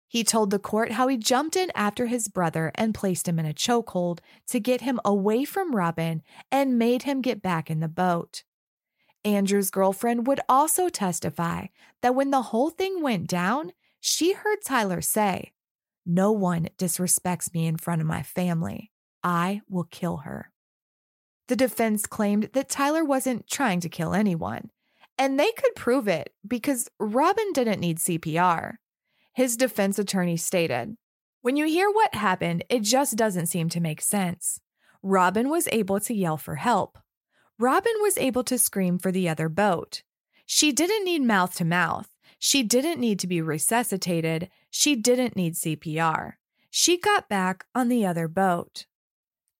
He 0.07 0.23
told 0.23 0.49
the 0.49 0.59
court 0.59 0.93
how 0.93 1.09
he 1.09 1.17
jumped 1.17 1.57
in 1.57 1.73
after 1.75 2.05
his 2.05 2.29
brother 2.29 2.71
and 2.75 2.95
placed 2.95 3.27
him 3.27 3.37
in 3.37 3.45
a 3.45 3.53
chokehold 3.53 4.19
to 4.47 4.61
get 4.61 4.79
him 4.79 4.97
away 5.03 5.43
from 5.43 5.75
Robin 5.75 6.21
and 6.49 6.79
made 6.79 7.03
him 7.03 7.21
get 7.21 7.41
back 7.41 7.69
in 7.69 7.81
the 7.81 7.89
boat. 7.89 8.43
Andrew's 9.25 9.69
girlfriend 9.69 10.25
would 10.25 10.39
also 10.47 10.87
testify 10.87 11.65
that 12.01 12.15
when 12.15 12.31
the 12.31 12.43
whole 12.43 12.69
thing 12.69 13.01
went 13.01 13.27
down, 13.27 13.73
she 13.99 14.31
heard 14.31 14.59
Tyler 14.65 15.01
say, 15.01 15.51
No 16.05 16.31
one 16.31 16.69
disrespects 16.77 17.53
me 17.53 17.67
in 17.67 17.75
front 17.75 17.99
of 17.99 18.07
my 18.07 18.23
family. 18.23 18.89
I 19.21 19.63
will 19.67 19.83
kill 19.83 20.17
her. 20.17 20.53
The 21.49 21.57
defense 21.57 22.05
claimed 22.05 22.51
that 22.53 22.69
Tyler 22.69 23.03
wasn't 23.03 23.49
trying 23.49 23.81
to 23.81 23.89
kill 23.89 24.13
anyone, 24.13 24.71
and 25.21 25.39
they 25.39 25.51
could 25.51 25.75
prove 25.75 26.07
it 26.07 26.33
because 26.47 26.89
Robin 26.99 27.53
didn't 27.53 27.79
need 27.79 27.99
CPR. 27.99 28.77
His 29.33 29.55
defense 29.55 29.99
attorney 29.99 30.35
stated, 30.35 30.97
When 31.43 31.55
you 31.55 31.67
hear 31.67 31.91
what 31.91 32.15
happened, 32.15 32.65
it 32.69 32.81
just 32.81 33.17
doesn't 33.17 33.45
seem 33.45 33.69
to 33.69 33.79
make 33.79 34.01
sense. 34.01 34.59
Robin 35.03 35.47
was 35.47 35.69
able 35.71 35.99
to 35.99 36.15
yell 36.15 36.37
for 36.37 36.55
help. 36.55 36.97
Robin 37.59 37.93
was 38.01 38.17
able 38.17 38.43
to 38.45 38.57
scream 38.57 38.97
for 38.97 39.11
the 39.11 39.29
other 39.29 39.47
boat. 39.47 40.01
She 40.47 40.71
didn't 40.71 41.05
need 41.05 41.21
mouth 41.21 41.53
to 41.57 41.65
mouth. 41.65 42.09
She 42.39 42.63
didn't 42.63 42.99
need 42.99 43.19
to 43.19 43.27
be 43.27 43.43
resuscitated. 43.43 44.49
She 44.71 44.95
didn't 44.95 45.35
need 45.35 45.53
CPR. 45.53 46.33
She 46.71 46.97
got 46.97 47.29
back 47.29 47.63
on 47.75 47.89
the 47.89 48.07
other 48.07 48.27
boat. 48.27 48.87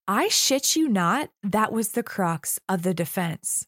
I 0.07 0.27
shit 0.27 0.75
you 0.75 0.89
not, 0.89 1.29
that 1.43 1.71
was 1.71 1.89
the 1.89 2.01
crux 2.01 2.59
of 2.67 2.81
the 2.81 2.95
defense. 2.95 3.67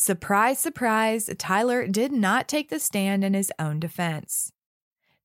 Surprise, 0.00 0.60
surprise, 0.60 1.28
Tyler 1.38 1.88
did 1.88 2.12
not 2.12 2.46
take 2.46 2.68
the 2.68 2.78
stand 2.78 3.24
in 3.24 3.34
his 3.34 3.50
own 3.58 3.80
defense. 3.80 4.52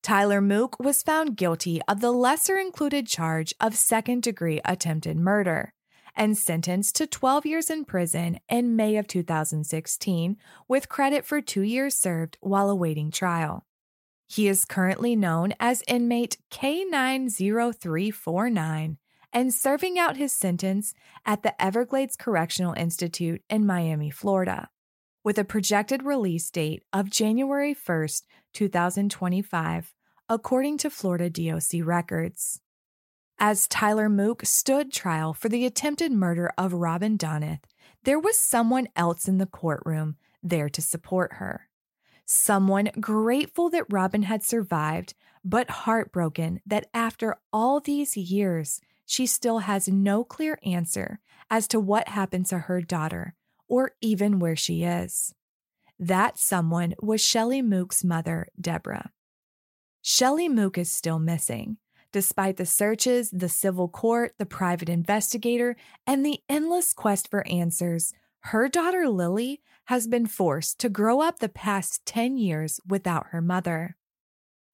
Tyler 0.01 0.41
Mook 0.41 0.79
was 0.79 1.03
found 1.03 1.37
guilty 1.37 1.79
of 1.87 2.01
the 2.01 2.09
lesser 2.09 2.57
included 2.57 3.05
charge 3.05 3.53
of 3.61 3.75
second 3.75 4.23
degree 4.23 4.59
attempted 4.65 5.15
murder 5.15 5.73
and 6.15 6.35
sentenced 6.35 6.95
to 6.95 7.05
12 7.05 7.45
years 7.45 7.69
in 7.69 7.85
prison 7.85 8.39
in 8.49 8.75
May 8.75 8.97
of 8.97 9.05
2016, 9.05 10.37
with 10.67 10.89
credit 10.89 11.23
for 11.23 11.39
two 11.39 11.61
years 11.61 11.93
served 11.93 12.39
while 12.41 12.71
awaiting 12.71 13.11
trial. 13.11 13.67
He 14.27 14.47
is 14.47 14.65
currently 14.65 15.15
known 15.15 15.53
as 15.59 15.83
inmate 15.87 16.37
K90349 16.49 18.97
and 19.33 19.53
serving 19.53 19.97
out 19.97 20.15
his 20.15 20.31
sentence 20.31 20.93
at 21.25 21.41
the 21.41 21.59
Everglades 21.61 22.15
Correctional 22.15 22.73
Institute 22.73 23.41
in 23.49 23.65
Miami, 23.65 24.11
Florida, 24.11 24.69
with 25.23 25.37
a 25.37 25.43
projected 25.43 26.03
release 26.03 26.49
date 26.51 26.83
of 26.93 27.09
January 27.09 27.73
1st, 27.73 28.23
2025, 28.53 29.93
according 30.29 30.77
to 30.77 30.89
Florida 30.89 31.29
DOC 31.29 31.83
records. 31.83 32.61
As 33.39 33.67
Tyler 33.67 34.07
Mook 34.07 34.45
stood 34.45 34.91
trial 34.91 35.33
for 35.33 35.49
the 35.49 35.65
attempted 35.65 36.11
murder 36.11 36.51
of 36.57 36.71
Robin 36.71 37.17
Dunneth, 37.17 37.63
there 38.03 38.19
was 38.19 38.37
someone 38.37 38.87
else 38.95 39.27
in 39.27 39.39
the 39.39 39.45
courtroom 39.45 40.17
there 40.43 40.69
to 40.69 40.81
support 40.81 41.33
her. 41.33 41.67
Someone 42.25 42.89
grateful 42.99 43.69
that 43.71 43.91
Robin 43.91 44.23
had 44.23 44.43
survived, 44.43 45.13
but 45.43 45.69
heartbroken 45.69 46.61
that 46.65 46.87
after 46.93 47.35
all 47.51 47.79
these 47.79 48.15
years, 48.15 48.79
she 49.05 49.25
still 49.25 49.59
has 49.59 49.87
no 49.87 50.23
clear 50.23 50.59
answer 50.63 51.19
as 51.49 51.67
to 51.67 51.79
what 51.79 52.07
happened 52.07 52.45
to 52.47 52.59
her 52.59 52.81
daughter 52.81 53.35
or 53.67 53.91
even 54.01 54.39
where 54.39 54.55
she 54.55 54.83
is. 54.83 55.33
That 55.99 56.37
someone 56.37 56.95
was 57.01 57.21
Shelley 57.21 57.61
Mook's 57.61 58.03
mother, 58.03 58.47
Deborah. 58.59 59.11
Shelley 60.01 60.49
Mook 60.49 60.77
is 60.77 60.91
still 60.91 61.19
missing, 61.19 61.77
Despite 62.13 62.57
the 62.57 62.65
searches, 62.67 63.31
the 63.31 63.49
civil 63.49 63.89
court, 63.89 64.35
the 64.37 64.45
private 64.45 64.87
investigator, 64.87 65.75
and 66.05 66.23
the 66.23 66.41
endless 66.47 66.93
quest 66.93 67.27
for 67.27 67.45
answers, 67.47 68.13
her 68.41 68.69
daughter 68.69 69.09
Lily 69.09 69.61
has 69.85 70.05
been 70.05 70.27
forced 70.27 70.79
to 70.79 70.89
grow 70.89 71.21
up 71.21 71.39
the 71.39 71.49
past 71.49 72.05
10 72.05 72.37
years 72.37 72.79
without 72.87 73.27
her 73.31 73.41
mother. 73.41 73.97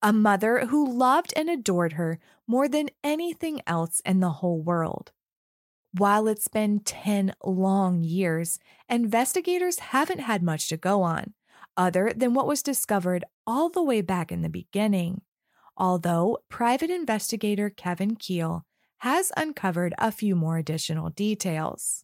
A 0.01 0.13
mother 0.13 0.67
who 0.67 0.91
loved 0.91 1.33
and 1.35 1.49
adored 1.49 1.93
her 1.93 2.19
more 2.47 2.67
than 2.67 2.89
anything 3.03 3.61
else 3.67 4.01
in 4.05 4.19
the 4.21 4.29
whole 4.29 4.61
world. 4.61 5.11
While 5.91 6.27
it's 6.27 6.47
been 6.47 6.79
10 6.79 7.33
long 7.43 8.03
years, 8.03 8.59
investigators 8.87 9.79
haven't 9.79 10.19
had 10.19 10.41
much 10.41 10.69
to 10.69 10.77
go 10.77 11.01
on, 11.01 11.33
other 11.75 12.13
than 12.15 12.33
what 12.33 12.47
was 12.47 12.63
discovered 12.63 13.25
all 13.45 13.69
the 13.69 13.83
way 13.83 14.01
back 14.01 14.31
in 14.31 14.41
the 14.41 14.49
beginning 14.49 15.21
although 15.79 16.37
private 16.49 16.89
investigator 16.89 17.69
Kevin 17.69 18.15
Keel 18.15 18.65
has 18.97 19.31
uncovered 19.37 19.95
a 19.97 20.11
few 20.11 20.35
more 20.35 20.57
additional 20.57 21.09
details. 21.09 22.03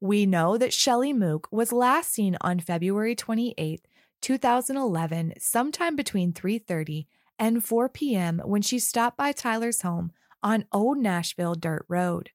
We 0.00 0.26
know 0.26 0.58
that 0.58 0.74
Shelley 0.74 1.12
Mook 1.12 1.48
was 1.52 1.72
last 1.72 2.12
seen 2.12 2.36
on 2.40 2.58
February 2.58 3.14
28, 3.14 3.86
2011, 4.20 5.34
sometime 5.38 5.94
between 5.94 6.32
3:30 6.32 7.06
and 7.38 7.64
4 7.64 7.88
p.m. 7.88 8.40
when 8.44 8.62
she 8.62 8.78
stopped 8.78 9.16
by 9.16 9.32
Tyler's 9.32 9.82
home 9.82 10.12
on 10.42 10.64
Old 10.72 10.98
Nashville 10.98 11.54
Dirt 11.54 11.84
Road. 11.88 12.30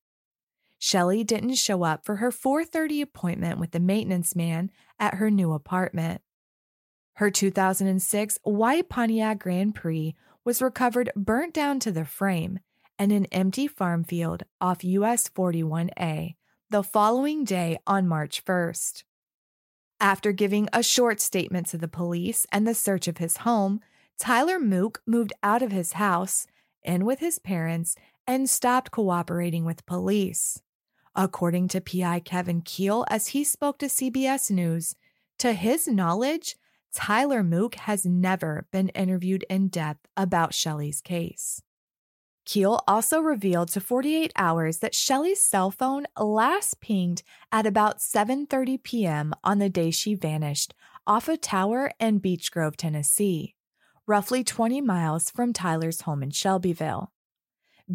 Shelly 0.78 1.24
didn't 1.24 1.56
show 1.56 1.84
up 1.84 2.06
for 2.06 2.16
her 2.18 2.32
4:30 2.32 3.02
appointment 3.02 3.60
with 3.60 3.72
the 3.72 3.80
maintenance 3.80 4.36
man 4.36 4.72
at 4.99 5.16
her 5.16 5.30
new 5.30 5.54
apartment. 5.54 6.22
Her 7.16 7.30
2006 7.30 8.39
white 8.43 8.89
Pontiac 8.89 9.39
Grand 9.39 9.76
Prix 9.76 10.16
was 10.43 10.62
recovered 10.62 11.12
burnt 11.16 11.54
down 11.54 11.80
to 11.82 11.91
the 11.91 12.06
frame 12.06 12.60
in 12.97 13.12
an 13.12 13.26
empty 13.32 13.68
farm 13.68 14.04
field 14.04 14.43
off 14.60 14.84
US 14.84 15.30
41A 15.30 16.36
the 16.70 16.84
following 16.84 17.43
day 17.43 17.78
on 17.86 18.08
March 18.08 18.43
1st. 18.43 19.04
After 19.99 20.32
giving 20.32 20.68
a 20.74 20.82
short 20.82 21.22
statement 21.22 21.68
to 21.68 21.78
the 21.78 21.88
police 21.88 22.47
and 22.52 22.68
the 22.68 22.74
search 22.74 23.08
of 23.08 23.20
his 23.20 23.38
home, 23.38 23.82
Tyler 24.22 24.60
Mook 24.60 25.02
moved 25.08 25.34
out 25.42 25.64
of 25.64 25.72
his 25.72 25.94
house, 25.94 26.46
in 26.84 27.06
with 27.06 27.18
his 27.18 27.40
parents, 27.40 27.96
and 28.28 28.48
stopped 28.48 28.92
cooperating 28.92 29.66
with 29.66 29.84
police. 29.88 30.62
According 31.16 31.70
to 31.70 31.82
PI 31.82 32.20
Kevin 32.20 32.62
Keel, 32.62 33.04
as 33.10 33.30
he 33.30 33.44
spoke 33.44 33.80
to 33.80 33.88
CBS 33.88 34.52
News, 34.52 34.96
to 35.40 35.54
his 35.54 35.88
knowledge, 35.88 36.56
Tyler 36.94 37.42
Mook 37.42 37.74
has 37.74 38.06
never 38.06 38.68
been 38.72 38.90
interviewed 38.90 39.44
in 39.50 39.70
depth 39.70 40.06
about 40.16 40.54
Shelly's 40.54 41.02
case. 41.02 41.64
Keel 42.46 42.84
also 42.88 43.22
revealed 43.22 43.70
to 43.70 43.82
48 43.82 44.32
Hours 44.36 44.78
that 44.80 44.94
Shelly's 44.94 45.42
cell 45.42 45.72
phone 45.72 46.06
last 46.16 46.80
pinged 46.80 47.24
at 47.52 47.66
about 47.66 47.98
7:30 47.98 48.84
p.m. 48.84 49.34
on 49.44 49.58
the 49.58 49.70
day 49.70 49.90
she 49.90 50.14
vanished 50.14 50.76
off 51.08 51.28
a 51.28 51.38
tower 51.38 51.92
in 52.00 52.20
Beech 52.20 52.52
Grove, 52.52 52.78
Tennessee, 52.78 53.56
roughly 54.12 54.43
20 54.43 54.82
miles 54.82 55.30
from 55.30 55.53
Tyler's 55.53 56.01
home 56.01 56.22
in 56.22 56.32
Shelbyville. 56.32 57.14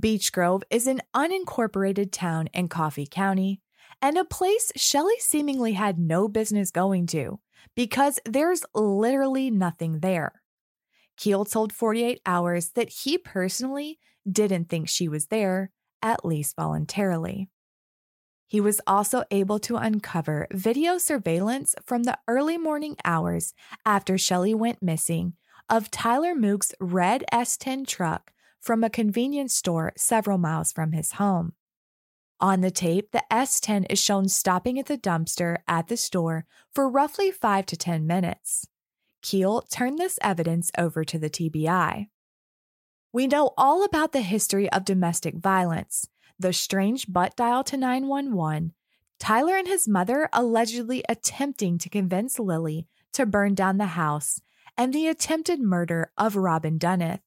Beech 0.00 0.32
Grove 0.32 0.62
is 0.70 0.86
an 0.86 1.02
unincorporated 1.14 2.10
town 2.10 2.48
in 2.54 2.68
Coffee 2.68 3.06
County 3.06 3.60
and 4.00 4.16
a 4.16 4.24
place 4.24 4.72
Shelly 4.76 5.16
seemingly 5.18 5.74
had 5.74 5.98
no 5.98 6.26
business 6.26 6.70
going 6.70 7.06
to 7.08 7.38
because 7.74 8.18
there's 8.24 8.64
literally 8.74 9.50
nothing 9.50 10.00
there. 10.00 10.40
Keel 11.18 11.44
told 11.44 11.70
48 11.70 12.22
Hours 12.24 12.70
that 12.70 12.88
he 12.88 13.18
personally 13.18 13.98
didn't 14.26 14.70
think 14.70 14.88
she 14.88 15.08
was 15.08 15.26
there, 15.26 15.70
at 16.00 16.24
least 16.24 16.56
voluntarily. 16.56 17.50
He 18.48 18.58
was 18.58 18.80
also 18.86 19.24
able 19.30 19.58
to 19.58 19.76
uncover 19.76 20.46
video 20.50 20.96
surveillance 20.96 21.74
from 21.84 22.04
the 22.04 22.18
early 22.26 22.56
morning 22.56 22.96
hours 23.04 23.52
after 23.84 24.16
Shelly 24.16 24.54
went 24.54 24.82
missing 24.82 25.34
of 25.68 25.90
Tyler 25.90 26.34
Mook's 26.34 26.72
red 26.80 27.24
S10 27.32 27.86
truck 27.86 28.32
from 28.60 28.82
a 28.82 28.90
convenience 28.90 29.54
store 29.54 29.92
several 29.96 30.38
miles 30.38 30.72
from 30.72 30.92
his 30.92 31.12
home. 31.12 31.52
On 32.40 32.60
the 32.60 32.70
tape, 32.70 33.12
the 33.12 33.24
S10 33.30 33.86
is 33.88 33.98
shown 33.98 34.28
stopping 34.28 34.78
at 34.78 34.86
the 34.86 34.98
dumpster 34.98 35.58
at 35.66 35.88
the 35.88 35.96
store 35.96 36.44
for 36.74 36.88
roughly 36.88 37.30
5 37.30 37.66
to 37.66 37.76
10 37.76 38.06
minutes. 38.06 38.66
Keel 39.22 39.62
turned 39.62 39.98
this 39.98 40.18
evidence 40.22 40.70
over 40.76 41.04
to 41.04 41.18
the 41.18 41.30
TBI. 41.30 42.08
We 43.12 43.26
know 43.26 43.54
all 43.56 43.84
about 43.84 44.12
the 44.12 44.20
history 44.20 44.70
of 44.70 44.84
domestic 44.84 45.36
violence, 45.36 46.06
the 46.38 46.52
strange 46.52 47.10
butt 47.10 47.34
dial 47.34 47.64
to 47.64 47.76
911, 47.76 48.72
Tyler 49.18 49.56
and 49.56 49.66
his 49.66 49.88
mother 49.88 50.28
allegedly 50.32 51.02
attempting 51.08 51.78
to 51.78 51.88
convince 51.88 52.38
Lily 52.38 52.86
to 53.14 53.24
burn 53.24 53.54
down 53.54 53.78
the 53.78 53.86
house, 53.86 54.42
and 54.76 54.92
the 54.92 55.08
attempted 55.08 55.60
murder 55.60 56.10
of 56.16 56.36
Robin 56.36 56.78
Dunneth. 56.78 57.20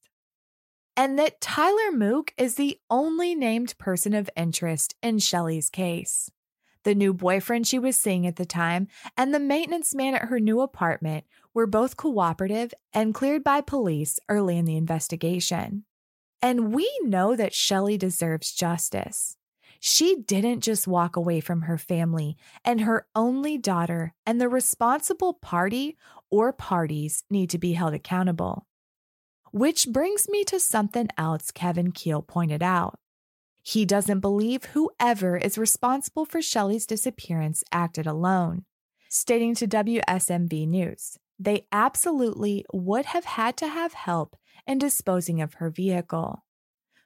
And 0.95 1.18
that 1.18 1.39
Tyler 1.39 1.91
Mook 1.91 2.34
is 2.38 2.56
the 2.56 2.80
only 2.89 3.34
named 3.34 3.78
person 3.78 4.14
of 4.14 4.30
interest 4.36 4.95
in 5.02 5.20
Shelly's 5.20 5.70
case. 5.70 6.30
The 6.84 6.95
new 6.95 7.14
boyfriend 7.14 7.68
she 7.68 7.80
was 7.80 7.95
seeing 7.95 8.26
at 8.26 8.38
the 8.38 8.45
time 8.45 8.88
and 9.18 9.34
the 9.34 9.39
maintenance 9.39 9.93
man 9.93 10.16
at 10.16 10.24
her 10.24 10.39
new 10.39 10.62
apartment 10.62 11.26
were 11.54 11.68
both 11.68 11.97
cooperative 11.97 12.74
and 12.93 13.14
cleared 13.14 13.43
by 13.43 13.62
police 13.62 14.20
early 14.30 14.58
in 14.58 14.66
the 14.66 14.78
investigation. 14.78 15.86
And 16.41 16.74
we 16.74 16.89
know 17.04 17.36
that 17.36 17.54
Shelly 17.54 17.97
deserves 17.97 18.54
justice. 18.54 19.36
She 19.82 20.18
didn't 20.18 20.62
just 20.62 20.88
walk 20.88 21.16
away 21.16 21.39
from 21.39 21.62
her 21.62 21.78
family 21.78 22.38
and 22.66 22.82
her 22.82 23.08
only 23.16 23.58
daughter, 23.58 24.14
and 24.26 24.39
the 24.39 24.50
responsible 24.50 25.34
party 25.34 25.97
or 26.30 26.53
parties 26.53 27.23
need 27.30 27.49
to 27.51 27.57
be 27.57 27.73
held 27.73 27.93
accountable. 27.93 28.65
Which 29.51 29.88
brings 29.88 30.30
me 30.30 30.43
to 30.45 30.59
something 30.59 31.07
else 31.17 31.51
Kevin 31.51 31.91
Keel 31.91 32.21
pointed 32.21 32.61
out. 32.61 32.99
He 33.63 33.86
doesn't 33.86 34.19
believe 34.19 34.65
whoever 34.65 35.38
is 35.38 35.57
responsible 35.57 36.25
for 36.25 36.41
Shelly's 36.41 36.86
disappearance 36.86 37.63
acted 37.71 38.07
alone, 38.07 38.65
stating 39.09 39.55
to 39.55 39.67
WSMV 39.67 40.67
News 40.67 41.17
they 41.39 41.65
absolutely 41.71 42.65
would 42.73 43.05
have 43.05 43.23
had 43.23 43.55
to 43.57 43.67
have 43.69 43.93
help 43.93 44.36
in 44.67 44.77
disposing 44.77 45.41
of 45.41 45.55
her 45.55 45.69
vehicle. 45.69 46.43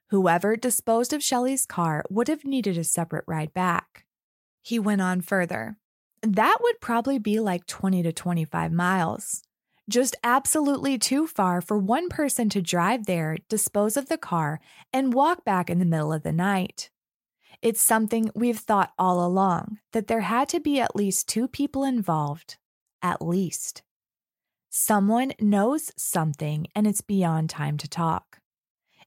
Whoever 0.10 0.56
disposed 0.56 1.14
of 1.14 1.24
Shelly's 1.24 1.68
car 1.68 2.04
would 2.10 2.28
have 2.28 2.44
needed 2.44 2.78
a 2.78 2.84
separate 2.84 3.26
ride 3.28 3.54
back. 3.54 4.06
He 4.62 4.80
went 4.80 5.02
on 5.02 5.22
further. 5.22 5.78
That 6.24 6.58
would 6.62 6.80
probably 6.80 7.20
be 7.20 7.42
like 7.42 7.68
20 7.68 8.02
to 8.04 8.14
25 8.14 8.72
miles. 8.72 9.44
Just 9.90 10.16
absolutely 10.24 10.98
too 10.98 11.28
far 11.28 11.60
for 11.60 11.78
one 11.78 12.08
person 12.08 12.48
to 12.50 12.62
drive 12.62 13.06
there, 13.06 13.38
dispose 13.50 13.98
of 13.98 14.08
the 14.08 14.18
car, 14.18 14.62
and 14.94 15.14
walk 15.14 15.44
back 15.44 15.70
in 15.70 15.80
the 15.80 15.86
middle 15.86 16.14
of 16.14 16.24
the 16.24 16.32
night. 16.32 16.90
It's 17.62 17.82
something 17.82 18.32
we've 18.34 18.60
thought 18.60 18.94
all 18.98 19.26
along 19.26 19.80
that 19.92 20.08
there 20.08 20.22
had 20.22 20.48
to 20.50 20.62
be 20.62 20.80
at 20.80 20.96
least 20.96 21.28
two 21.28 21.50
people 21.50 21.84
involved. 21.84 22.58
At 23.02 23.22
least. 23.22 23.84
Someone 24.70 25.34
knows 25.42 25.92
something 25.98 26.68
and 26.74 26.88
it's 26.88 27.02
beyond 27.02 27.50
time 27.50 27.78
to 27.78 27.88
talk. 27.90 28.40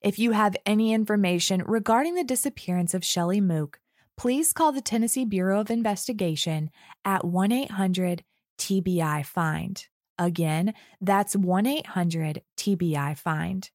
If 0.02 0.18
you 0.18 0.32
have 0.32 0.54
any 0.66 0.92
information 0.92 1.62
regarding 1.66 2.14
the 2.14 2.24
disappearance 2.24 2.92
of 2.92 3.04
Shelly 3.04 3.40
Mook, 3.40 3.80
please 4.16 4.52
call 4.52 4.72
the 4.72 4.80
Tennessee 4.80 5.24
Bureau 5.24 5.60
of 5.60 5.70
Investigation 5.70 6.70
at 7.04 7.24
1 7.24 7.52
800 7.52 8.24
TBI 8.58 9.24
Find. 9.24 9.86
Again, 10.18 10.74
that's 11.00 11.36
1 11.36 11.66
800 11.66 12.42
TBI 12.56 13.18
Find. 13.18 13.70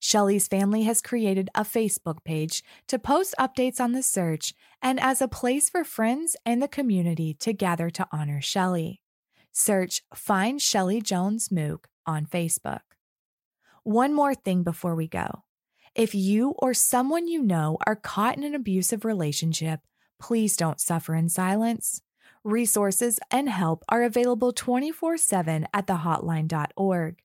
Shelly's 0.00 0.48
family 0.48 0.84
has 0.84 1.02
created 1.02 1.50
a 1.54 1.62
Facebook 1.62 2.24
page 2.24 2.64
to 2.88 2.98
post 2.98 3.34
updates 3.38 3.80
on 3.80 3.92
the 3.92 4.02
search 4.02 4.54
and 4.80 4.98
as 4.98 5.20
a 5.20 5.28
place 5.28 5.68
for 5.68 5.84
friends 5.84 6.36
and 6.46 6.62
the 6.62 6.68
community 6.68 7.34
to 7.34 7.52
gather 7.52 7.90
to 7.90 8.06
honor 8.10 8.40
Shelly. 8.40 9.02
Search 9.52 10.02
Find 10.14 10.60
Shelly 10.60 11.02
Jones 11.02 11.50
Mook 11.52 11.88
on 12.06 12.24
Facebook. 12.24 12.80
One 13.84 14.14
more 14.14 14.34
thing 14.34 14.62
before 14.62 14.94
we 14.94 15.06
go. 15.06 15.42
If 15.94 16.14
you 16.14 16.54
or 16.58 16.72
someone 16.72 17.26
you 17.26 17.42
know 17.42 17.76
are 17.86 17.96
caught 17.96 18.36
in 18.36 18.44
an 18.44 18.54
abusive 18.54 19.04
relationship, 19.04 19.80
please 20.20 20.56
don't 20.56 20.80
suffer 20.80 21.14
in 21.14 21.28
silence. 21.28 22.02
Resources 22.44 23.18
and 23.30 23.48
help 23.48 23.84
are 23.88 24.04
available 24.04 24.52
24 24.52 25.18
7 25.18 25.66
at 25.74 25.86
thehotline.org. 25.86 27.22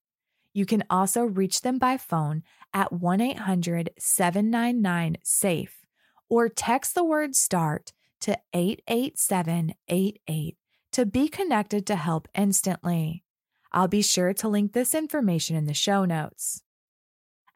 You 0.54 0.66
can 0.66 0.84
also 0.90 1.24
reach 1.24 1.62
them 1.62 1.78
by 1.78 1.98
phone 1.98 2.44
at 2.74 2.92
1 2.92 3.22
800 3.22 3.92
799 4.00 5.18
SAFE 5.24 5.86
or 6.28 6.50
text 6.50 6.96
the 6.96 7.04
word 7.04 7.36
START 7.36 7.94
to 8.22 8.38
88788 8.54 10.58
to 10.94 11.06
be 11.06 11.28
connected 11.28 11.86
to 11.86 11.96
help 11.96 12.28
instantly. 12.34 13.24
I'll 13.72 13.88
be 13.88 14.02
sure 14.02 14.34
to 14.34 14.48
link 14.48 14.74
this 14.74 14.96
information 14.96 15.56
in 15.56 15.66
the 15.66 15.74
show 15.74 16.06
notes. 16.06 16.64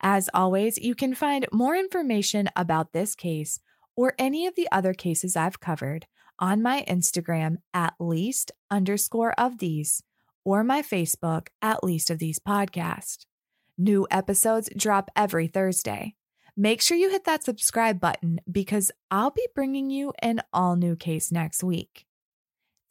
As 0.01 0.29
always, 0.33 0.77
you 0.77 0.95
can 0.95 1.13
find 1.13 1.45
more 1.51 1.75
information 1.75 2.49
about 2.55 2.93
this 2.93 3.15
case 3.15 3.59
or 3.95 4.13
any 4.17 4.45
of 4.47 4.55
the 4.55 4.67
other 4.71 4.93
cases 4.93 5.35
I've 5.35 5.59
covered 5.59 6.07
on 6.39 6.61
my 6.61 6.85
Instagram 6.87 7.57
at 7.73 7.93
least 7.99 8.51
underscore 8.71 9.33
of 9.33 9.59
these 9.59 10.01
or 10.45 10.63
my 10.63 10.81
Facebook 10.81 11.47
at 11.61 11.83
least 11.83 12.09
of 12.09 12.19
these 12.19 12.39
podcast. 12.39 13.25
New 13.77 14.07
episodes 14.09 14.69
drop 14.75 15.11
every 15.15 15.47
Thursday. 15.47 16.15
Make 16.55 16.81
sure 16.81 16.97
you 16.97 17.09
hit 17.09 17.25
that 17.25 17.43
subscribe 17.43 17.99
button 17.99 18.39
because 18.49 18.91
I'll 19.11 19.31
be 19.31 19.47
bringing 19.53 19.89
you 19.89 20.13
an 20.19 20.41
all 20.51 20.75
new 20.75 20.95
case 20.95 21.31
next 21.31 21.63
week. 21.63 22.05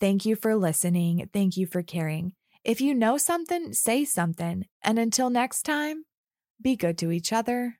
Thank 0.00 0.24
you 0.24 0.36
for 0.36 0.54
listening. 0.56 1.28
Thank 1.32 1.56
you 1.56 1.66
for 1.66 1.82
caring. 1.82 2.32
If 2.64 2.80
you 2.80 2.94
know 2.94 3.18
something, 3.18 3.72
say 3.72 4.04
something. 4.04 4.66
And 4.82 4.98
until 4.98 5.30
next 5.30 5.62
time, 5.62 6.04
be 6.60 6.76
good 6.76 6.98
to 6.98 7.10
each 7.10 7.32
other. 7.32 7.78